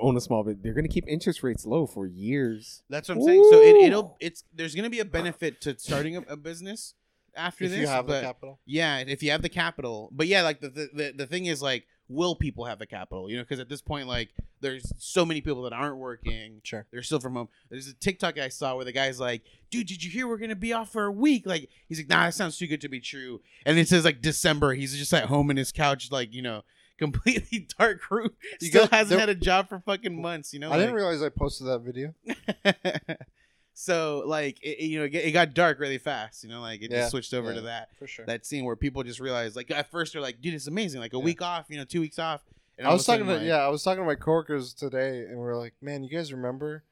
[0.00, 2.82] own a small bit, they're gonna keep interest rates low for years.
[2.88, 3.46] That's what I'm saying.
[3.50, 6.94] So it, it'll, it's there's gonna be a benefit to starting a, a business
[7.36, 7.80] after if this.
[7.80, 8.60] you have but the capital.
[8.66, 10.10] yeah, if you have the capital.
[10.12, 13.30] But yeah, like the the, the, the thing is like, will people have the capital?
[13.30, 14.30] You know, because at this point, like,
[14.60, 16.60] there's so many people that aren't working.
[16.64, 16.86] Sure.
[16.90, 17.48] They're still from home.
[17.70, 20.56] There's a TikTok I saw where the guy's like, "Dude, did you hear we're gonna
[20.56, 23.00] be off for a week?" Like, he's like, "Nah, that sounds too good to be
[23.00, 24.74] true." And it says like December.
[24.74, 26.62] He's just at home in his couch, like you know,
[26.98, 28.30] completely dark room.
[28.60, 30.52] You Still hasn't had a job for fucking months.
[30.52, 32.14] You know, I didn't realize I posted that video.
[33.80, 36.82] so like it, it- you know it, it got dark really fast you know like
[36.82, 37.54] it Yeah, just switched over yeah.
[37.56, 38.26] to that For sure.
[38.26, 41.12] that scene where people just realized like at first they're like dude it's amazing like
[41.14, 41.22] a Yeah.
[41.22, 42.42] week off you know two weeks off
[42.76, 44.72] and I was of a talking to like, yeah, I was talking to my coworkers
[44.72, 46.84] today, and we are like, "Man, you guys remember?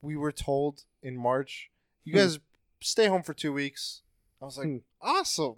[0.00, 1.68] We were told in March,
[2.04, 2.18] you Hmm.
[2.18, 2.38] guys
[2.80, 4.02] stay home for two weeks."
[4.40, 4.76] I was like, Hmm.
[5.02, 5.56] "Awesome."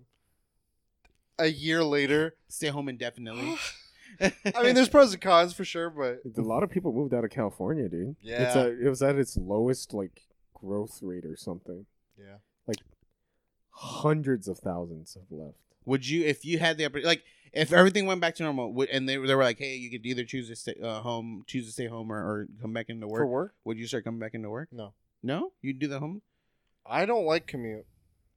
[1.38, 3.56] A year later, stay home indefinitely
[4.20, 7.24] I mean, there's pros and cons for sure, but A lot of people moved out
[7.24, 8.16] of California, dude.
[8.22, 8.54] it's Yeah.
[8.62, 10.22] a, it was at its lowest like
[10.62, 11.86] growth rate or something.
[12.18, 12.36] yeah,
[12.66, 12.78] Like
[13.74, 15.56] Hundreds of thousands have left.
[15.86, 17.22] would you if you had the opportunity like
[17.52, 20.05] if everything went back to normal would, and they, they were like hey you could
[20.06, 23.06] either choose to stay uh, home choose to stay home or, or come back into
[23.06, 23.20] work.
[23.20, 25.98] for work work, would you start coming back into work no, no you'd do the
[26.01, 26.20] home
[26.84, 27.86] I don't like commute.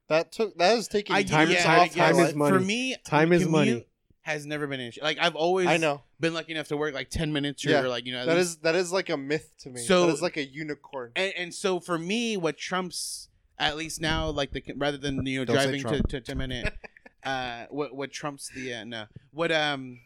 [0.08, 2.52] That took that has taken I Time- yeah, off time is money.
[2.56, 3.86] for me Time is money.
[4.26, 6.76] Commute has never been an issue like I've always I know been lucky enough to
[6.76, 7.80] work like 10 minutes or Yeah.
[7.82, 9.80] like you know at that least- is that is like a myth to me.
[9.80, 11.12] So- that is like a unicorn.
[11.16, 13.28] and, and so for me what trumps
[13.58, 16.08] at least now like the rather than you know Don't say driving to, Trump.
[16.08, 16.72] to, to minute
[17.24, 20.00] uh what what trumps the uh no what um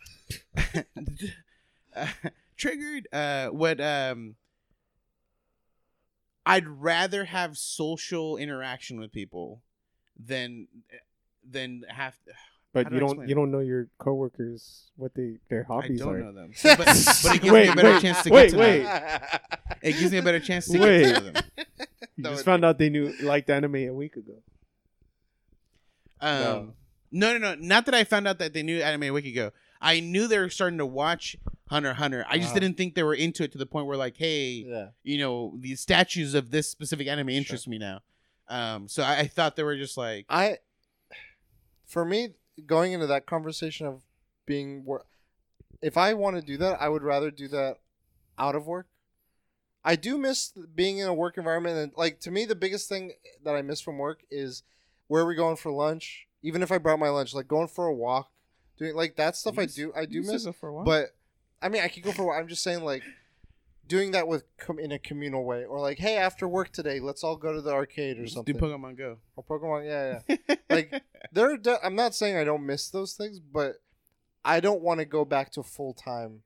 [1.96, 2.06] uh,
[2.56, 4.36] triggered uh what um
[6.46, 9.62] i'd rather have social interaction with people
[10.18, 10.68] than
[11.48, 12.14] than have
[12.72, 13.36] But do you I don't explain you it?
[13.36, 16.18] don't know your coworkers what they their hobbies i hobbies don't are.
[16.20, 18.50] know them but, but it gives me Wait, a better wait, chance to wait, get
[18.52, 18.78] to wait.
[18.82, 19.20] know them.
[19.82, 21.02] it gives me a better chance to Wait.
[21.02, 21.42] get to know them
[22.16, 24.34] You That just would found out they knew liked anime a week ago.
[26.20, 26.74] Um,
[27.10, 27.32] no.
[27.32, 29.52] no, no, Not that I found out that they knew anime a week ago.
[29.80, 31.36] I knew they were starting to watch
[31.70, 32.26] Hunter x Hunter.
[32.28, 32.58] I just Uh-huh.
[32.60, 34.88] didn't think they were into it to the point where like, hey, yeah.
[35.02, 38.00] you know, these statues of this specific anime interest me now.
[38.48, 40.58] Um, so I, I thought they were just like, I,
[41.86, 42.34] for me,
[42.66, 44.02] going into that conversation of
[44.46, 45.06] being work,
[45.82, 47.78] if I want to do that, I would rather do that
[48.38, 48.86] out of work.
[49.84, 53.12] I do miss being in a work environment, and like to me, the biggest thing
[53.44, 54.62] that I miss from work is
[55.06, 56.26] where are we going for lunch.
[56.42, 58.30] Even if I brought my lunch, like going for a walk,
[58.78, 60.46] doing like that stuff, I do, I do miss.
[60.58, 61.14] for a walk." But
[61.62, 62.22] I mean, I could go for.
[62.22, 62.36] a walk.
[62.38, 63.02] I'm just saying, like
[63.90, 67.22] doing that with com- in a communal way, or like, hey, after work today, let's
[67.24, 68.54] all go to the arcade or Just something.
[68.56, 69.18] do Pokemon Go.
[69.36, 70.54] or Pokemon, yeah, yeah.
[70.70, 71.02] Like,
[71.32, 73.74] There, are de- I'm not saying I don't miss those things, but
[74.44, 76.42] I don't want to go back to full time.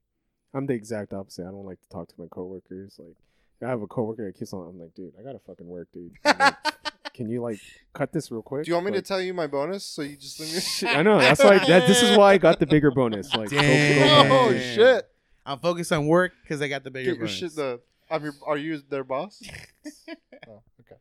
[0.54, 1.42] I'm the exact opposite.
[1.42, 2.96] I don't like to talk to my coworkers.
[2.98, 3.16] Like,
[3.64, 4.66] I have a coworker that keeps on.
[4.68, 6.12] I'm like, dude, I gotta fucking work, dude.
[6.24, 6.54] Like,
[7.14, 7.60] Can you like
[7.92, 8.64] cut this real quick?
[8.64, 10.52] Do you want me to tell you my bonus so you just leave
[10.82, 10.96] me?
[10.98, 11.20] I know.
[11.20, 11.58] That's why.
[11.58, 13.32] That, this is why I got the bigger bonus.
[13.34, 14.32] Like, go- go Damn.
[14.32, 15.08] oh shit!
[15.46, 17.38] I'm focused on work because I got the bigger Get your bonus.
[17.38, 17.54] shit.
[17.56, 17.80] The
[18.10, 18.34] I'm your.
[18.46, 19.42] Are you their boss?
[20.48, 20.96] oh, okay.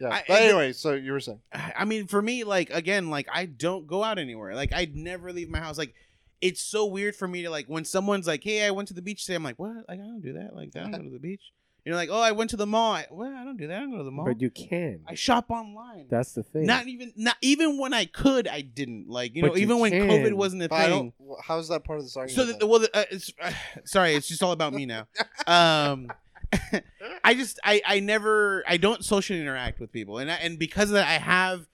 [0.00, 0.08] Yeah.
[0.08, 1.40] I- but anyway, so you were saying.
[1.52, 4.54] I mean, for me, like again, like I don't go out anywhere.
[4.54, 5.76] Like I never leave my house.
[5.78, 5.94] Like
[6.40, 9.02] it's so weird for me to like when someone's like, "Hey, I went to the
[9.02, 9.76] beach today." I'm like, "What?
[9.88, 10.54] Like I don't do that.
[10.54, 11.42] Like I don't go to the beach."
[11.84, 13.76] You know, like, "Oh, I went to the mall." I, well, I don't do that.
[13.76, 14.26] I don't go to the mall.
[14.26, 15.00] But you can.
[15.08, 16.06] I shop online.
[16.10, 16.66] That's the thing.
[16.66, 19.08] not even not even when I could, I didn't.
[19.08, 20.08] Like you know, you even when can.
[20.08, 20.90] COVID wasn't a But I thing.
[20.90, 21.14] don't.
[21.38, 23.52] wh- How's that part of the this So the, well, the, uh, it's uh,
[23.84, 25.06] sorry, it's just all about me now.
[25.46, 26.10] Um,
[27.24, 30.90] I just I I never I don't socially interact with people, and I, and because
[30.90, 31.66] of that, I have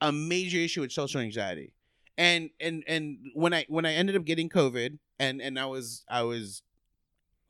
[0.00, 1.72] a major issue with social anxiety.
[2.18, 6.04] And and and when I when I ended up getting COVID, and and I was
[6.08, 6.62] I was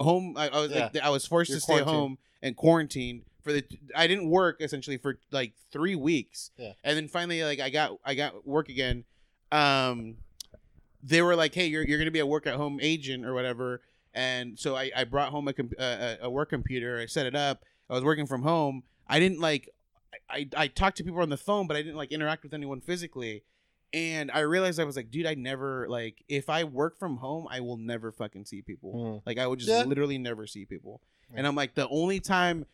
[0.03, 1.97] home, I, I was like I was forced You're to stay quarantined.
[1.97, 3.65] home and quarantine for the
[3.95, 6.73] I didn't work essentially for like three weeks, Yeah.
[6.85, 9.05] and then finally like I got I got work again.
[9.51, 10.17] Um,
[11.03, 13.81] they were like, "Hey, you're you're gonna be a work at home agent or whatever."
[14.15, 16.99] And so I, I brought home a, com- uh, a a work computer.
[16.99, 17.63] I set it up.
[17.91, 18.83] I was working from home.
[19.09, 19.69] I didn't like
[20.31, 22.81] I, I talked to people on the phone, but I didn't like interact with anyone
[22.81, 23.43] physically.
[23.95, 27.47] And I realized I was like, dude, I never like if I work from home,
[27.51, 28.95] I will never fucking see people.
[28.95, 29.23] Mm.
[29.27, 29.85] Like I would just Yeah.
[29.85, 31.03] literally never see people.
[31.31, 31.39] Yeah.
[31.39, 32.65] And I'm like, the only time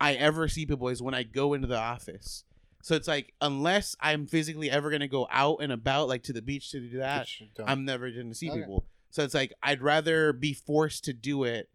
[0.00, 2.44] I ever see people is when I go into the office.
[2.82, 6.42] So it's like unless I'm physically ever gonna go out and about, like to the
[6.42, 7.68] beach to do that, Which you don't.
[7.68, 8.60] I'm never gonna see Okay.
[8.60, 8.84] people.
[9.10, 11.68] So it's like I'd rather be forced to do it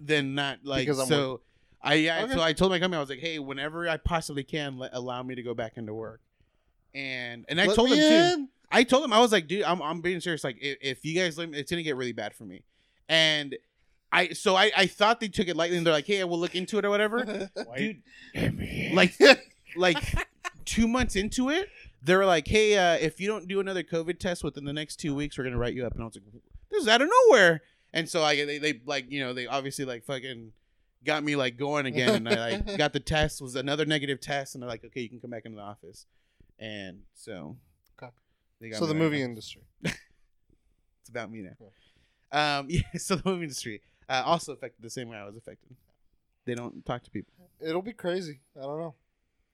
[0.00, 1.40] than not like so
[1.82, 2.32] I yeah, Okay.
[2.32, 5.22] so I told my company I was like, "Hey, whenever I possibly can, let, allow
[5.22, 6.22] me to go back into work."
[6.94, 8.48] And and I Let told me them too.
[8.70, 10.42] I told them I was like, dude, I'm, I'm being serious.
[10.44, 12.62] Like, if, if you guys let me, it's gonna get really bad for me.
[13.08, 13.56] and
[14.12, 16.54] I so I I thought they took it lightly, and they're like, hey, we'll look
[16.54, 18.02] into it or whatever, dude.
[18.92, 19.14] Like
[19.76, 19.98] like
[20.64, 21.68] two months into it,
[22.02, 24.96] they were like, hey, uh, if you don't do another COVID test within the next
[24.96, 25.94] two weeks, we're gonna write you up.
[25.94, 26.24] And I was like,
[26.70, 27.62] this is out of nowhere.
[27.92, 30.52] And so I they, they like you know they obviously like fucking
[31.04, 34.54] got me like going again, and I like got the test was another negative test,
[34.54, 36.06] and they're like, okay, you can come back into the office,
[36.58, 37.56] and so
[38.00, 38.12] Okay.
[38.60, 39.30] they got so the movie on.
[39.30, 39.62] industry.
[39.84, 41.56] it's about me now.
[42.60, 45.76] Um, yeah, so the movie industry uh, also affected the same way I was affected.
[46.46, 47.32] They don't talk to people.
[47.60, 48.40] It'll be crazy.
[48.56, 48.94] I don't know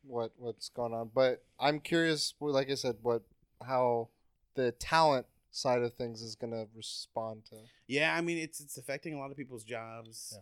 [0.03, 2.35] what what's going on, but I'm curious.
[2.41, 3.23] Like I said, what
[3.65, 4.09] how
[4.55, 7.57] the talent side of things is gonna respond to.
[7.87, 10.33] Yeah, I mean it's it's affecting a lot of people's jobs.
[10.35, 10.41] Yeah.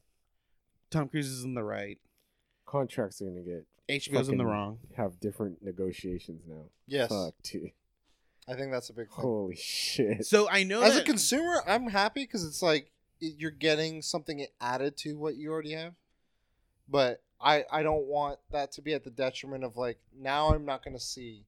[0.90, 1.98] Tom Cruise is in the right.
[2.66, 4.78] Contracts are gonna get HBO's in the wrong.
[4.96, 6.64] have different negotiations now.
[6.86, 7.72] Yes, Fuck, dude.
[8.46, 9.16] I think that's a big thing.
[9.22, 10.24] Holy shit.
[10.26, 12.90] So I know As a consumer, I'm happy because it's like
[13.20, 15.94] you're getting something added to what you already have.
[16.88, 20.64] But I I don't want that to be at the detriment of like now I'm
[20.64, 21.44] not gonna see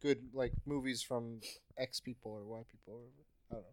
[0.00, 1.40] good like movies from
[1.76, 3.06] X people or Y people or
[3.50, 3.68] I don't know.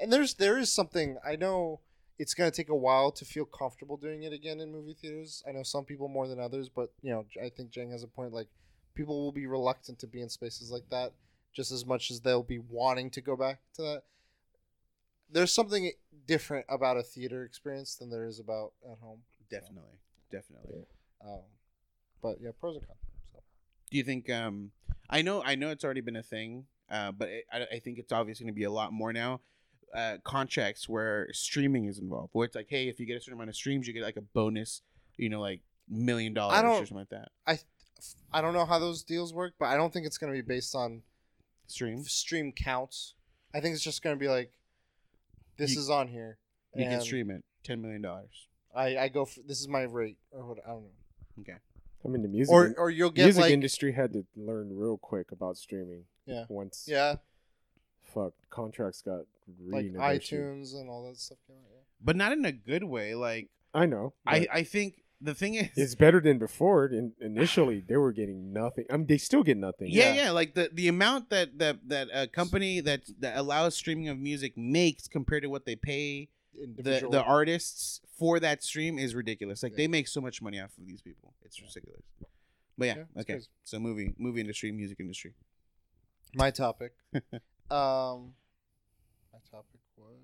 [0.00, 1.80] And there's there is something I know
[2.20, 5.42] it's gonna take a while to feel comfortable doing it again in movie theaters.
[5.48, 8.06] I know some people more than others, but you know I think Jang has a
[8.06, 8.34] point.
[8.34, 8.48] Like
[8.94, 11.12] people will be reluctant to be in spaces like that
[11.54, 14.02] just as much as they'll be wanting to go back to that.
[15.32, 15.92] There's something
[16.26, 19.20] different about a theater experience than there is about at home.
[19.50, 19.98] definitely,
[20.30, 20.84] definitely.
[21.24, 21.40] Um,
[22.20, 22.98] but yeah, pros and cons.
[23.32, 23.38] So.
[23.90, 24.28] Do you think?
[24.28, 24.72] Um,
[25.08, 27.98] I know, I know, it's already been a thing, uh, but it, I, I think
[27.98, 29.40] it's obviously going to be a lot more now.
[29.94, 33.34] Uh, contracts where streaming is involved, where it's like, hey, if you get a certain
[33.34, 34.82] amount of streams, you get like a bonus,
[35.16, 37.30] you know, like million dollars or something like that.
[37.46, 37.58] I
[38.32, 40.46] I don't know how those deals work, but I don't think it's going to be
[40.46, 41.02] based on
[41.66, 43.14] Streams, stream counts.
[43.54, 44.52] I think it's just going to be like,
[45.56, 46.38] this You- is on here.
[46.74, 48.46] you can and stream it, ten million dollars.
[48.74, 50.90] I, I go for this is my rate or what I don't know.
[51.40, 51.58] Okay.
[52.04, 54.96] I mean, the music Or or you'll get music like industry had to learn real
[54.98, 56.04] quick about streaming.
[56.26, 56.44] Yeah.
[56.48, 57.16] Once yeah
[58.14, 59.20] fuck contracts got
[59.60, 61.70] like iTunes and all that stuff came out.
[61.72, 61.80] Yeah.
[62.00, 63.14] but not in a good way.
[63.14, 64.14] Like I know.
[64.26, 66.86] I, I think the thing is, it's better than before.
[66.86, 68.84] In, initially, they were getting nothing.
[68.90, 69.88] I mean, they still get nothing.
[69.90, 70.24] yeah, Yeah.
[70.24, 74.18] yeah, like the the amount that that that a company that that allows streaming of
[74.18, 77.12] music makes compared to what they pay the Individual.
[77.12, 79.62] the artists for that stream is ridiculous.
[79.62, 79.76] Like Yeah.
[79.78, 81.32] they make so much money off of these people.
[81.44, 82.02] It's ridiculous.
[82.76, 83.32] But yeah, Yeah, okay.
[83.34, 83.48] crazy.
[83.64, 85.34] So movie movie industry, music industry.
[86.34, 86.92] my topic.
[87.70, 88.34] um,
[89.32, 90.16] my topic was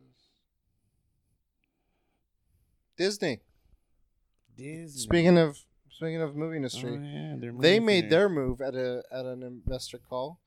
[2.97, 3.41] Disney.
[4.57, 5.01] Disney.
[5.01, 5.59] Speaking of
[5.91, 8.11] speaking of movie oh, industry, yeah, their they made thing.
[8.11, 10.39] their move at a at an investor call,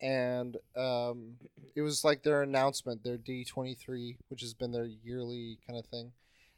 [0.00, 1.34] and um,
[1.74, 5.78] it was like their announcement, their D twenty three, which has been their yearly kind
[5.78, 6.12] of thing,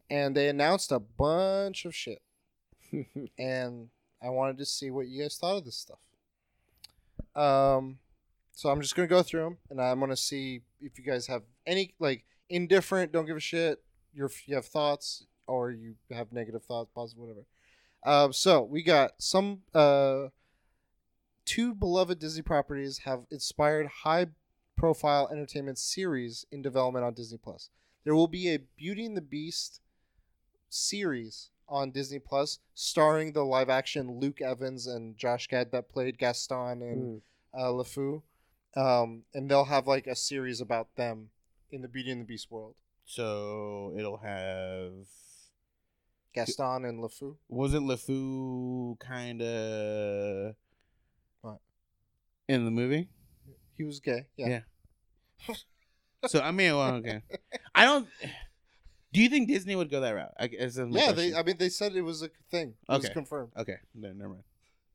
[0.09, 2.22] and they announced a bunch of shit,
[3.39, 3.89] and
[4.22, 5.98] I wanted to see what you guys thought of this stuff.
[7.35, 7.98] Um,
[8.52, 11.43] so I'm just gonna go through them, and I'm gonna see if you guys have
[11.66, 13.82] any like indifferent, don't give a shit.
[14.12, 17.44] You're you have thoughts, or you have negative thoughts, positive, whatever.
[18.05, 20.28] Um, so we got some uh,
[21.44, 27.68] two beloved Disney properties have inspired high-profile entertainment series in development on Disney Plus.
[28.05, 29.81] There will be a Beauty and the Beast
[30.68, 36.82] series on Disney Plus, starring the live-action Luke Evans and Josh Gad that played Gaston
[36.82, 37.22] and Mm.
[37.55, 38.22] uh, LeFou.
[38.77, 41.31] Um, and they'll have like a series about them
[41.70, 42.74] in the Beauty and the Beast world.
[43.05, 44.93] So it'll have
[46.35, 47.36] Gaston and LeFou.
[47.48, 50.55] wasn't LeFou kind of
[51.40, 51.59] What?
[52.48, 53.09] in the movie?
[53.77, 54.27] He was gay.
[54.36, 54.61] Yeah.
[55.48, 55.55] Yeah.
[56.28, 57.23] So I mean, well, okay.
[57.74, 58.07] I don't.
[59.11, 60.35] Do you think Disney would go that route?
[60.39, 61.35] I guess that's my Yeah, they.
[61.35, 62.74] I mean, they said it was a thing.
[62.86, 63.15] It was Okay.
[63.15, 63.52] confirmed.
[63.57, 64.43] Okay, no, never mind.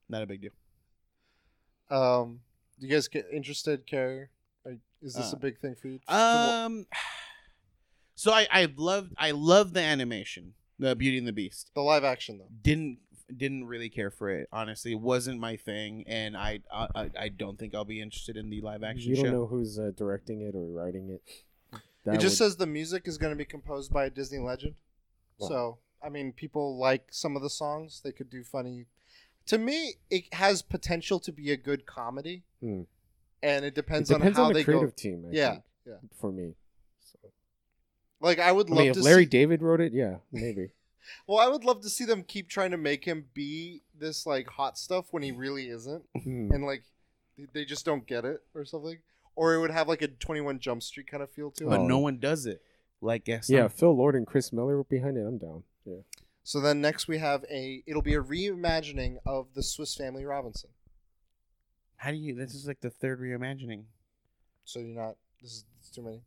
[0.08, 0.52] Not a big deal.
[1.90, 2.42] Um,
[2.80, 4.30] do you guys get interested, care?
[5.02, 6.00] Is this Uh, a big thing for you?
[6.08, 6.86] Um,
[8.14, 11.72] so I I loved I love the animation, the Beauty and the Beast.
[11.74, 12.50] the live action though.
[12.62, 13.00] Didn't
[13.36, 14.48] didn't really care for it.
[14.52, 18.38] Honestly, it wasn't my thing, and I I, I- I don't think I'll be interested
[18.38, 19.32] in the live action You don't show.
[19.32, 21.22] know who's uh, directing it or writing it.
[22.06, 24.76] it just would- says the music is going to be composed by a Disney legend.
[25.40, 25.48] Wow.
[25.48, 28.02] So I mean, people like some of the songs.
[28.04, 28.86] They could do funny.
[29.48, 32.82] To me, it has potential to be a good comedy, Hmm.
[33.42, 34.96] and it it depends, depends on how on the they creative go.
[34.96, 35.26] team.
[35.28, 35.94] I Yeah, think, yeah.
[36.20, 36.65] For me, so.
[38.22, 39.30] Like I would I love mean, if to Larry see.
[39.30, 40.70] David wrote it, yeah, maybe.
[41.28, 44.48] Well, I would love to see them keep trying to make him be this like
[44.48, 46.04] hot stuff when he really isn't.
[46.24, 46.50] Hmm.
[46.52, 46.82] and like
[47.54, 48.98] they just don't get it or something
[49.36, 51.82] or it would have like a 21 jump street kind of feel to it but
[51.82, 51.86] Oh.
[51.88, 52.60] no one does it.
[53.02, 53.56] like Gaston.
[53.56, 55.28] Yeah, Phil Lord and Chris Miller were behind it.
[55.28, 55.62] I'm down.
[55.86, 55.98] Yeah.
[56.44, 57.84] So then next we have a.
[57.86, 60.72] It'll be a reimagining of the Swiss Family Robinson.
[61.98, 62.34] How do you?
[62.34, 63.84] This is like the third reimagining.
[64.64, 65.18] So you're not.
[65.42, 66.22] This is too many.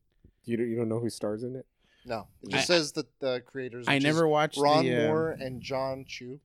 [0.44, 1.66] You don't, you don't know who stars in it?
[2.04, 3.86] No, it just I- says that the creators.
[3.88, 6.40] I never watched Ron the, um, Moore and Jon Chu.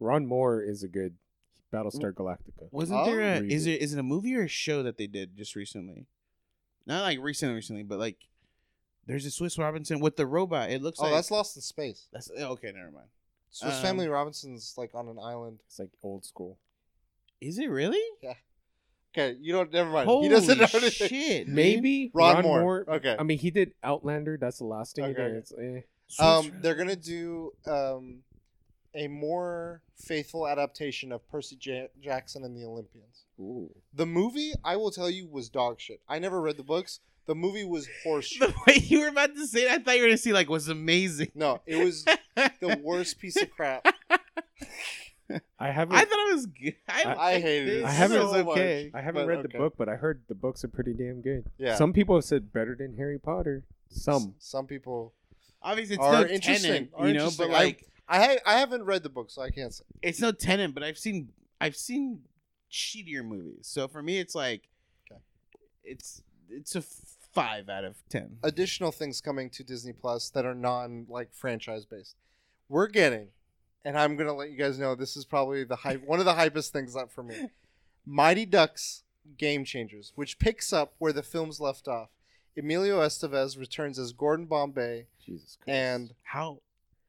[0.00, 1.16] Ron Moore is a good
[1.72, 2.68] Battlestar Galactica.
[2.70, 3.04] Wasn't Oh.
[3.04, 3.40] there a?
[3.40, 3.50] Reboot.
[3.50, 3.80] Is it?
[3.82, 6.06] Is it a movie or a show that they did just recently?
[6.86, 8.16] Not like recently, recently, but like
[9.06, 10.70] there's a Swiss Robinson with the robot.
[10.70, 12.06] It looks Oh, like that's Lost in Space.
[12.12, 12.72] that's okay.
[12.72, 13.08] Never mind.
[13.50, 15.60] Swiss Um, Family Robinson's like on an island.
[15.66, 16.58] It's like old school.
[17.40, 18.00] Is it really?
[19.16, 19.72] Okay, you don't.
[19.72, 20.08] Never mind.
[20.08, 21.08] Holy he doesn't know anything.
[21.08, 21.48] shit!
[21.48, 22.84] Maybe Ron Moore.
[22.88, 23.14] Okay.
[23.18, 24.36] I mean, he did Outlander.
[24.40, 25.22] That's the last thing he Okay.
[25.22, 25.36] did.
[25.36, 25.80] It's, eh.
[26.08, 28.22] Swiss Um, Ro- they're gonna do um,
[28.94, 33.22] a more faithful adaptation of Percy J- Jackson and the Olympians.
[33.38, 33.70] Ooh.
[33.94, 36.00] The movie, I will tell you, was dog shit.
[36.08, 37.00] I never read the books.
[37.26, 38.40] The movie was horse shit.
[38.40, 40.48] the way you were about to say it, I thought you were gonna see like
[40.50, 41.30] was amazing.
[41.36, 42.04] No, it was
[42.34, 43.86] the worst piece of crap.
[45.58, 45.96] I haven't.
[45.96, 46.74] I thought it was good.
[46.88, 48.58] I, I hated it I haven't- was so much.
[48.58, 49.48] I haven't read okay.
[49.52, 51.46] the book, but I heard the books are pretty damn good.
[51.58, 51.76] Yeah.
[51.76, 53.64] Some people have said better than Harry Potter.
[53.88, 54.34] Some.
[54.38, 55.12] S- some people.
[55.62, 57.46] Obviously, it's Are no interesting, Tenet, are you know, interesting.
[57.48, 59.84] but like I ha- I haven't read the book, so I can't say.
[60.02, 60.74] it's no Tenet.
[60.74, 61.30] But I've seen
[61.60, 62.20] I've seen
[62.70, 64.68] cheatier movies, so for me, it's like
[65.10, 65.20] Okay.
[65.84, 68.36] it's it's a five out of ten.
[68.42, 72.16] Additional things coming to Disney Plus that are non like franchise based.
[72.68, 73.28] We're getting,
[73.84, 76.04] and I'm gonna let you guys know this is probably the hype.
[76.06, 77.48] One of the hypest things up for me.
[78.06, 79.02] Mighty Ducks
[79.38, 82.10] Game Changers, which picks up where the films left off.
[82.56, 85.68] Emilio Estevez returns as Gordon Bombay, Jesus Christ.
[85.76, 86.58] and How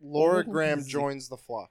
[0.01, 1.69] Lauren old Graham joins the flock.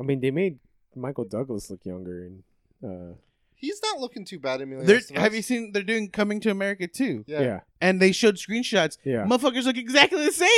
[0.00, 0.58] I mean, they made
[0.96, 2.42] Michael Douglas look younger, and
[2.84, 3.14] uh,
[3.54, 4.84] He's not looking too bad, Emilio.
[4.84, 5.18] they're, Estevez.
[5.18, 7.24] have you seen they're doing Coming to America too?
[7.28, 7.40] Yeah.
[7.40, 8.98] yeah, And they showed screenshots.
[9.04, 9.24] yeah.
[9.24, 10.48] Motherfuckers look exactly the same.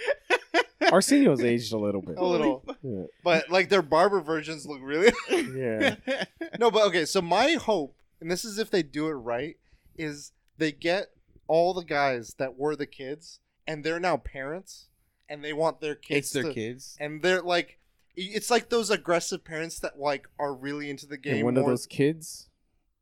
[0.90, 2.16] Arsenio's aged a little bit.
[2.18, 3.04] A little, Yeah.
[3.24, 5.12] but like their barber versions look really.
[5.30, 5.96] yeah.
[6.58, 7.04] no, but okay.
[7.04, 9.56] So my hope, and this is if they do it right,
[9.96, 11.08] is they get
[11.46, 14.88] all the guys that were the kids, and they're now parents,
[15.28, 16.26] and they want their kids.
[16.26, 16.96] it's their to, kids.
[17.00, 17.78] and they're like,
[18.16, 21.36] it's like those aggressive parents that like are really into the game.
[21.36, 22.48] And one more- of those kids,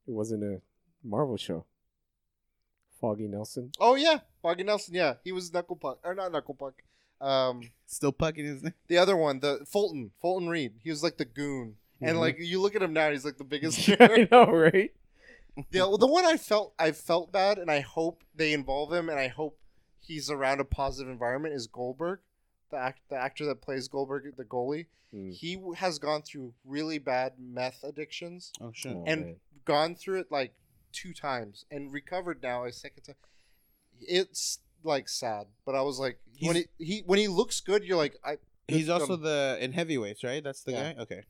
[0.06, 0.60] it wasn't a
[1.02, 1.64] Marvel show.
[3.00, 3.72] Foggy Nelson.
[3.80, 4.94] Oh yeah, Foggy Nelson.
[4.94, 6.74] Yeah, he was Knuckle Puck or not Knuckle Puck.
[7.20, 8.74] Um, Still pucking his name.
[8.88, 10.74] the other one, the Fulton, Fulton Reed.
[10.82, 12.20] He was like the goon, and Mhm.
[12.20, 13.78] like you look at him now, he's like the biggest.
[13.88, 13.96] Yeah.
[14.00, 14.92] I know, right?
[15.70, 19.18] the, the one I felt I felt bad, and I hope they involve him, and
[19.18, 19.58] I hope
[19.98, 21.54] he's around a positive environment.
[21.54, 22.20] Is Goldberg,
[22.70, 24.86] the act, the actor that plays Goldberg, the goalie?
[25.14, 25.32] Mm.
[25.34, 28.92] He has gone through really bad meth addictions, Oh shit.
[28.96, 29.36] Oh, and man.
[29.64, 30.54] gone through it like
[30.92, 33.14] two times, and recovered now a second time.
[34.00, 37.96] It's like sad, but I was like, when he, he when he looks good, you're
[37.96, 38.36] like, I.
[38.68, 40.42] He's good- also the in heavyweights, right?
[40.42, 40.92] That's the Yeah.
[40.92, 41.02] guy.
[41.02, 41.22] Okay.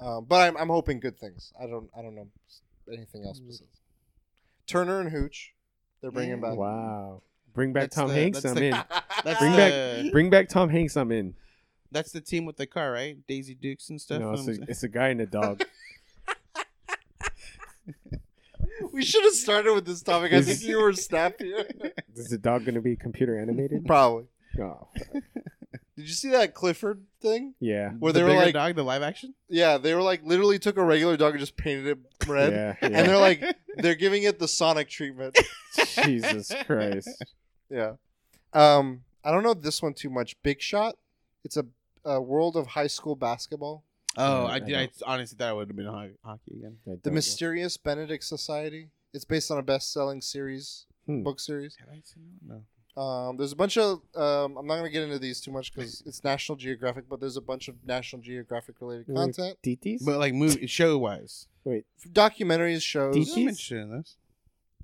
[0.00, 1.52] Um, but I'm, I'm hoping good things.
[1.60, 2.28] I don't I don't know
[2.92, 3.80] anything else besides
[4.66, 5.54] Turner and Hooch.
[6.00, 6.56] They're bringing back.
[6.56, 7.22] Wow.
[7.54, 8.44] Bring back That's Tom the- Hanks.
[8.44, 8.70] I'm the- in.
[9.24, 9.56] That's Bring the,
[10.02, 10.96] back, bring back Tom Hanks.
[10.96, 11.34] I'm in.
[11.92, 13.16] That's the team with the car, right?
[13.28, 14.20] Daisy Dukes and stuff.
[14.20, 15.62] No, it's Um, a, it's a guy and a dog.
[18.94, 20.32] we should have started with this topic.
[20.32, 21.66] I think you were snappier.
[22.14, 23.84] Is the dog going to be computer animated?
[23.86, 24.26] Probably.
[24.60, 24.88] Oh,
[25.96, 27.54] Did you see that Clifford thing?
[27.60, 27.90] yeah.
[27.90, 29.34] Where the they were bigger like, dog, the live action.
[29.48, 31.98] yeah, they were like literally took a regular dog and just painted it
[32.28, 33.42] red, Yeah, and they're like
[33.76, 35.36] they're giving it the Sonic treatment.
[36.04, 37.08] Jesus Christ.
[37.70, 37.92] Yeah.
[38.52, 40.40] Um, I don't know this one too much.
[40.42, 40.96] Big Shot.
[41.44, 41.64] It's a,
[42.04, 43.82] a world of high school basketball.
[44.16, 44.74] Oh, I I did.
[44.76, 46.76] I, honestly thought it would have been ho- hockey again.
[46.86, 47.12] I The don't know.
[47.12, 48.88] Mysterious Benedict Society.
[49.12, 51.22] It's based on a best-selling series, Hmm.
[51.22, 51.76] book series.
[51.76, 52.54] Have I seen that?
[52.54, 52.62] No.
[52.96, 54.02] Um, there's a bunch of.
[54.14, 57.36] Um, I'm not gonna get into these too much because it's National Geographic, but there's
[57.36, 60.04] a bunch of National Geographic related content, DTs?
[60.04, 63.32] But like movie show wise, Wait, documentaries, shows, DTs?
[63.36, 64.16] I'm interested in this.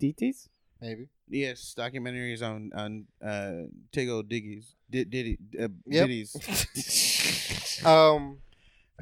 [0.01, 0.49] DTs?
[0.81, 1.09] maybe.
[1.29, 6.07] Yes, documentaries on on uh Tego Diggies, Did Diddy, uh, Yep.
[6.09, 7.81] Ditties.
[7.85, 8.39] Um,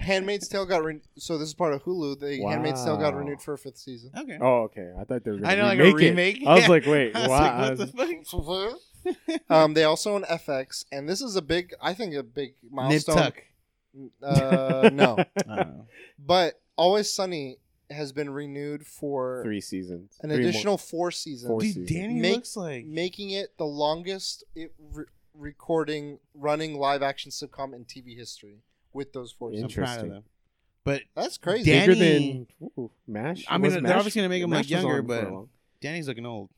[0.00, 2.18] Handmaid's Tale got re- so this is part of Hulu.
[2.20, 4.10] The Handmaid's Tale got renewed for a fifth season.
[4.16, 4.38] Okay.
[4.40, 4.92] Oh, okay.
[4.98, 6.46] I thought they were going I to know, like a remake it.
[6.46, 7.60] I was like, wait, I was wow.
[7.68, 8.72] like, what the
[9.16, 9.40] fuck?
[9.50, 12.72] um, they also own FX, and this is a big, I think, a big Nip
[12.72, 13.16] milestone.
[13.16, 13.42] Tuck.
[14.22, 15.16] Uh, no,
[15.48, 15.86] Oh.
[16.18, 17.58] but Always Sunny
[17.90, 20.18] has been renewed for Three seasons.
[20.22, 21.90] an Three more- additional four seasons, Four Dude, seasons.
[21.90, 27.74] Danny Make- looks like making it the longest it re- recording running live action sitcom
[27.74, 28.58] in TV history
[28.98, 29.62] with those four Yeah.
[29.64, 30.10] I'm proud of Interesting.
[30.10, 30.24] them.
[30.84, 31.70] But That's crazy.
[31.70, 33.44] Dan- Bigger Danny- than ooh, MASH?
[33.48, 35.14] I mean, Was they're MASH- obviously gonna make him, like, MASH was younger, on for
[35.18, 35.48] a but- long-
[35.80, 36.50] Danny's looking old.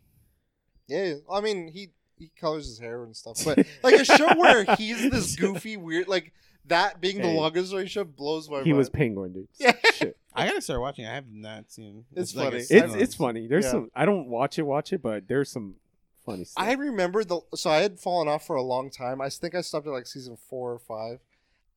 [0.88, 3.38] yeah, I mean he he colors his hair and stuff.
[3.44, 6.32] But like a show where he's this goofy, weird, like
[6.66, 7.36] that being the Hey.
[7.36, 8.78] longest running show blows my He mind.
[8.78, 9.48] was penguin, dude.
[9.58, 9.72] Yeah.
[9.94, 10.16] Shit.
[10.34, 11.06] I gotta start watching.
[11.06, 12.04] I have not seen.
[12.14, 12.58] It's like a funny.
[12.60, 13.00] It's season.
[13.00, 13.46] it's funny.
[13.46, 13.70] There's Yeah.
[13.72, 13.90] some.
[13.94, 15.76] I don't watch it, watch it, but there's some
[16.24, 16.62] funny stuff.
[16.62, 19.20] I remember the so I had fallen off for a long time.
[19.20, 21.20] I think I stopped at like season four or five,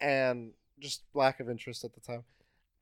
[0.04, 2.26] and just lack of interest at the time.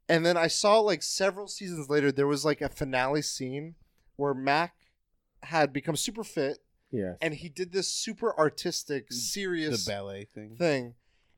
[0.10, 3.76] And then I saw like several seasons later, there was like a finale scene
[4.18, 4.74] where Mac
[5.44, 6.58] had become super fit,
[6.92, 7.14] yeah.
[7.22, 10.56] and he did this super artistic, the serious ballet thing.
[10.58, 10.96] thing.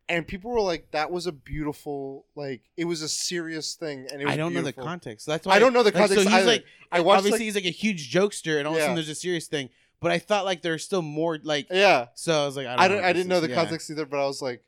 [0.09, 4.21] And people were like, "That was a beautiful, like, it was a serious thing." And
[4.21, 5.25] it was I don't know the context.
[5.25, 6.45] That's why I don't know the like, context so he's either.
[6.47, 8.95] like, I watched obviously like, he's like a huge jokester, and all of a sudden
[8.95, 9.69] there's a serious thing.
[10.01, 11.67] But I thought like there's still more like.
[11.71, 12.07] yeah.
[12.15, 12.79] So I was like, I don't.
[12.79, 13.55] I, know don't, I didn't know the Yeah.
[13.55, 14.63] context either, but I was like,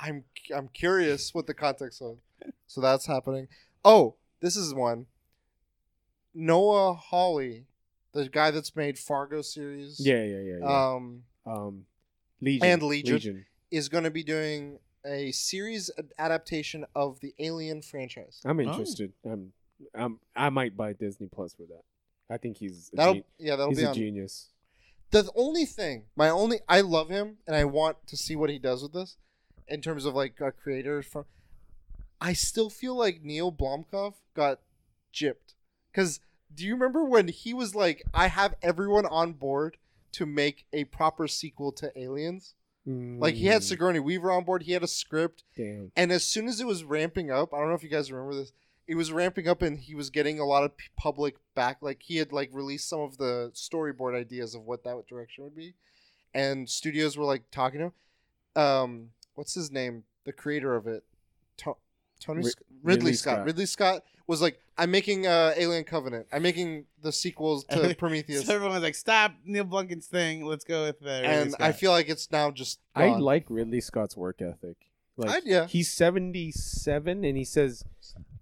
[0.00, 0.24] I'm
[0.54, 2.16] I'm curious what the context was.
[2.66, 3.48] So that's happening.
[3.84, 5.06] Oh, this is one.
[6.34, 7.66] Noah Hawley,
[8.12, 10.58] the guy that's made Fargo series, Yeah, yeah, yeah.
[10.60, 10.92] yeah.
[10.94, 11.84] um, um,
[12.40, 13.14] Legion and Legion.
[13.14, 13.46] Legion.
[13.70, 18.40] is going to be doing a series adaptation of the Alien franchise.
[18.44, 18.62] I'm Oh.
[18.62, 19.12] interested.
[19.24, 19.52] I'm,
[19.94, 21.82] I'm, I might buy Disney Plus for that.
[22.32, 23.94] I think he's a That'll gen- yeah, that'll he's be a on.
[23.94, 24.48] genius.
[25.10, 28.58] the only thing, my only, I love him and I want to see what he
[28.60, 29.16] does with this
[29.70, 31.24] in terms of like a creator from.
[32.20, 34.60] I still feel like Neill Blomkamp got
[35.14, 35.54] gypped
[35.90, 36.20] because
[36.54, 39.76] do you remember when he was like, "I have everyone on board
[40.12, 42.54] to make a proper sequel to Aliens"?
[42.86, 45.92] Like he had Mm, Sigourney Weaver on board, he had a script, damn.
[45.96, 48.34] and as soon as it was ramping up, I don't know if you guys remember
[48.34, 48.52] this.
[48.88, 51.78] It was ramping up, and he was getting a lot of public back.
[51.82, 55.54] Like he had like released some of the storyboard ideas of what that direction would
[55.54, 55.74] be,
[56.34, 57.92] and studios were like talking to him.
[58.62, 59.10] Um,
[59.40, 60.04] what's his name?
[60.26, 61.02] The creator of it,
[61.58, 61.76] to-
[62.20, 63.34] Tony Ri- Sc- Ridley, Ridley Scott.
[63.36, 63.46] Scott.
[63.46, 66.26] Ridley Scott was like, "I'm making uh, Alien Covenant.
[66.30, 70.44] I'm making the sequels to So Prometheus." everyone was like, "Stop Neil Blunkin's thing.
[70.44, 72.80] Let's go with uh, Ridley and I feel like it's now just.
[72.94, 73.20] I gone.
[73.20, 74.76] like Ridley Scott's work ethic.
[75.16, 75.66] Like I- yeah.
[75.66, 77.82] he's 77 and he says,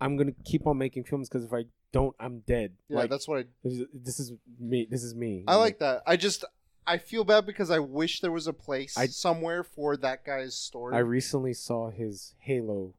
[0.01, 3.29] "I'm gonna keep on making films because if I don't, I'm dead." Yeah, like that's
[3.29, 4.89] what I this is, this is me.
[4.91, 5.45] This is me.
[5.47, 6.03] I like that.
[6.07, 6.45] I just
[6.89, 10.55] I feel bad because I wish there was a place I- somewhere for that guy's
[10.57, 10.97] story.
[10.97, 12.95] I recently saw his Halo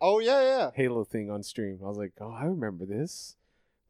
[0.00, 1.78] oh yeah, yeah, Halo thing on stream.
[1.84, 3.36] I was like, "Oh, I remember this."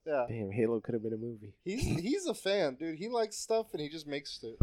[0.06, 0.26] yeah.
[0.28, 1.54] Damn, Halo could have been a movie.
[1.64, 2.98] He's he's a fan, dude.
[2.98, 4.58] He likes stuff and he just makes it.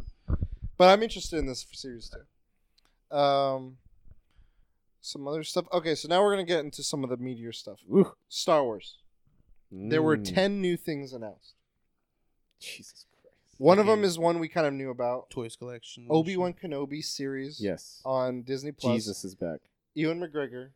[0.78, 3.16] But I'm interested in this series too.
[3.18, 3.78] Um,
[5.02, 5.66] some other stuff.
[5.74, 7.80] Okay, so now we're gonna get into some of the meteor stuff.
[7.92, 8.14] Ooh.
[8.30, 8.98] Star Wars.
[9.72, 10.34] There were Mm.
[10.34, 11.54] ten new things announced.
[12.60, 13.11] Jesus Christ.
[13.62, 15.30] One of them is one we kind of knew about.
[15.30, 16.08] Toys collection.
[16.10, 17.62] Obi Wan Kenobi series.
[17.62, 18.02] Yes.
[18.06, 18.92] On Disney Plus.
[18.96, 19.60] Jesus is back.
[19.94, 20.70] Ewan McGregor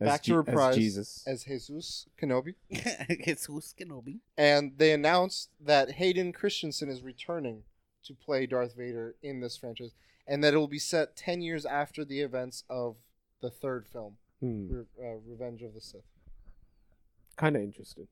[0.00, 0.74] As Back to Je- reprise.
[0.74, 1.24] as Jesus.
[1.28, 2.54] as Jesus Kenobi.
[3.46, 4.18] who's Kenobi.
[4.36, 7.62] and they announced that Hayden Christensen is returning
[8.04, 9.94] to play Darth Vader in this franchise,
[10.26, 12.96] and that it will be set ten years after the events of
[13.42, 14.66] the third film, Hmm.
[14.70, 16.02] Re- uh, Revenge of the Sith.
[17.36, 18.08] Kind of interested.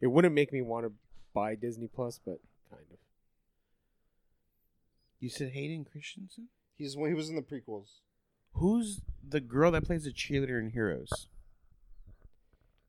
[0.00, 0.92] It wouldn't make me want to
[1.32, 2.98] buy Disney Plus, but kind of.
[5.20, 6.48] You said Hayden Christensen.
[6.76, 8.00] He's he was in the prequels.
[8.52, 11.28] Who's the girl that plays the cheerleader in Heroes?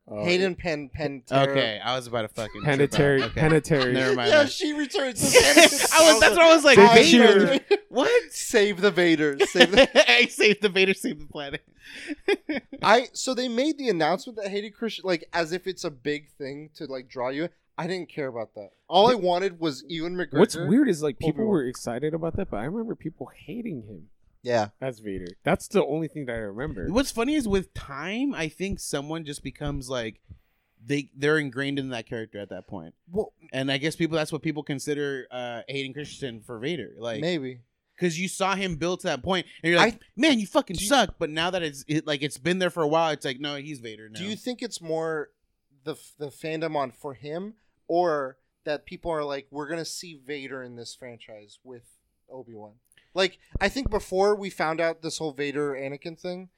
[0.09, 1.23] Uh, Hayden Pen Pen.
[1.29, 2.61] Okay, I was about to fucking.
[2.61, 2.77] trip out.
[2.77, 3.23] Planetary.
[3.23, 3.39] Okay.
[3.39, 3.93] Planetary.
[3.93, 4.29] Never mind.
[4.29, 4.47] Yeah, then.
[4.47, 5.35] she returns.
[5.35, 6.19] I was.
[6.21, 6.77] That's what I was like.
[6.77, 7.59] Save Vader.
[7.89, 8.31] What?
[8.31, 9.37] Save the Vader.
[9.45, 10.11] Save the.
[10.11, 11.61] I save the Vader, save the planet.
[12.81, 16.29] I so they made the announcement that Hayden Christian like as if it's a big
[16.37, 17.49] thing to like draw you.
[17.77, 18.71] I didn't care about that.
[18.87, 20.39] All I wanted was Ewan McGregor.
[20.39, 21.47] What's weird is like people Obi-Wan.
[21.49, 24.09] were excited about that, but I remember people hating him
[24.41, 24.69] Yeah.
[24.81, 25.27] as Vader.
[25.43, 26.87] That's the only thing that I remember.
[26.87, 30.21] What's funny is with time, I think someone just becomes like
[30.83, 32.93] they they're ingrained in that character at that point.
[33.11, 36.93] Well, And I guess people that's what people consider uh Hayden Christensen for Vader.
[36.97, 37.59] Like maybe.
[37.95, 40.83] because you saw him build to that point and you're like, man, you fucking Do
[40.83, 41.15] you- suck.
[41.19, 43.55] But now that it's it, like it's been there for a while, it's like, no,
[43.57, 44.19] he's Vader now.
[44.19, 45.29] Do you think it's more
[45.83, 47.55] the the fandom on for him,
[47.87, 51.83] or that people are like, we're gonna see Vader in this franchise with
[52.29, 52.73] Obi Wan?
[53.13, 56.49] Like, I think before we found out this whole Vader Anakin thing,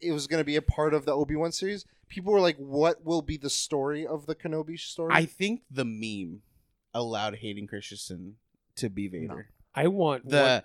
[0.00, 1.84] it was gonna be a part of the Obi Wan series.
[2.08, 5.12] People were like, what will be the story of the Kenobi story?
[5.14, 6.42] I think the meme
[6.92, 8.36] allowed Hayden Christensen
[8.76, 9.48] to be Vader.
[9.74, 10.64] I want The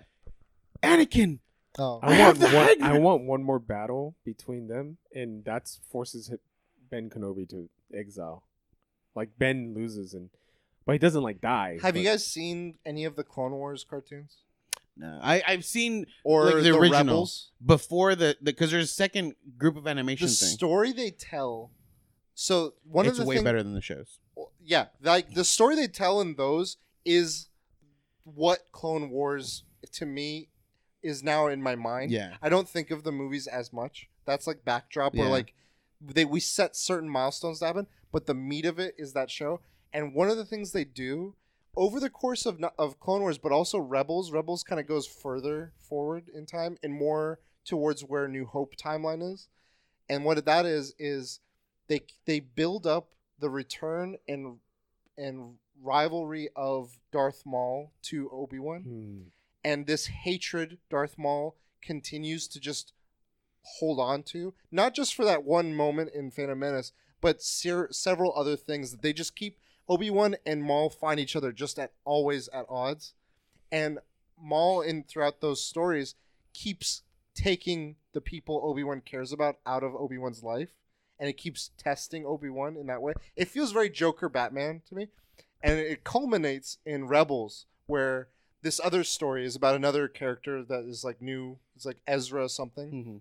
[0.82, 1.38] Anakin.
[1.78, 2.00] oh.
[2.02, 2.80] I I want the one.
[2.80, 6.32] high I want one more battle between them, and that's forces
[6.90, 8.44] Ben Kenobi to exile.
[9.14, 10.30] Like Ben loses, and
[10.86, 11.78] but he doesn't like die.
[11.82, 14.38] Have you guys seen any of the Clone Wars cartoons
[14.96, 16.98] No, I I've seen or Like the the, original.
[17.16, 17.50] Rebels?
[17.64, 20.48] before the because there's a second group of animation The thing.
[20.48, 21.70] story they tell.
[22.34, 24.18] So one it's of the way thing- better than the shows.
[24.62, 27.48] yeah like the story they tell in those is
[28.24, 30.48] what Clone Wars to me
[31.02, 32.10] is now in my mind.
[32.12, 32.36] Yeah.
[32.42, 34.08] I don't think of the movies as much.
[34.24, 35.30] That's like backdrop where Yeah.
[35.32, 35.54] like
[36.00, 39.60] they we set certain milestones to happen, but the meat of it is that show.
[39.92, 41.34] And one of the things they do
[41.76, 45.72] over the course of of Clone Wars, but also Rebels, Rebels kind of goes further
[45.78, 49.48] forward in time and more towards where New Hope timeline is.
[50.08, 51.40] And what that is is
[51.88, 54.58] they they build up the return and
[55.16, 59.22] and rivalry of Darth Maul to Obi Wan Hmm.
[59.64, 62.92] and this hatred Darth Maul continues to just
[63.62, 68.32] hold on to, not just for that one moment in Phantom Menace, but ser- several
[68.36, 69.58] other things that they just keep.
[69.88, 73.14] Obi Wan and Maul find each other just at always at odds,
[73.72, 73.98] and
[74.40, 76.14] Maul in throughout those stories
[76.52, 77.02] keeps
[77.34, 80.70] taking the people Obi Wan cares about out of Obi Wan's life,
[81.18, 83.14] and it keeps testing Obi Wan in that way.
[83.36, 85.08] It feels very Joker Batman to me,
[85.62, 88.28] and it culminates in Rebels where
[88.62, 91.58] this other story is about another character that is like new.
[91.74, 92.90] It's like Ezra something.
[92.90, 93.16] Mm-hmm.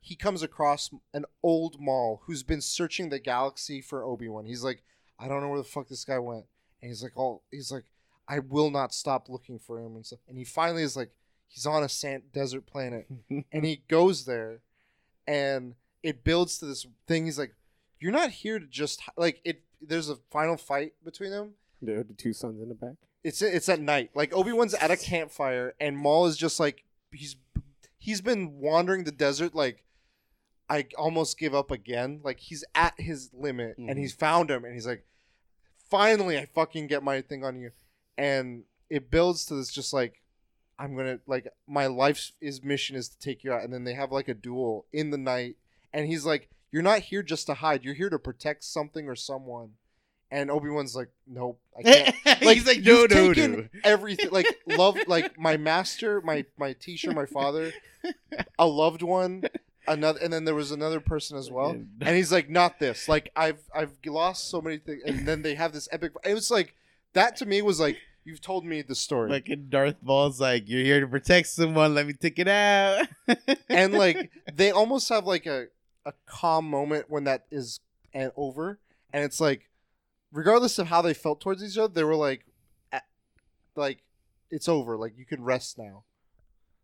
[0.00, 4.46] He comes across an old Maul who's been searching the galaxy for Obi Wan.
[4.46, 4.82] He's like,
[5.18, 6.46] I don't know where the fuck this guy went,
[6.80, 7.84] and he's like, oh, he's like,
[8.26, 10.20] I will not stop looking for him and stuff.
[10.28, 11.10] And he finally is like,
[11.48, 13.06] he's on a sand desert planet,
[13.52, 14.60] and he goes there,
[15.26, 17.26] and it builds to this thing.
[17.26, 17.54] He's like,
[17.98, 19.62] you're not here to just like it.
[19.82, 21.52] There's a final fight between them,
[21.82, 22.94] The, the two sons in the back.
[23.22, 24.10] it's it's at night.
[24.14, 27.36] Like Obi Wan's at a campfire, and Maul is just like he's
[27.98, 29.54] he's been wandering the desert.
[29.54, 29.84] Like
[30.70, 32.20] I almost give up again.
[32.24, 33.90] Like he's at his limit, Mhm.
[33.90, 35.04] and he's found him, and he's like,
[35.90, 37.72] finally, I fucking get my thing on you,
[38.16, 40.22] and it builds to this just like
[40.78, 43.94] I'm gonna like my life's is mission is to take you out, and then they
[43.94, 45.56] have like a duel in the night,
[45.92, 47.84] and he's like, you're not here just to hide.
[47.84, 49.72] You're here to protect something or someone.
[50.30, 52.14] And Obi Wan's like, nope, I can't.
[52.24, 53.80] Like, He's like, no, you've no, taken no.
[53.82, 57.72] everything like love like my master my my teacher my father
[58.58, 59.42] a loved one
[59.86, 61.70] another and then there was another person as well.
[61.70, 63.08] And he's like not this.
[63.08, 66.50] Like i've i've lost so many things and then they have this epic it was
[66.50, 66.74] like
[67.12, 69.30] that to me was like you've told me the story.
[69.30, 71.94] Like in Darth Maul's like, you're here to protect someone.
[71.94, 73.06] Let me take it out.
[73.68, 75.66] and like they almost have like a
[76.06, 77.80] a calm moment when that is
[78.12, 78.78] and over.
[79.12, 79.68] And it's like
[80.32, 82.44] regardless of how they felt towards each other they were like
[83.76, 84.02] like
[84.50, 84.96] it's over.
[84.96, 86.04] Like you can rest now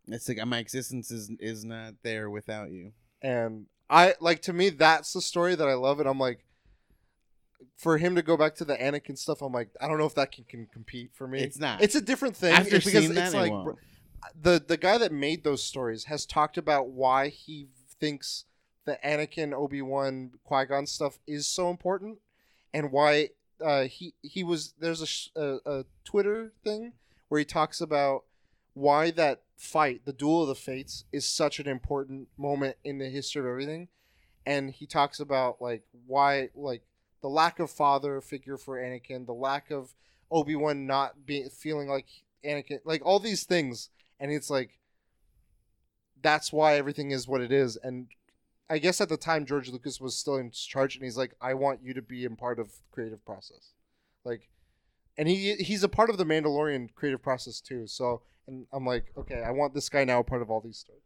[0.08, 2.92] it's like my existence is is not there without you.
[3.22, 6.44] and I like to me that's the story that I love and I'm like
[7.76, 10.14] for him to go back to the Anakin stuff I'm like I don't know if
[10.14, 11.82] that can, can compete for me It's not.
[11.82, 13.74] it's a different thing After because seeing that, it's it like
[14.40, 17.68] the the guy that made those stories has talked about why he
[18.00, 18.44] thinks
[18.84, 22.18] the Anakin Obi Wan Qui Gon stuff is so important,
[22.72, 23.30] and why
[23.64, 26.92] uh, he he was there's a, sh- a a Twitter thing
[27.28, 28.24] where he talks about
[28.74, 33.08] why that fight, the duel of the fates, is such an important moment in the
[33.08, 33.88] history of everything,
[34.44, 36.82] and he talks about like why like
[37.22, 39.94] the lack of father figure for Anakin, the lack of
[40.30, 42.06] Obi Wan not being feeling like
[42.44, 44.78] Anakin, like all these things, and it's like
[46.22, 47.76] that's why everything is what it is.
[47.76, 48.08] And
[48.68, 51.54] I guess at the time George Lucas was still in charge, and he's like, I
[51.54, 53.72] want you to be a part of creative process,
[54.24, 54.48] like,
[55.16, 57.86] and he he's a part of the Mandalorian creative process too.
[57.86, 61.02] So, and I'm like, okay, I want this guy now part of all these stories.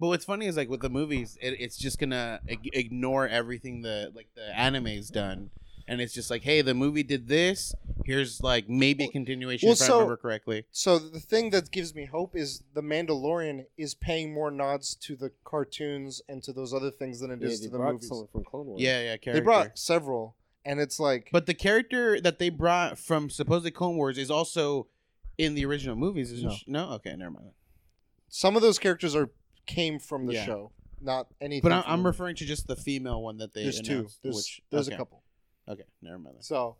[0.00, 3.82] But what's funny is like with the movies, it, it's just gonna ig- ignore everything
[3.82, 5.50] the like the anime's done,
[5.86, 7.72] and it's just like, hey, the movie did this.
[8.04, 10.64] Here's like maybe a continuation well, if I so- remember correctly.
[10.72, 15.14] So the thing that gives me hope is the Mandalorian is paying more nods to
[15.14, 18.08] the cartoons and to those other things than it Yeah, is to the brought movies.
[18.08, 18.80] someone from Clone Wars.
[18.82, 19.16] Yeah, yeah.
[19.18, 19.32] Character.
[19.34, 20.34] They brought several,
[20.64, 24.88] and it's like, but the character that they brought from supposedly Clone Wars is also
[25.38, 26.30] in the original movies.
[26.32, 26.54] Isn't No.
[26.54, 26.64] she?
[26.70, 26.90] no?
[26.92, 27.52] Okay, never mind.
[28.28, 29.30] some of those characters are
[29.66, 30.46] came from the Yeah.
[30.46, 31.62] show, not anything.
[31.68, 33.92] But I'm, from I'm the- referring to just the female one that they There's two.
[33.98, 34.94] announced, There's which, there's okay.
[34.94, 35.22] a couple.
[35.68, 36.36] Okay, never mind.
[36.36, 36.42] then.
[36.42, 36.76] So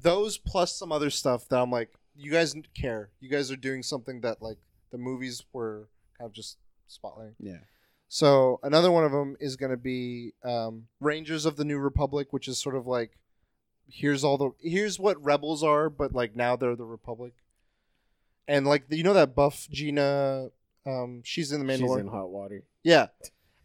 [0.00, 3.10] those plus some other stuff that I'm like, you guys care.
[3.20, 4.58] You guys are doing something that like
[4.90, 6.56] the movies were kind of just
[6.88, 7.34] spotlighting.
[7.40, 7.58] Yeah.
[8.08, 12.28] So another one of them is going to be um, Rangers of the New Republic,
[12.32, 13.18] which is sort of like
[13.88, 17.34] here's all the here's what rebels are, but like now they're the Republic.
[18.48, 20.50] And like you know that buff Gina,
[20.86, 21.78] um, she's in the Mandalorian.
[21.78, 22.00] She's Mandalorian.
[22.00, 22.62] in hot water.
[22.82, 23.06] Yeah.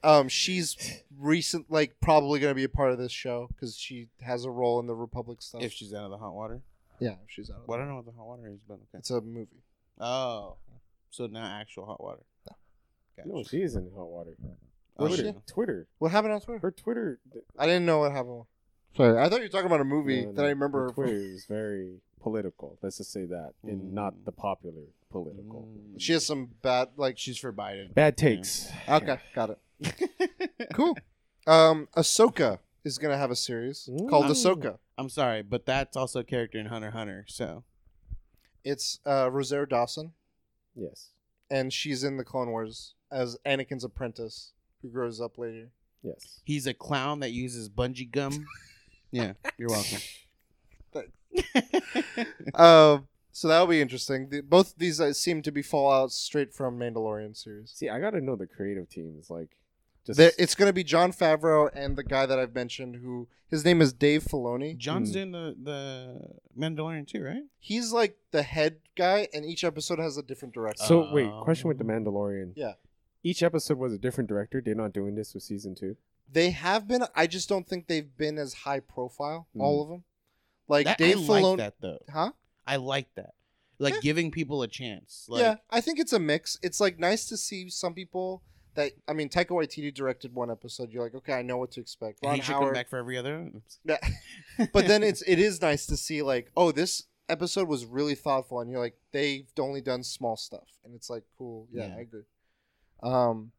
[0.04, 0.76] Um, she's
[1.20, 4.80] recent, like probably gonna be a part of this show because she has a role
[4.80, 5.62] in the Republic stuff.
[5.62, 6.62] If she's out of the hot water.
[7.00, 7.58] yeah, if she's out.
[7.58, 8.98] Of Well, I don't know what the hot water is, but okay.
[8.98, 9.62] It's a movie.
[10.00, 10.56] Oh,
[11.12, 12.24] so not actual hot water.
[13.16, 13.30] Gotcha.
[13.30, 14.32] No, she is in hot water.
[14.98, 15.34] Oh, Was Twitter.
[15.46, 15.54] she?
[15.54, 15.88] Twitter.
[16.00, 16.60] What happened on Twitter?
[16.60, 17.20] Her Twitter.
[17.60, 18.46] I didn't know what happened.
[18.98, 20.86] Sorry, I thought you were talking about a movie no, that I remember.
[20.88, 22.78] her Twitter is very political.
[22.82, 24.26] Let's just say that, and not Mm.
[24.26, 25.68] the popular political.
[25.72, 26.00] Mm.
[26.00, 27.18] She has some bad like.
[27.18, 27.94] She's for Biden.
[27.94, 28.70] Bad takes.
[28.88, 29.50] Okay, got
[29.80, 30.70] it.
[30.74, 30.98] Cool.
[31.48, 34.34] Um, Ahsoka is gonna have a series called Ooh.
[34.34, 34.78] Ahsoka.
[34.98, 37.26] I'm sorry, but that's also a character in Hunter x Hunter.
[37.28, 37.64] So
[38.64, 40.14] It's uh, Rosario Dawson,
[40.76, 41.10] Yes.
[41.50, 45.72] and she's in the Clone Wars as Anakin's apprentice, who grows up later.
[46.04, 46.42] Yes.
[46.46, 48.46] he's a clown that uses bungee gum.
[49.12, 50.00] yeah, you're welcome.
[52.56, 54.30] Um, so that'll be interesting.
[54.30, 57.72] The, both these uh, seem to be fallouts straight from Mandalorian series.
[57.72, 59.30] See, I gotta know the creative teams.
[59.30, 59.58] Like,
[60.06, 63.28] just There, it's going to be Jon Favreau and the guy that I've mentioned, who
[63.50, 64.76] his name is Dave Filoni.
[64.78, 65.14] John's Mm.
[65.14, 66.22] doing the the
[66.60, 67.44] Mandalorian too, right?
[67.60, 70.84] He's like the head guy, and each episode has a different director.
[70.84, 71.12] so.
[71.14, 72.54] wait, question with the Um, Mandalorian.
[72.56, 72.74] Yeah.
[73.24, 74.62] Each episode was a different director.
[74.66, 75.96] They're not doing this with season two.
[76.30, 77.04] They have been.
[77.16, 79.48] I just don't think they've been as high profile.
[79.56, 79.62] Mm.
[79.62, 80.04] All of them.
[80.72, 81.42] Like That- Dave I Filoni.
[81.44, 82.00] like that though.
[82.10, 82.32] Huh?
[82.66, 83.34] I like that.
[83.78, 84.00] Like Yeah.
[84.02, 85.26] giving people a chance.
[85.28, 86.58] Like, yeah, I think it's a mix.
[86.64, 88.42] It's like nice to see some people
[88.76, 88.94] that.
[89.08, 90.92] I mean, Taika Waititi directed one episode.
[90.92, 92.20] You're like, okay, I know what to expect.
[92.22, 93.52] and Ron he should come back for every other.
[93.84, 93.98] Yeah.
[94.74, 98.62] but then it's it is nice to see like, oh, this episode was really thoughtful,
[98.62, 101.96] and you're like, they've only done small stuff, and it's like, cool, yeah, Yeah.
[101.98, 102.24] I agree.
[103.04, 103.52] Um,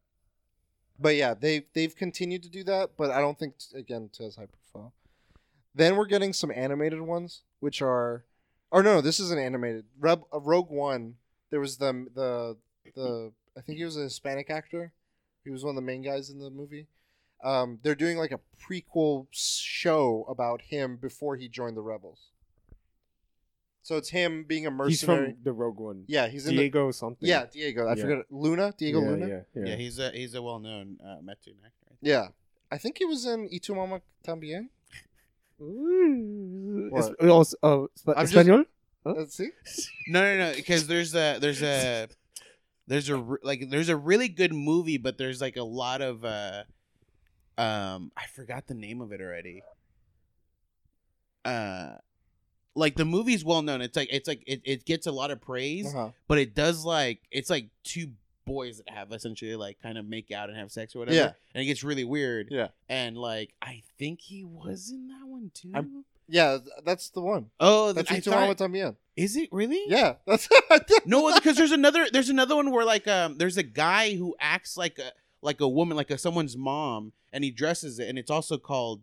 [0.99, 4.35] but yeah, they they've continued to do that, but I don't think again to as
[4.37, 4.47] high.
[5.75, 8.25] Then we're getting some animated ones, which are,
[8.71, 9.85] or no, this isn't animated.
[9.99, 11.15] Reb, uh, Rogue One.
[11.49, 12.57] There was the the
[12.95, 14.91] the I think he was a Hispanic actor.
[15.43, 16.87] He was one of the main guys in the movie.
[17.43, 22.29] Um, they're doing like a prequel show about him before he joined the rebels.
[23.81, 24.91] So it's him being a mercenary.
[24.91, 25.33] He's mercenary.
[25.33, 26.03] from the Rogue One.
[26.07, 27.27] yeah, he's in the Diego something.
[27.27, 27.85] yeah Diego.
[27.87, 28.01] I Yeah.
[28.01, 28.73] forget Luna.
[28.77, 29.27] Diego yeah, Luna.
[29.27, 29.65] Yeah, Yeah.
[29.69, 29.75] yeah.
[29.75, 31.95] he's a he's a well known uh, Mexican actor.
[32.01, 32.27] Yeah.
[32.71, 34.69] I think he was in Y tu mamá también.
[35.63, 36.87] Ooh.
[36.91, 37.03] What?
[37.05, 38.65] Es- oh, s- oh, I'm just- Espanol?
[39.05, 39.49] Let's see.
[40.07, 40.55] No, no, no.
[40.55, 42.07] Because there's a there's a
[42.87, 46.23] there's a re- like there's a really good movie, but there's like a lot of
[46.25, 46.63] uh
[47.57, 49.61] um I forgot the name of it already.
[51.45, 51.95] Uh,
[52.75, 53.81] like the movie's well known.
[53.81, 56.09] It's like it's like it, it gets a lot of praise, Uh-huh.
[56.27, 58.11] but it does like it's like two
[58.45, 61.15] boys that have essentially like kind of make out and have sex or whatever.
[61.17, 61.31] Yeah.
[61.53, 62.47] and it gets really weird.
[62.51, 62.67] Yeah.
[62.89, 65.71] and like I think he was in that one too.
[65.73, 67.49] I'm- Yeah, that's the one.
[67.59, 68.95] oh, That's I Y tu thought- mamá también.
[69.15, 69.83] is it really?
[69.87, 70.47] Yeah, that's
[71.05, 74.77] No, because there's another there's another one where like um there's a guy who acts
[74.77, 75.11] like a
[75.41, 79.01] like a woman, like a someone's mom, and he dresses it, and it's also called.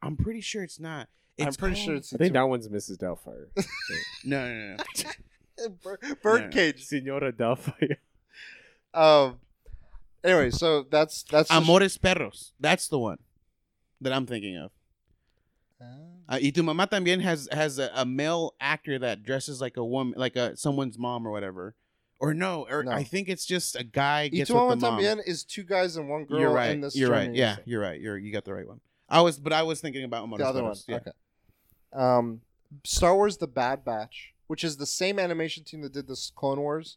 [0.00, 1.08] I'm pretty sure it's not.
[1.36, 2.98] It's I'm pretty sure it's I think that one's Mrs.
[2.98, 3.48] Doubtfire.
[4.24, 5.68] no, no, no.
[5.82, 6.84] Bir- Birdcage.
[6.84, 7.96] Senora Doubtfire.
[8.94, 9.38] Um.
[10.24, 12.52] Anyway, so that's that's Amores Perros.
[12.60, 13.18] That's the one
[14.00, 14.70] that I'm thinking of.
[16.28, 19.84] Uh, y tu mamá también has has a, a male actor that dresses like a
[19.84, 21.74] woman, like a someone's mom or whatever.
[22.20, 22.92] Or no, or No.
[22.92, 25.00] I think it's just a guy Y gets tu with mamá the mom.
[25.00, 26.38] también is two guys and one girl.
[26.38, 26.78] You're right.
[26.94, 27.34] You're right.
[27.34, 28.00] Yeah, you're right.
[28.00, 28.80] You're you got the right one.
[29.08, 30.76] I was, but I was thinking about Amores the other one.
[30.86, 30.96] Yeah.
[30.96, 31.10] Okay.
[31.92, 32.40] Um,
[32.84, 36.60] Star Wars: The Bad Batch, which is the same animation team that did the Clone
[36.60, 36.96] Wars,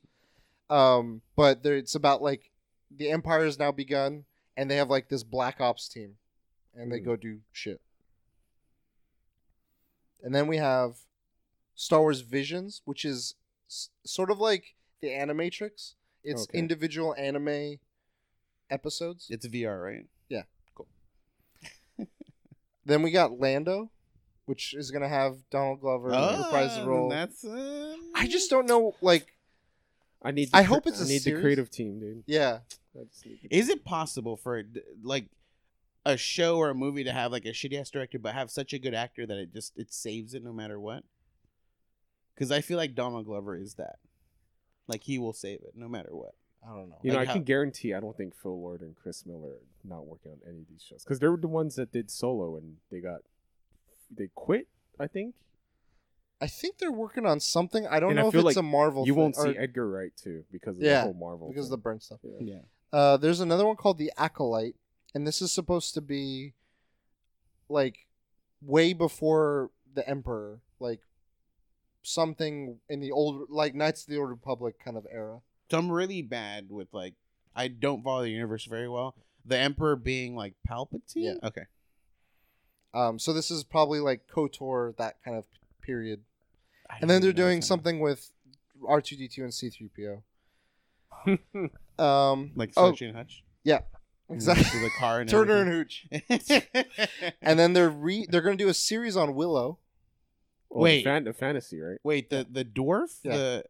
[0.69, 2.51] um, but there, it's about like
[2.95, 4.25] the Empire has now begun,
[4.57, 6.17] and they have like this Black Ops team,
[6.73, 7.05] and they Hmm.
[7.05, 7.81] go do shit.
[10.23, 10.97] And then we have
[11.75, 13.35] Star Wars Visions, which is
[13.69, 15.93] s- sort of like the Animatrix.
[16.23, 16.57] It's Okay.
[16.57, 17.79] individual anime
[18.69, 19.27] episodes.
[19.29, 20.07] It's VR, right?
[20.29, 20.43] Yeah,
[20.73, 20.87] cool.
[22.85, 23.91] then we got Lando,
[24.45, 27.09] which is gonna have Donald Glover reprise the Oh, role.
[27.09, 27.43] That's.
[27.45, 28.95] Uh, I just don't know.
[29.01, 29.34] Like,
[30.25, 30.49] I need.
[30.53, 31.37] I the hope it's I a need series.
[31.37, 32.23] the creative team, dude.
[32.25, 32.59] yeah,
[32.99, 34.63] I just need the- Is it possible for
[35.03, 35.27] like
[36.05, 38.73] a show or a movie to have like a shitty ass director, but have such
[38.73, 41.03] a good actor that it just it saves it no matter what?
[42.33, 43.97] Because I feel like Donald Glover is that.
[44.87, 46.33] Like he will save it no matter what.
[46.63, 46.97] I don't know.
[47.03, 49.59] You know, Like I can guarantee I don't think Phil Lord and Chris Miller are
[49.87, 52.57] not working on any of these shows because they were the ones that did Solo
[52.57, 53.21] and they got
[54.15, 54.67] they quit.
[54.99, 55.35] I think
[56.41, 57.87] I think they're working on something.
[57.87, 59.05] I don't And I know if it's like a Marvel.
[59.05, 61.65] you thing, won't or- see Edgar Wright too because of Yeah, the whole Marvel because
[61.65, 61.81] of the thing.
[61.83, 62.19] burn stuff.
[62.23, 62.31] Yeah.
[62.41, 62.59] Yeah.
[62.91, 64.75] Uh, there's another one called the Acolyte,
[65.13, 66.53] and this is supposed to be
[67.69, 68.05] like
[68.61, 71.01] way before the Emperor, like
[72.03, 75.39] something in the old, like Knights of the Old Republic kind of era.
[75.71, 77.15] So I'm really bad with like
[77.55, 79.15] I don't follow the universe very well.
[79.45, 80.99] The Emperor being like Palpatine.
[81.15, 81.33] Yeah.
[81.43, 81.63] Okay.
[82.93, 85.45] Um, so this is probably like Kotor, that kind of
[85.85, 86.21] period.
[86.89, 88.29] I And then they're doing what's something with
[88.87, 90.23] R two D two and C three PO.
[91.97, 93.43] Um, like oh, Starsky and Hutch.
[93.63, 93.79] Yeah,
[94.29, 94.81] exactly.
[94.81, 95.69] The car and Turner and
[96.11, 96.61] everything.
[96.81, 97.33] Hooch.
[97.41, 99.79] And then they're re they're gonna do a series on Willow.
[100.69, 100.97] Oh, Wait.
[100.97, 101.97] the, fan- the fantasy, right?
[102.03, 103.17] Wait, the the dwarf.
[103.23, 103.37] Yeah.
[103.37, 103.63] The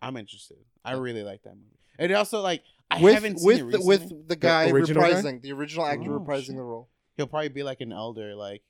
[0.00, 0.58] I'm interested.
[0.84, 1.76] I really like that movie.
[1.98, 3.86] And also, like, I with haven't seen with it the, recently.
[4.16, 5.10] with the guy original guy?
[5.12, 6.56] reprising the original actor Oh, reprising shit.
[6.56, 6.88] the role.
[7.16, 8.62] He'll probably be like an elder, like.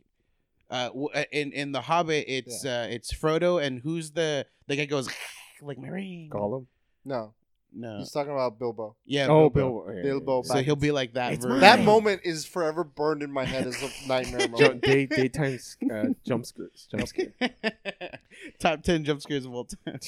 [0.70, 4.84] Uh, uh, in in the Hobbit, it's uh, it's Frodo, and who's the the guy
[4.84, 5.08] goes
[5.62, 6.30] like Mary?
[6.32, 6.66] Gollum.
[7.04, 7.34] No,
[7.72, 8.94] No, he's talking about Bilbo.
[9.06, 9.86] yeah, oh, Bilbo.
[9.86, 9.96] Bill.
[9.96, 11.40] yeah, Bilbo So he'll be like that.
[11.40, 14.82] That moment is forever burned in my head as a nightmare Ju- moment.
[14.82, 15.58] day daytime
[15.92, 16.86] uh, jump scares.
[16.90, 17.32] Jump scare.
[18.60, 19.98] Top ten jump scares of all time.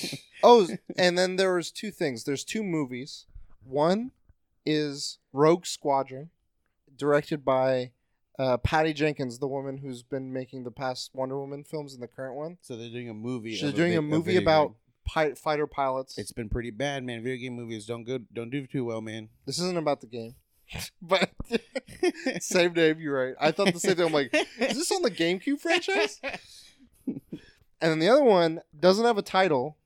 [0.43, 2.25] Oh, and then there was two things.
[2.25, 3.27] There's two movies.
[3.65, 4.11] One
[4.67, 6.31] is Rogue Squadron,
[6.97, 7.93] directed by
[8.39, 12.09] uh, Patty Jenkins, the woman who's been making the past Wonder Woman films and the
[12.09, 12.59] current one.
[12.63, 13.55] so they're doing a movie.
[13.55, 14.75] She's doing vi- a movie video about
[15.07, 16.17] pi- fighter pilots.
[16.19, 17.23] It's been pretty bad, man.
[17.23, 19.29] Video game movies don't go don't do too well, man.
[19.47, 20.35] this isn't about the game,
[21.03, 21.31] but
[22.41, 23.01] same name.
[23.01, 23.35] You're right.
[23.41, 24.07] I thought the same thing.
[24.07, 26.21] I'm like, is this on the GameCube franchise?
[27.07, 29.77] And then the other one doesn't have a title,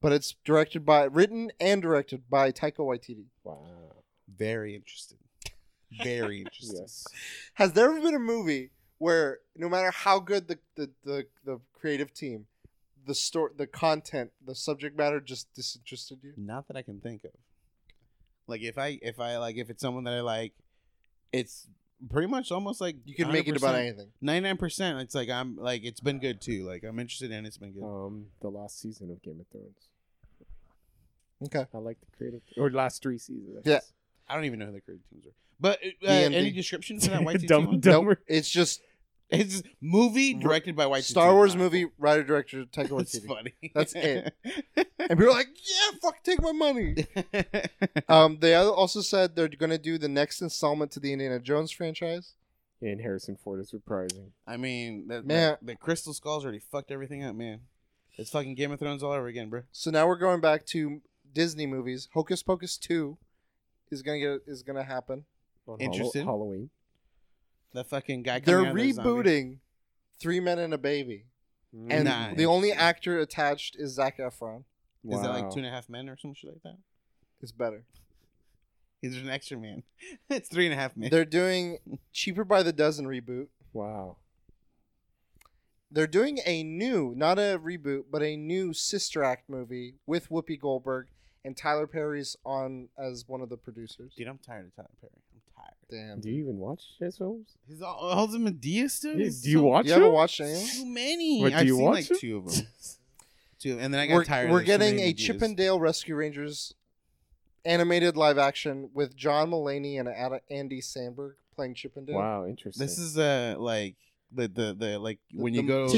[0.00, 3.24] but it's directed by, written and directed by Taika Waititi.
[3.42, 3.58] Wow.
[4.32, 5.18] Very interested.
[6.02, 6.80] Very interesting.
[6.80, 7.06] Yes.
[7.54, 11.60] Has there ever been a movie where no matter how good the the, the, the
[11.72, 12.46] creative team,
[13.06, 16.32] the story, the content, the subject matter just disinterested you?
[16.36, 17.30] Not that I can think of.
[18.46, 20.52] Like if I if I like if it's someone that I like,
[21.32, 21.68] it's
[22.10, 24.08] pretty much almost like You can make it about anything.
[24.20, 25.00] Ninety nine percent.
[25.00, 26.66] It's like I'm like it's been good too.
[26.66, 27.84] Like I'm interested and it's been good.
[27.84, 29.88] Um, the last season of Game of Thrones.
[31.44, 31.66] Okay.
[31.72, 33.62] I like the creative, or last three seasons.
[33.64, 33.80] Yeah.
[34.28, 34.32] Guess.
[34.32, 35.30] I don't even know who the creative teams are.
[35.60, 36.36] But uh, D&D.
[36.36, 37.80] any description for that White Dumb- one?
[37.80, 38.18] dumb- Nope.
[38.28, 38.80] It's just
[39.30, 43.26] It's movie directed by White Star Wars movie, writer director Taika That's Waititi.
[43.26, 43.54] funny.
[43.74, 44.34] That's it.
[45.10, 47.06] And people are like, "Yeah, fuck, take my money."
[48.08, 51.38] Um, they al- also said they're going to do the next installment to the Indiana
[51.40, 52.34] Jones franchise.
[52.82, 54.30] And Harrison Ford is reprising.
[54.46, 55.56] I mean, the, Man.
[55.60, 57.60] the, the Crystal Skulls already fucked everything up, man.
[58.16, 59.62] It's fucking Game of Thrones all over again, bro.
[59.72, 61.00] So now we're going back to
[61.32, 62.08] Disney movies.
[62.14, 63.16] Hocus Pocus two
[63.90, 65.24] is gonna get is gonna happen.
[65.66, 66.24] On Interested?
[66.24, 66.70] Hallow- Halloween.
[67.74, 68.40] The fucking guy.
[68.40, 69.58] They're out of the rebooting
[70.18, 71.26] Three Men and a Baby,
[71.74, 71.86] mm.
[71.90, 74.64] and Nah, the only actor attached is Zac Efron.
[75.04, 76.78] Is that like two and a half men or some shit like that?
[77.40, 77.84] It's better.
[79.00, 79.84] He's an extra man.
[80.30, 81.10] it's three and a half men.
[81.10, 81.78] They're doing
[82.12, 83.46] Cheaper by the Dozen reboot.
[83.72, 84.16] Wow.
[85.90, 90.60] They're doing a new, not a reboot, but a new Sister Act movie with Whoopi
[90.60, 91.06] Goldberg
[91.48, 94.12] and Tyler Perry's on as one of the producers.
[94.16, 95.12] Dude, I'm tired of Tyler Perry.
[95.34, 95.74] I'm tired.
[95.90, 96.20] Damn.
[96.20, 97.56] Do you even watch his films?
[97.66, 99.18] He's all holds him a Diaz Do dude.
[99.26, 100.66] you, do you so- watch You haven't watched any?
[100.68, 101.40] Too many.
[101.40, 102.66] What, do I've you seen watch like two of them.
[103.60, 104.50] Two, and then I got We're, tired.
[104.52, 105.26] we're of there's so getting a Diaz.
[105.26, 106.74] Chip 'n Dale Rescue Rangers
[107.64, 112.14] animated live action with John Mulaney and Ad- Andy Samberg playing Chippendale.
[112.16, 112.86] Wow, interesting.
[112.86, 113.96] This is uh like
[114.32, 115.88] the the the like when you go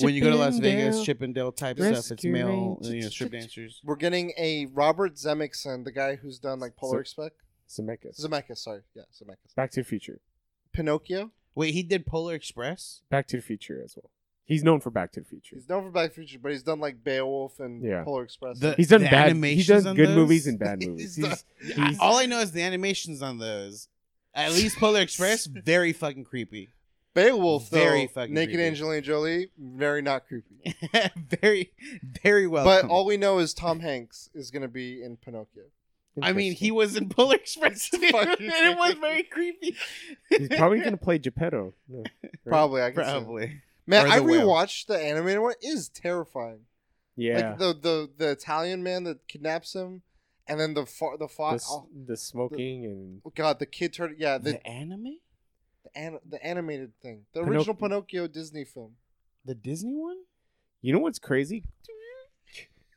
[0.00, 1.52] when you go to Las Vegas, Chippendale.
[1.52, 2.10] Chippendale type stuff.
[2.12, 3.80] It's male, you know, strip dancers.
[3.84, 7.30] We're getting a Robert Zemeckis, the guy who's done like Polar Express.
[7.68, 8.20] Zemeckis.
[8.20, 9.54] Zemeckis, sorry, yeah, Zemeckis.
[9.54, 10.20] Back to the Future.
[10.72, 11.30] Pinocchio.
[11.54, 13.02] Wait, he did Polar Express.
[13.10, 14.10] Back to the Future as well.
[14.44, 15.56] He's known for Back to the Future.
[15.56, 18.04] He's known for Back to the Future, but he's done like Beowulf and Yeah.
[18.04, 18.58] Polar Express.
[18.58, 19.26] The- He's done the bad.
[19.26, 20.16] He animations does on good those?
[20.16, 21.16] movies and bad movies.
[21.16, 21.44] He's He's,
[21.76, 23.88] done- he's- All I know is the animations on those.
[24.34, 26.70] At least Polar Express, very fucking creepy.
[27.14, 28.66] Beowulf, though, Very fucking naked creepy.
[28.68, 30.76] Angelina Jolie, very not creepy.
[31.40, 31.72] very,
[32.22, 32.64] very well.
[32.64, 35.64] but all we know is Tom Hanks is going to be in Pinocchio.
[36.22, 39.76] I mean, he was in Polar Express, too, and it was very creepy.
[40.30, 41.74] He's probably gonna play Geppetto.
[41.88, 42.32] Yeah, right?
[42.44, 43.12] Probably, I can see it.
[43.12, 43.62] probably.
[43.86, 44.46] Man, I the whale.
[44.48, 45.52] rewatched the animated one.
[45.62, 46.60] It is terrifying.
[47.16, 47.50] Yeah.
[47.50, 50.02] Like the, the the Italian man that kidnaps him,
[50.46, 54.16] and then the fa- the the, oh, the smoking and oh god, the kid turned
[54.18, 55.18] yeah the The, anime,
[55.94, 58.92] the, an- the animated thing, the Pinoc- original Pinocchio Disney film.
[59.44, 60.16] the Disney one.
[60.82, 61.64] you know what's crazy?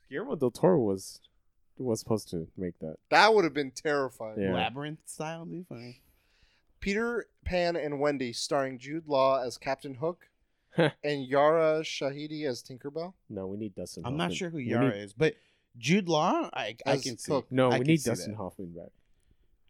[0.09, 1.19] Guillermo del Toro was
[1.77, 2.97] was supposed to make that.
[3.09, 4.39] That would have been terrifying.
[4.39, 4.53] Yeah.
[4.53, 5.65] Labyrinth style, dude.
[5.67, 6.01] Funny.
[6.79, 10.25] Peter Pan and Wendy, starring Jude Law as Captain Hook,
[10.77, 13.13] and Yara Shahidi as Tinkerbell.
[13.29, 14.03] No, we need Dustin.
[14.05, 15.35] I'm not sure who Yara need- is, but
[15.77, 17.31] Jude Law, I I As can see.
[17.31, 17.47] Cook.
[17.51, 18.37] No, I we need Dustin that.
[18.37, 18.91] Hoffman back.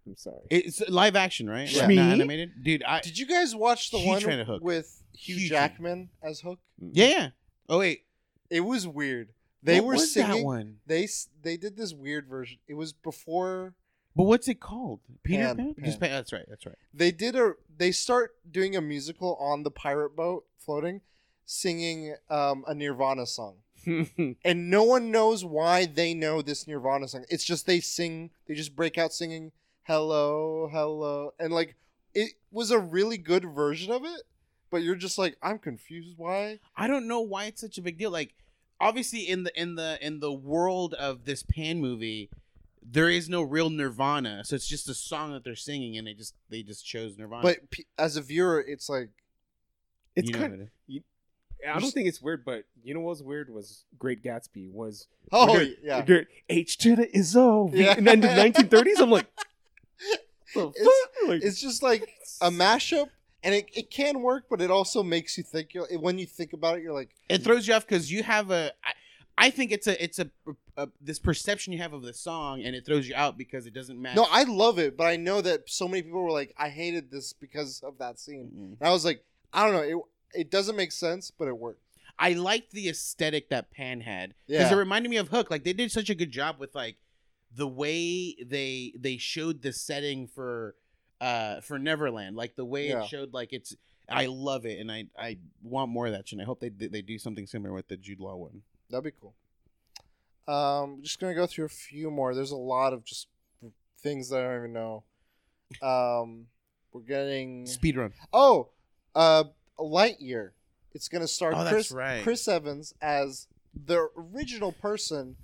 [0.08, 0.40] I'm sorry.
[0.50, 1.72] It's live action, right?
[1.72, 1.88] Yeah.
[1.88, 2.84] Not animated, dude.
[2.84, 4.64] I Did you guys watch the Huge one fan of Hook.
[4.64, 6.60] with Hugh Huge Jackman as Hook?
[6.80, 7.30] yeah, yeah.
[7.70, 8.06] Oh wait,
[8.50, 9.30] It was weird.
[9.64, 10.78] They What were was that one.
[10.88, 12.58] They s- they did this weird version.
[12.68, 13.76] It was before
[14.16, 15.02] But what's it called?
[15.24, 15.74] Peter Pan, Pan.
[15.76, 15.86] Pan.
[15.86, 16.10] Just Pan.
[16.12, 16.46] That's right.
[16.50, 16.76] That's right.
[16.94, 21.02] they did a they start doing a musical on the pirate boat floating,
[21.46, 23.58] singing um, a Nirvana song.
[23.88, 27.26] and no one knows why they know this Nirvana song.
[27.30, 29.52] It's just they sing, they just break out singing
[29.92, 31.76] "Hello, Hello," and like
[32.14, 34.22] it was a really good version of it.
[34.70, 36.14] but you're just like, I'm confused.
[36.18, 36.60] Why?
[36.78, 38.10] I don't know why it's such a big deal.
[38.10, 38.34] Like,
[38.80, 42.30] obviously, in the in the in the world of this Pan movie,
[42.82, 46.14] there is no real Nirvana, so it's just a song that they're singing, and they
[46.14, 47.44] just they just chose Nirvana.
[47.44, 49.10] But p- as a viewer, it's like,
[50.16, 50.52] It's You know kind.
[50.60, 51.04] what it-
[51.68, 55.54] I don't think it's weird, but you know what's weird was Great Gatsby was oh
[55.54, 56.04] We're yeah,
[56.50, 57.70] H to the is O.
[57.72, 57.94] Yeah.
[57.98, 59.44] And then the 1930s, I'm like, the
[60.56, 62.10] It's- Like, it's just like
[62.42, 63.10] a mashup,
[63.44, 65.74] and it, it can work, but it also makes you think.
[65.74, 67.44] You're, when you think about it, you're like, it hmm.
[67.44, 68.72] throws you off because you have a.
[68.84, 68.92] I,
[69.38, 70.30] I think it's a it's a,
[70.78, 73.74] a this perception you have of the song, and it throws you out because it
[73.74, 74.16] doesn't match.
[74.16, 77.12] no, I love it, but I know that so many people were like, I hated
[77.12, 78.52] this because of that scene.
[78.54, 78.80] Mm-mm.
[78.80, 79.24] And I was like,
[79.54, 81.82] I don't know, it it doesn't make sense, but it worked.
[82.20, 84.74] I liked the aesthetic that Pan had because Yeah.
[84.74, 85.50] it reminded me of Hook.
[85.50, 86.98] Like they did such a good job with like
[87.56, 90.76] the way they they showed the setting for
[91.20, 93.04] uh for Neverland, like the way Yeah.
[93.04, 93.76] it showed like it's.
[94.10, 96.34] I love it, and I I want more of that shit.
[96.38, 98.62] and I hope they they do something similar with the Jude Law one.
[98.90, 99.34] That'd be cool.
[100.48, 102.34] Um, just gonna go through a few more.
[102.36, 103.28] There's a lot of just
[104.02, 105.04] things that I don't even know.
[105.82, 106.48] Um,
[106.92, 108.12] we're getting Speed run.
[108.34, 108.70] oh,
[109.16, 109.46] uh,
[109.80, 110.52] Lightyear.
[110.94, 112.22] It's gonna start Oh, Chris right.
[112.24, 115.38] Chris Evans as the original person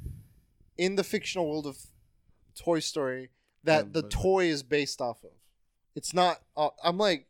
[0.77, 1.77] in the fictional world of
[2.57, 3.29] Toy Story
[3.63, 5.31] that Yeah, the but- toy is based off of.
[5.95, 6.41] It's not.
[6.55, 7.25] Uh, I'm like,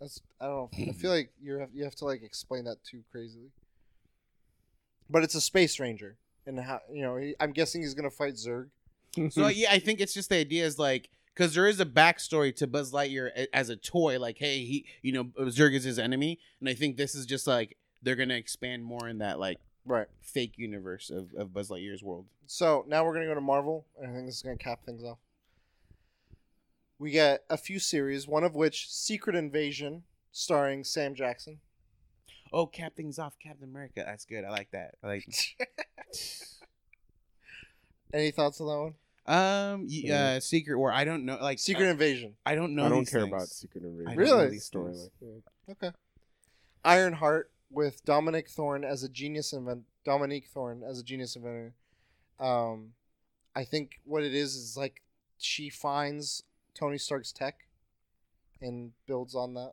[0.00, 0.86] that's, I don't know.
[0.88, 3.50] I feel like you have you have to like explain that too crazily.
[5.08, 6.16] But it's a space ranger,
[6.46, 7.16] and how you know?
[7.16, 8.68] He, I'm guessing he's gonna fight Zurg.
[9.30, 12.54] So yeah, I think it's just the idea is like because there is a backstory
[12.56, 14.18] to Buzz Lightyear as a toy.
[14.18, 17.46] Like, hey, he, you know, Zurg is his enemy, and I think this is just
[17.46, 20.06] like they're gonna expand more in that like Right.
[20.22, 22.26] fake universe of, of Buzz Lightyear's world.
[22.46, 25.04] So now we're gonna go to Marvel, and I think this is gonna cap things
[25.04, 25.18] off.
[26.98, 31.58] We get a few series, one of which Secret Invasion, starring Sam Jackson.
[32.52, 34.02] Oh, cap things off, Captain America.
[34.06, 34.44] That's good.
[34.44, 34.94] I like that.
[35.02, 35.26] I like.
[38.12, 38.94] Any thoughts on that one?
[39.26, 40.24] Um, y- Yeah.
[40.36, 40.92] uh, Secret War.
[40.92, 41.36] I don't know.
[41.40, 42.34] Like Secret uh, Invasion.
[42.46, 42.86] I don't know.
[42.86, 43.32] I don't these care things.
[43.32, 44.06] about Secret Invasion.
[44.08, 44.44] I don't know Really?
[44.50, 44.64] these things.
[44.66, 45.10] stories.
[45.20, 45.72] Yeah.
[45.72, 45.90] Okay.
[46.84, 49.82] Ironheart with Dominique Thorne as a genius invent.
[50.04, 51.74] Dominique Thorne as a genius inventor.
[52.38, 52.92] Um,
[53.54, 55.02] I think what it is is like
[55.38, 56.42] she finds
[56.74, 57.66] Tony Stark's tech,
[58.60, 59.72] and builds on that.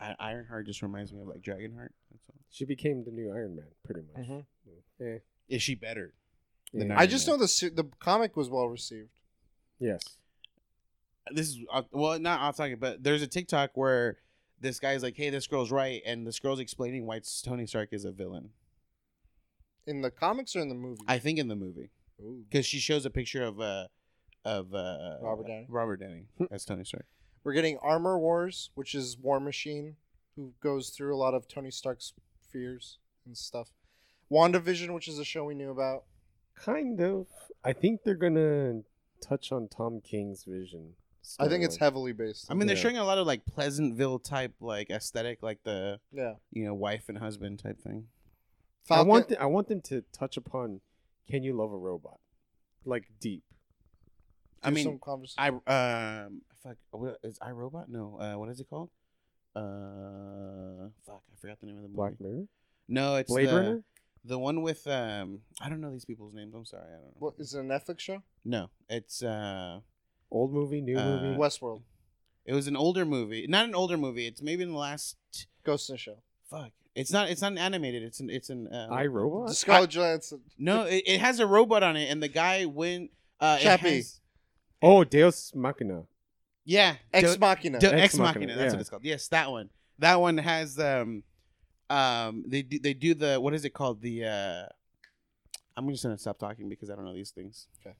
[0.00, 1.90] I, Ironheart just reminds me of like Dragonheart.
[2.10, 2.36] That's all.
[2.50, 4.26] She became the new Iron Man, pretty much.
[4.28, 4.44] Mhm.
[5.00, 5.18] Yeah.
[5.48, 6.14] Is she better?
[6.72, 6.84] The Yeah.
[6.92, 7.34] Iron I just Man.
[7.36, 9.10] know the se- the comic was well received.
[9.80, 10.02] Yes.
[11.30, 14.16] this is uh, well not off talking but there's a tiktok where
[14.60, 18.04] this guy's like hey this girl's right and this girl's explaining why tony stark is
[18.04, 18.50] a villain
[19.86, 21.02] In the comics or in the movie?
[21.06, 21.90] i think in the movie
[22.48, 23.86] because she shows a picture of uh
[24.44, 25.66] of uh Robert Downey.
[25.68, 27.06] robert downey as tony stark
[27.44, 29.96] We're getting Armor Wars, which is War Machine,
[30.36, 32.12] who goes through a lot of Tony Stark's
[32.52, 33.68] fears and stuff.
[34.30, 36.04] WandaVision, which is a show we knew about.
[36.56, 37.26] Kind of.
[37.64, 38.82] I think they're gonna
[39.22, 40.94] touch on Tom King's vision.
[41.38, 41.80] I think it's storyline.
[41.80, 42.46] heavily based.
[42.50, 42.82] i mean they're Yeah.
[42.82, 46.34] showing a lot of like pleasantville type like aesthetic like the yeah.
[46.52, 48.08] you know wife and husband type thing
[48.90, 50.80] I want th- I want them to touch upon
[51.30, 52.20] can you love a robot?
[52.86, 53.42] Like deep.
[54.62, 55.60] i mean some conversation.
[55.68, 58.88] i um fuck what is i robot no uh what is it called
[59.54, 62.44] uh fuck i forgot the name of the movie Black Mirror?
[62.88, 63.82] no it's Blade the, Runner?
[64.24, 66.52] The one with um, I don't know these people's names.
[66.54, 67.12] I'm sorry, I don't know.
[67.20, 68.22] what is it a Netflix show?
[68.44, 69.78] No, it's uh,
[70.30, 71.38] Old movie, new Uh, movie?
[71.38, 71.82] Westworld,
[72.44, 73.46] it was an older movie.
[73.48, 74.26] Not an older movie.
[74.26, 75.16] It's maybe in the last.
[75.64, 76.22] Ghost in the Shell.
[76.50, 76.70] Fuck.
[76.94, 77.28] It's not.
[77.30, 78.02] It's not animated.
[78.02, 78.28] It's an.
[78.30, 78.66] It's an.
[78.68, 79.54] Uh, I Robot?
[79.54, 80.40] Scarlett Johansson.
[80.58, 83.10] no, it, it has a robot on it, and the guy went.
[83.40, 83.96] Uh, Chappie.
[83.96, 84.20] has-
[84.82, 86.04] Oh, Deus Machina.
[86.64, 86.96] yeah.
[87.12, 87.78] Ex Do- Machina.
[87.80, 88.56] do- Ex Ex Machina, Machina.
[88.56, 88.72] That's yeah.
[88.76, 89.04] what it's called.
[89.04, 89.70] Yes, that one.
[89.98, 91.22] That one has um,
[91.90, 92.44] um.
[92.46, 92.78] They do.
[92.78, 93.40] They do the.
[93.40, 94.00] What is it called?
[94.02, 94.24] The.
[94.24, 94.66] uh
[95.76, 97.68] I'm just gonna stop talking because I don't know these things.
[97.80, 97.94] Okay.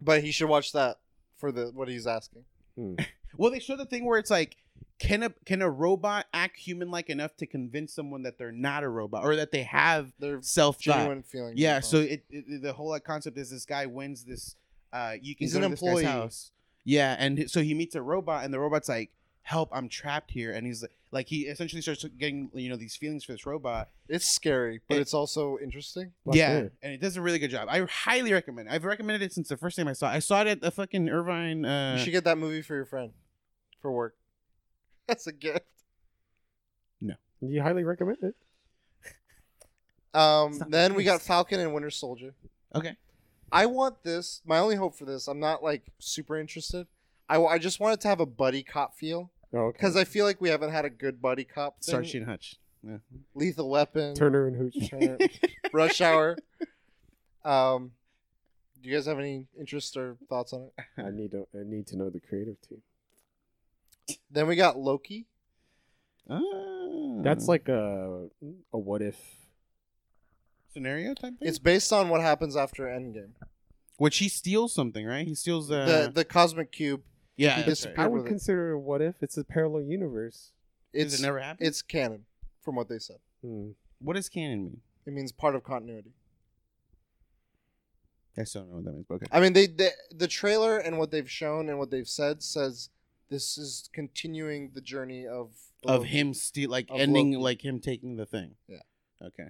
[0.00, 0.98] But he should watch that
[1.38, 2.44] for the what he's asking.
[2.76, 2.94] Hmm.
[3.36, 4.56] Well, they show the thing where it's like,
[4.98, 8.82] can a can a robot act human like enough to convince someone that they're not
[8.84, 10.94] a robot or that they have Their self thought?
[10.96, 11.60] genuine feelings.
[11.60, 11.80] Yeah.
[11.80, 14.56] So it, it the whole like, concept is this guy wins this.
[14.92, 16.04] Uh, you can He's go an to this guy's employee.
[16.06, 16.52] house.
[16.84, 19.10] Yeah, and so he meets a robot, and the robot's like,
[19.42, 19.68] "Help!
[19.72, 23.24] I'm trapped here." And he's like, like he essentially starts getting you know these feelings
[23.24, 23.88] for this robot.
[24.08, 26.12] it's scary, but it- it's also interesting.
[26.24, 26.72] Black yeah, Mirror.
[26.82, 27.68] and it does a really good job.
[27.70, 28.68] I highly recommend.
[28.68, 28.72] it.
[28.74, 30.10] I've recommended it since the first time I saw.
[30.10, 30.16] it.
[30.16, 31.64] I saw it at the fucking Irvine.
[31.64, 33.12] Uh, you should get that movie for your friend,
[33.80, 34.16] for work.
[35.06, 35.64] That's a gift.
[37.00, 38.34] No, you highly recommend it?
[40.14, 41.26] Um, It's not then we got nice.
[41.26, 42.34] Falcon and Winter Soldier.
[42.74, 42.96] okay.
[43.50, 44.42] I want this.
[44.44, 46.86] My only hope for this, I'm not like super interested.
[47.28, 49.30] I, I just wanted to have a buddy cop feel.
[49.52, 49.78] Oh, okay.
[49.78, 51.94] because I feel like we haven't had a good buddy cop thing.
[51.94, 52.56] Starsky and Hutch.
[52.86, 52.98] Yeah.
[53.34, 54.90] Lethal Weapon, Turner and Hooch.
[54.90, 55.18] Turner,
[55.72, 56.36] Rush Hour.
[57.44, 57.92] Um,
[58.80, 60.84] do you guys have any interest or thoughts on it?
[60.98, 61.46] I need to.
[61.54, 62.82] I need to know the creative team.
[64.30, 65.26] Then we got Loki.
[66.30, 66.40] Ah.
[67.22, 68.28] That's like a
[68.72, 69.16] a what if.
[70.72, 71.48] scenario type thing.
[71.48, 73.30] It's based on what happens after Endgame.
[73.96, 75.26] which he steals something, right?
[75.26, 77.02] He steals uh, the the cosmic cube.
[77.38, 77.56] Yeah.
[77.56, 77.98] he disappeared.
[77.98, 78.04] right.
[78.04, 78.28] I would with it.
[78.28, 79.22] consider a what if.
[79.22, 80.52] It's a parallel universe.
[80.92, 81.66] It's it never happened?
[81.66, 82.26] it's canon
[82.60, 83.16] from what they said.
[83.42, 83.70] Hmm.
[84.00, 84.80] What does canon mean?
[85.06, 86.12] It means part of continuity.
[88.36, 89.06] I still don't know what that means.
[89.08, 89.26] But okay.
[89.32, 92.90] I mean, they, they the trailer and what they've shown and what they've said says
[93.30, 95.50] this is continuing the journey of
[95.84, 96.08] Of Loki.
[96.10, 97.42] him steal, like Of ending, Loki.
[97.42, 98.52] like him taking the thing.
[98.68, 98.78] Yeah.
[99.22, 99.48] Okay.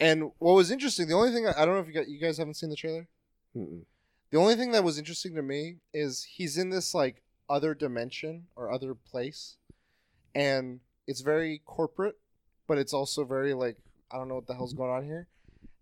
[0.00, 2.18] And what was interesting, the only thing I, I don't know if you got you
[2.18, 3.06] guys haven't seen the trailer.
[3.56, 3.82] Mm-mm.
[4.30, 8.46] The only thing that was interesting to me is he's in this like other dimension
[8.56, 9.56] or other place,
[10.34, 12.16] and it's very corporate,
[12.66, 13.76] but it's also very like
[14.10, 15.28] I don't know what the hell's going on here,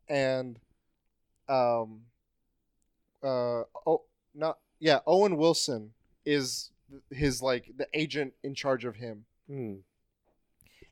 [0.08, 0.58] and
[1.48, 2.02] um,
[3.22, 4.02] uh oh
[4.34, 5.92] not yeah Owen Wilson
[6.24, 6.70] is
[7.10, 9.74] his like the agent in charge of him, Hmm.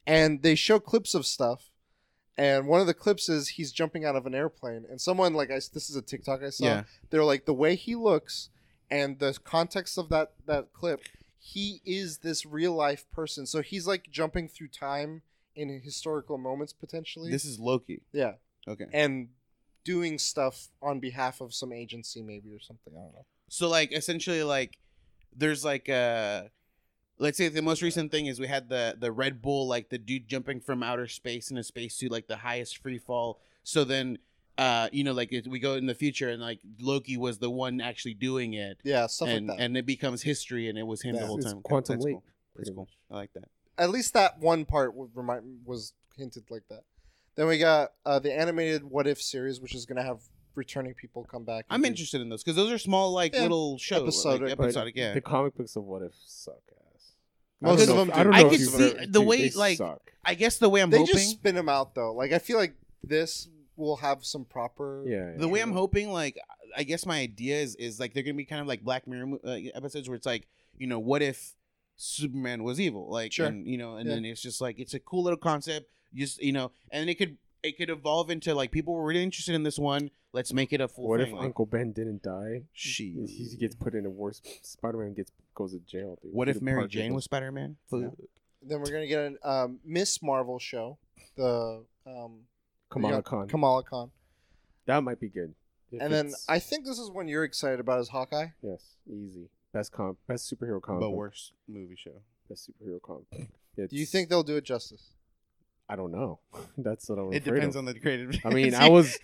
[0.07, 1.71] and they show clips of stuff.
[2.37, 5.51] And one of the clips is he's jumping out of an airplane, and someone like
[5.51, 6.83] I, this is a TikTok I saw Yeah.
[7.11, 8.51] they're like the way he looks
[8.91, 11.01] and the context of that that clip
[11.39, 15.23] he is this real life person so he's like jumping through time
[15.57, 18.03] in historical moments potentially This is Loki.
[18.13, 18.33] yeah
[18.69, 18.87] Okay.
[18.93, 19.29] and
[19.85, 23.93] doing stuff on behalf of some agency maybe or something i don't know So like
[23.93, 24.79] essentially like
[25.37, 26.45] there's like uh
[27.19, 29.99] let's say the most recent thing is we had the the Red Bull like the
[29.99, 33.41] dude jumping from outer space in a spacesuit like the highest free fall.
[33.63, 34.19] So then
[34.59, 37.51] uh you know like it, we go in the future and like Loki was the
[37.51, 40.85] one actually doing it yeah stuff and like that and it becomes history and it
[40.87, 41.23] was him Yeah.
[41.23, 41.55] the whole It's time.
[41.57, 42.23] Okay, Quantum that's Leap, Cool.
[42.57, 42.89] That's pretty cool.
[43.11, 43.45] I like that.
[43.79, 46.85] at least that one part would remind was hinted like that
[47.35, 50.21] then we got uh, the animated what if series which is going to have
[50.55, 53.43] returning people come back I'm do- interested in those because those are small like Yeah,
[53.43, 54.95] little shows, episodic, like, but episodic.
[54.95, 56.84] Yeah, The comic books of what if suck ass.
[57.65, 58.31] Most I don't of them if- I do.
[58.31, 60.11] don't know could if see the dude, way, they like, suck.
[60.25, 61.15] I guess the way I'm they hoping.
[61.15, 65.33] just spin them out though like i feel like this will have some proper Yeah.
[65.37, 66.39] the way I'm hoping, like,
[66.77, 69.39] I guess my idea is is like they're gonna be kind of like Black Mirror
[69.45, 70.47] uh, episodes where it's like,
[70.79, 71.55] you know, what if
[71.97, 73.47] Superman was evil, like, Sure.
[73.47, 74.15] and you know, and Yeah.
[74.15, 77.37] then it's just like it's a cool little concept, just you know, and it could
[77.65, 80.11] it could evolve into like people were really interested in this one.
[80.33, 81.29] Let's make it a full What thing.
[81.29, 82.63] if like, Uncle Ben didn't die?
[82.73, 84.43] She- he gets put in a worse.
[84.63, 86.19] Spider-Man gets goes to jail.
[86.23, 86.33] Dude.
[86.33, 87.77] what if Mary Jane goes- was Spider Man?
[87.93, 88.09] Yeah.
[88.63, 90.99] Then we're gonna get a um, Miss Marvel show,
[91.37, 92.41] the um,
[92.91, 93.49] Kamala yeah, Khan?
[93.49, 94.11] Kamala Khan,
[94.87, 95.55] that might be good.
[95.93, 98.49] If and then I think this is one you're excited about is Hawkeye.
[98.63, 99.49] yes, easy.
[99.73, 101.01] Best comp, best superhero comic.
[101.01, 102.23] but worst movie show.
[102.49, 103.31] Best superhero comic.
[103.31, 103.91] book.
[103.91, 105.11] Do you think they'll do it justice?
[105.89, 106.41] I don't know.
[106.79, 107.81] That's what I'm It depends of.
[107.81, 108.41] on the creative.
[108.45, 109.19] I mean, I was,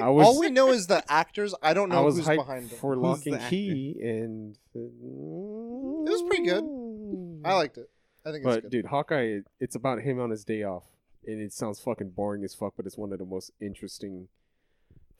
[0.00, 1.54] I was, All we know is the actors.
[1.62, 2.78] I don't I know was who's hyped behind them.
[2.78, 6.62] for Who's Lock the and Key, and It was pretty good.
[6.64, 7.42] I mm.
[7.54, 7.90] liked it.
[8.26, 8.70] I think it's But good.
[8.70, 10.84] dude, Hawkeye, it's about him on his day off,
[11.26, 14.28] and it sounds fucking boring as fuck, but it's one of the most interesting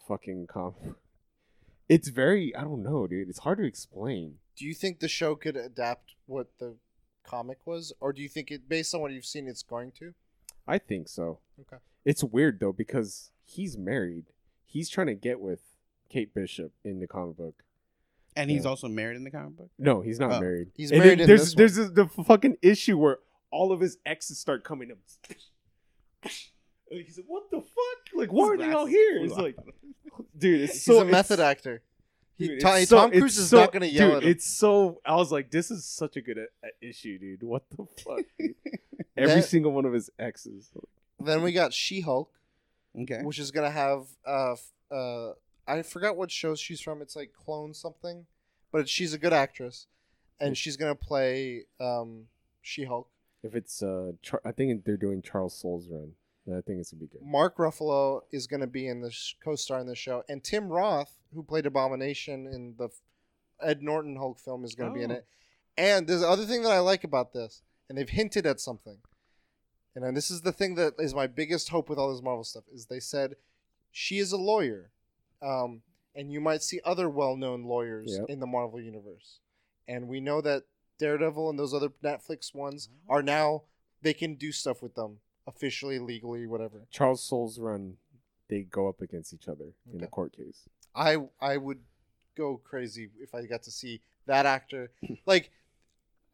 [0.06, 0.74] fucking com.
[1.88, 3.28] It's very, I don't know, dude.
[3.28, 4.36] It's hard to explain.
[4.56, 6.76] Do you think the show could adapt what the
[7.26, 10.14] comic was, or do you think it, based on what you've seen, it's going to?
[10.66, 11.38] I think so.
[11.60, 11.76] Okay.
[12.04, 14.26] It's weird though because he's married.
[14.64, 15.60] He's trying to get with
[16.08, 17.62] Kate Bishop in the comic book.
[18.36, 19.70] and he's also married in the comic book.
[19.78, 20.40] No, he's not Oh.
[20.40, 20.72] married.
[20.74, 23.18] He's And married in there's this there's this- the fucking issue where
[23.50, 24.98] all of his exes start coming up.
[26.90, 28.14] He's like, "What the fuck?
[28.14, 29.56] Like, why are they all here?" It's like,
[30.36, 31.82] dude, it's He's so a method actor.
[32.36, 34.28] He, dude, Tom, so- Tom Cruise is so- not going to yell dude, at him.
[34.30, 35.00] It's so.
[35.06, 37.42] I was like, this is such a good uh, issue, dude.
[37.42, 38.24] What the fuck?
[39.16, 40.70] Every That- single one of his exes.
[41.20, 42.30] Then we got She Hulk,
[43.02, 43.22] Okay.
[43.22, 44.06] which is going to have.
[44.26, 44.56] Uh,
[44.92, 45.32] uh,
[45.66, 47.00] I forgot what show she's from.
[47.00, 48.26] It's like Clone something,
[48.72, 49.86] but she's a good actress,
[50.40, 52.24] and she's going to play um,
[52.60, 53.08] She Hulk.
[53.42, 56.12] If it's, uh, Char- I think they're doing Charles Soule's run.
[56.46, 57.22] And I think it's gonna be good.
[57.22, 60.68] Mark Ruffalo is going to be in the sh- co-star in the show, and Tim
[60.68, 63.00] Roth, who played Abomination in the f-
[63.62, 65.14] Ed Norton Hulk film, is going to be in Oh.
[65.14, 65.26] it.
[65.78, 68.98] And there's the other thing that I like about this, and they've hinted at something,
[69.94, 72.44] and then this is the thing that is my biggest hope with all this Marvel
[72.44, 73.36] stuff is they said
[73.90, 74.90] she is a lawyer,
[75.40, 75.82] um,
[76.14, 78.28] and you might see other well-known lawyers Yep.
[78.28, 79.40] in the Marvel universe,
[79.88, 80.64] and we know that
[80.98, 83.62] Daredevil and those other Netflix ones are now
[84.02, 86.86] they can do stuff with them officially, legally, whatever.
[86.90, 87.96] Charles Soule's run,
[88.48, 90.68] they go up against each other in a court case.
[90.94, 91.80] I I would
[92.36, 94.90] go crazy if I got to see that actor.
[95.26, 95.50] like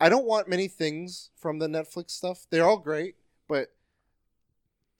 [0.01, 2.47] I don't want many things from the Netflix stuff.
[2.51, 3.17] They're all great,
[3.49, 3.73] but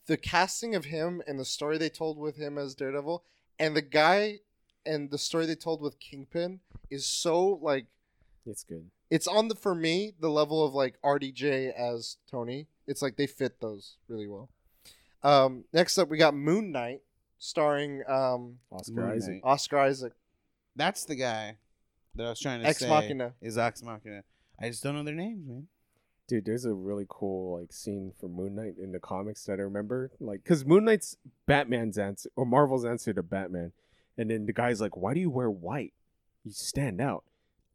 [0.07, 3.23] the casting of him and the story they told with him as Daredevil
[3.59, 4.41] and the guy
[4.85, 7.87] and the story they told with Kingpin is so like
[8.47, 8.91] It's good.
[9.11, 12.67] it's on the for me the level of like RDJ as Tony.
[12.91, 14.49] It's like they fit those really well.
[15.23, 17.03] Um, next up, we got Moon Knight,
[17.39, 19.35] starring um, Oscar Moon Isaac.
[19.35, 19.43] Knight.
[19.45, 20.13] Oscar Isaac,
[20.75, 21.57] That's the guy
[22.17, 22.89] that I was trying to Ex say.
[22.89, 23.35] Machina.
[23.41, 24.25] Is Ex Machina.
[24.61, 25.69] I just don't know their names, man.
[26.27, 29.63] Dude, there's a really cool like scene from Moon Knight in the comics that I
[29.63, 33.73] remember, like, because Moon Knight's Batman's answer or Marvel's answer to Batman,
[34.19, 35.93] and then the guy's like, "Why do you wear white?
[36.45, 37.23] You stand out.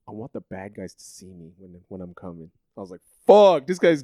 [0.08, 3.02] I want the bad guys to see me when when I'm coming." I was like,
[3.26, 4.04] "Fuck, this guy's."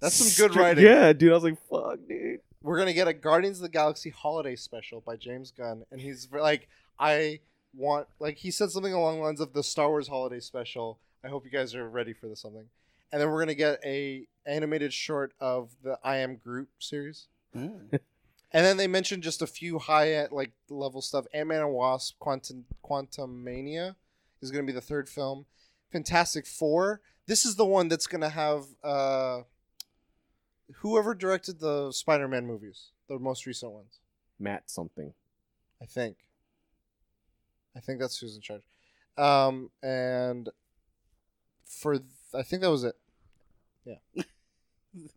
[0.00, 0.84] That's some good writing.
[0.84, 1.30] Yeah, dude.
[1.30, 5.00] I was like, "Fuck, dude." We're gonna get a Guardians of the Galaxy holiday special
[5.00, 7.40] by James Gunn, and he's like, I
[7.74, 10.98] want like he said something along the lines of the Star Wars holiday special.
[11.24, 12.66] I hope you guys are ready for this something.
[13.12, 17.28] And then we're gonna get a animated short of the I Am Groot series.
[17.56, 17.98] Mm.
[18.52, 21.26] And then they mentioned just a few high end like level stuff.
[21.32, 23.96] Ant Man and Wasp, Quantum Quantum Mania
[24.42, 25.46] is going to be the third film.
[25.92, 27.00] Fantastic Four.
[27.26, 29.42] This is the one that's going to have uh,
[30.78, 33.98] whoever directed the Spider Man movies, the most recent ones.
[34.38, 35.12] Matt something.
[35.82, 36.16] I think.
[37.76, 38.62] I think that's who's in charge.
[39.16, 40.48] Um, and
[41.64, 42.96] for th- I think that was it.
[43.84, 43.96] Yeah.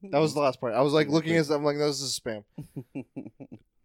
[0.03, 0.73] that was the last part.
[0.73, 1.49] I was like looking at.
[1.49, 2.43] I'm like, this is spam.
[2.93, 3.03] Do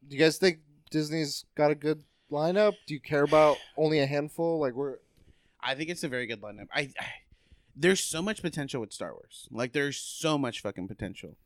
[0.08, 0.58] you guys think
[0.90, 2.74] Disney's got a good lineup?
[2.86, 4.58] Do you care about only a handful?
[4.58, 4.96] Like we're
[5.60, 6.68] I think it's a very good lineup.
[6.72, 7.06] I, I
[7.76, 9.48] there's so much potential with Star Wars.
[9.50, 11.36] Like there's so much fucking potential.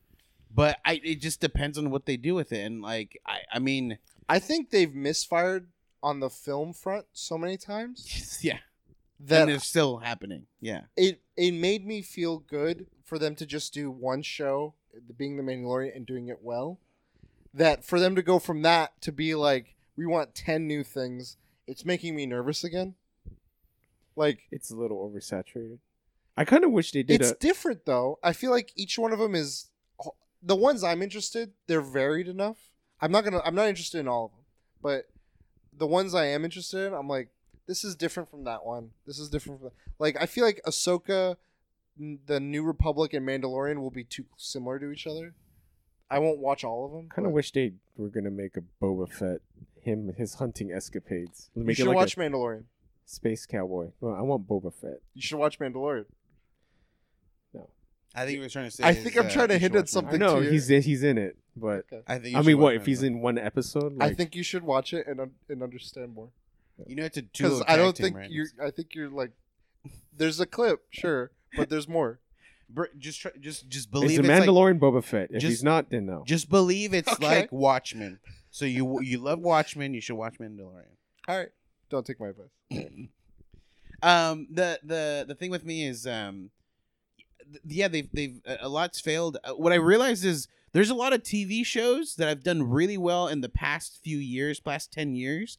[0.54, 2.64] But I it just depends on what they do with it.
[2.64, 3.98] And like I I mean
[4.28, 5.68] I think they've misfired
[6.02, 8.58] on the film front so many times yeah.
[9.20, 10.46] that and it's still happening.
[10.60, 10.82] Yeah.
[10.96, 14.74] it it made me feel good for them to just do one show,
[15.16, 16.78] being the Mandalorian and doing it well.
[17.54, 21.36] That for them to go from that to be like, we want ten new things,
[21.66, 22.94] it's making me nervous again.
[24.16, 25.78] Like It's a little oversaturated.
[26.36, 27.34] I kind of wish they did it's a.
[27.36, 28.18] different though.
[28.22, 29.68] I feel like each one of them is
[30.42, 31.52] the ones I'm interested.
[31.66, 32.56] They're varied enough.
[33.00, 33.40] I'm not gonna.
[33.44, 34.40] I'm not interested in all of them,
[34.82, 35.08] but
[35.76, 37.28] the ones I am interested in, I'm like,
[37.66, 38.90] this is different from that one.
[39.06, 40.16] This is different from like.
[40.20, 41.36] I feel like Ahsoka,
[41.98, 45.34] the New Republic, and Mandalorian will be too similar to each other.
[46.10, 47.08] I won't watch all of them.
[47.08, 49.40] Kind of wish they were gonna make a Boba Fett,
[49.80, 51.50] him his hunting escapades.
[51.54, 52.64] you Make should it like watch Mandalorian.
[53.06, 53.88] space cowboy.
[54.00, 55.00] Well, I want Boba Fett.
[55.14, 56.04] You should watch Mandalorian.
[58.14, 59.74] I think he was trying to say I is, think I'm uh, trying to hint
[59.74, 60.18] at something.
[60.18, 62.02] No, know he's he's in it, but Okay.
[62.06, 63.06] I think you I should mean, what watch if he's Mandalorian.
[63.06, 63.96] in one episode?
[64.00, 66.28] I Like, think you should watch it and un- and understand more.
[66.86, 68.30] You know it's a duo Because I don't think right?
[68.30, 68.46] you're.
[68.62, 69.30] I think you're like.
[70.16, 72.20] There's a clip, sure, but there's more.
[72.68, 75.30] Br- just try, just just is believe the it's like, Mandalorian Boba Fett?
[75.30, 76.22] If just- he's not, then no.
[76.26, 77.24] just believe it's Okay.
[77.26, 78.18] like Watchmen.
[78.50, 80.84] So you you love Watchmen, you should watch Mandalorian.
[81.28, 81.48] All right,
[81.90, 82.50] don't take my advice.
[84.02, 86.50] um the the the thing with me is um th-
[87.66, 91.22] yeah they've they've a lot's failed Uh, what i realized is there's a lot of
[91.22, 95.58] tv shows that I've done really well in the past few years past 10 years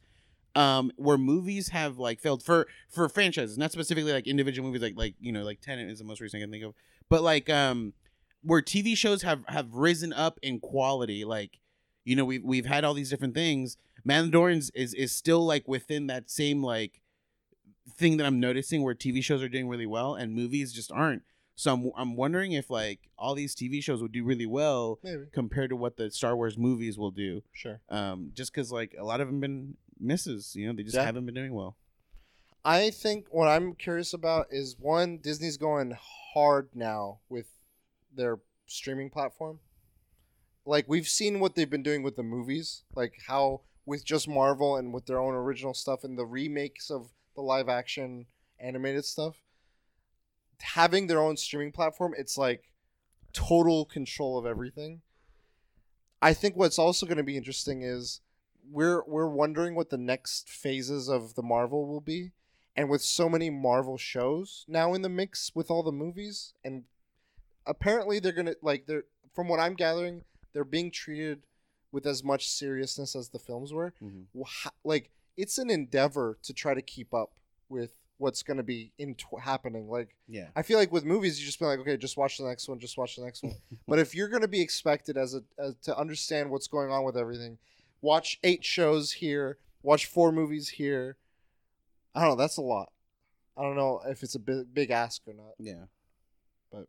[0.54, 4.96] um where movies have like failed for for franchises not specifically like individual movies like
[4.96, 6.74] like you know like Tenet is the most recent i can think of
[7.08, 7.92] but like um
[8.42, 11.58] where tv shows have have risen up in quality like
[12.04, 16.06] you know we've we've had all these different things mandalorians is is still like within
[16.06, 17.00] that same like
[17.96, 21.22] thing that I'm noticing where TV shows are doing really well and movies just aren't.
[21.56, 25.24] So I'm I'm wondering if like all these TV shows would do really well Maybe,
[25.32, 27.42] compared to what the Star Wars movies will do.
[27.52, 27.80] sure.
[27.88, 31.04] Um, just because like a lot of them been misses, you know, they just Yeah.
[31.04, 31.76] haven't been doing well.
[32.64, 35.96] I think what I'm curious about is one, Disney's going
[36.32, 37.46] hard now with
[38.12, 39.60] their streaming platform.
[40.64, 44.76] Like we've seen what they've been doing with the movies, like how with just Marvel
[44.76, 48.26] and with their own original stuff and the remakes of the live action
[48.58, 49.36] animated stuff.
[50.60, 52.70] Having their own streaming platform, it's like
[53.32, 55.02] total control of everything.
[56.22, 58.20] I think what's also going to be interesting is
[58.70, 62.32] we're we're wondering what the next phases of the Marvel will be
[62.74, 66.84] and with so many Marvel shows now in the mix with all the movies and
[67.66, 70.22] apparently they're going to like they're from what I'm gathering
[70.54, 71.42] they're being treated
[71.92, 74.24] with as much seriousness as the films were Mhm.
[74.82, 77.32] Like it's an endeavor to try to keep up
[77.68, 80.48] with what's going to be in happening like Yeah.
[80.54, 82.78] I feel like with movies, you just be like, okay, just watch the next one,
[82.78, 83.56] just watch the next one.
[83.88, 87.04] but if you're going to be expected as a as, to understand what's going on
[87.04, 87.58] with everything,
[88.00, 91.16] watch eight shows here, watch four movies here.
[92.14, 92.36] I don't know.
[92.36, 92.92] That's a lot.
[93.56, 95.54] I don't know if it's a big big ask or not.
[95.58, 95.84] Yeah.
[96.70, 96.86] But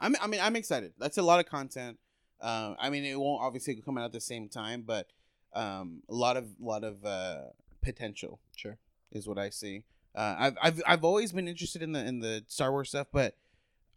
[0.00, 0.92] I'm, I mean, I'm excited.
[0.98, 1.98] That's a lot of content.
[2.40, 5.06] Um, I mean, it won't obviously come out at the same time, but
[5.54, 7.42] um, a lot of lot of uh,
[7.82, 8.40] potential.
[8.56, 8.78] Sure.
[9.12, 9.84] is what I see.
[10.14, 13.36] Uh, I've I've I've always been interested in the in the Star Wars stuff, but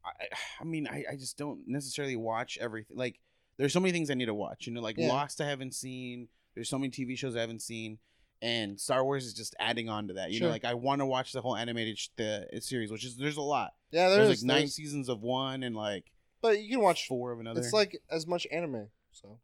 [0.05, 0.11] I
[0.61, 2.95] I mean I, I just don't necessarily watch everything.
[2.97, 3.19] Like
[3.57, 4.67] there's so many things I need to watch.
[4.67, 5.09] You know, like Yeah.
[5.09, 6.27] Lost I haven't seen.
[6.53, 7.97] There's so many TV shows I haven't seen,
[8.41, 10.31] and Star Wars is just adding on to that.
[10.31, 10.47] You Sure.
[10.47, 13.35] know, like I want to watch the whole animated sh- the series, which is there's
[13.37, 13.73] a lot.
[13.91, 16.05] Yeah, There's, there's, like nine there's- seasons of one and like
[16.41, 17.07] but you can watch.
[17.07, 17.59] four of another.
[17.59, 18.87] It's like as much anime.
[19.11, 19.39] So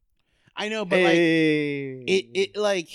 [0.55, 2.89] I know, but like it it like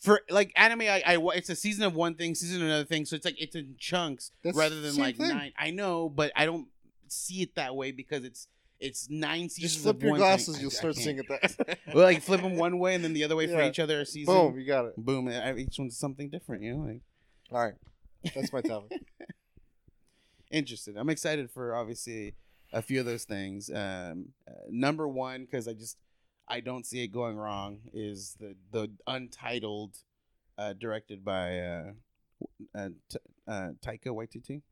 [0.00, 3.04] for like anime I, I it's a season of one thing season of another thing
[3.04, 5.28] so it's like it's in chunks That's rather than like thing.
[5.28, 6.68] nine i know but i don't
[7.08, 8.48] see it that way because it's
[8.78, 10.62] it's nine seasons just flip your glasses, thing.
[10.62, 11.04] you'll I- I start can't.
[11.04, 11.26] seeing it.
[11.28, 14.00] That well, like flip them one way and then the other way for each other
[14.00, 14.94] a season boom, you got it.
[14.96, 17.02] boom each one's something different you know like
[17.52, 17.74] All right,
[18.34, 19.02] that's my topic.
[20.50, 22.34] interested i'm excited for obviously
[22.72, 25.96] a few of those things um uh, number one because i just
[26.50, 29.96] i don't see it going wrong is the the untitled
[30.58, 31.84] uh directed by uh
[32.74, 34.62] uh, T- uh taika waititi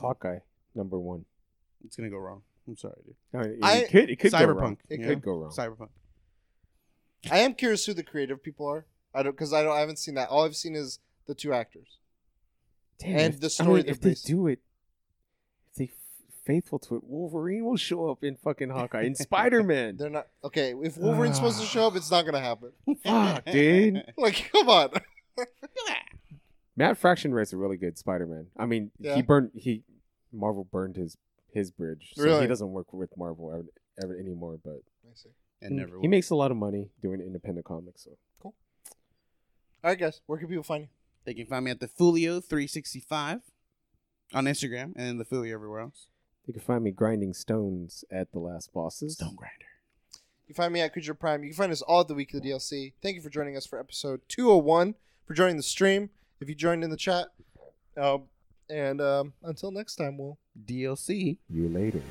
[0.00, 0.38] Hawkeye
[0.74, 1.24] number one.
[1.84, 4.38] it's gonna go wrong i'm sorry dude No, it, I- it could it could go
[4.38, 4.76] cyberpunk wrong.
[4.88, 5.32] It you could know?
[5.32, 5.50] go wrong.
[5.52, 5.88] cyberpunk
[7.30, 8.84] I am curious who the creative people are.
[9.14, 9.72] I don't because I don't.
[9.74, 10.28] I haven't seen that.
[10.28, 11.96] All I've seen is the two actors.
[12.98, 14.60] Damn, And if- the I story mean, they're if they based- do it, if they
[14.60, 14.73] f-
[16.44, 19.96] faithful to it, Wolverine will show up in fucking Hawkeye and Spider Man.
[19.96, 20.74] They're not okay.
[20.82, 21.02] If ah.
[21.02, 22.72] Wolverine's supposed to show up, it's not gonna happen.
[23.02, 24.02] Fuck, dude.
[24.16, 24.90] Like, come on.
[26.76, 28.46] Matt Fraction writes a really good Spider Man.
[28.56, 29.14] I mean, Yeah.
[29.16, 29.82] he burned he
[30.32, 31.16] Marvel burned his
[31.52, 32.42] his bridge, so Really?
[32.42, 33.64] he doesn't work with Marvel ever,
[34.02, 34.58] ever anymore.
[34.62, 35.30] But I see.
[35.62, 36.08] and he, never he will.
[36.08, 38.02] makes a lot of money doing independent comics.
[38.04, 38.54] So cool.
[39.84, 40.20] All right, guys.
[40.26, 40.88] Where can people find you?
[41.24, 43.40] they can find me at the Fulio 365
[44.34, 46.08] on Instagram and then the Fulio everywhere else
[46.46, 49.14] you can find me grinding stones at the Last Bosses.
[49.14, 49.66] stone grinder
[50.46, 51.42] You can find me at Creature Prime.
[51.42, 52.92] You can find us all at the Week of the DLC.
[53.02, 54.94] Thank you for joining us for episode 201,
[55.26, 56.10] for joining the stream.
[56.40, 57.28] If you joined in the chat.
[57.96, 58.24] Um,
[58.68, 62.02] and um, until next time, we'll DLC You later.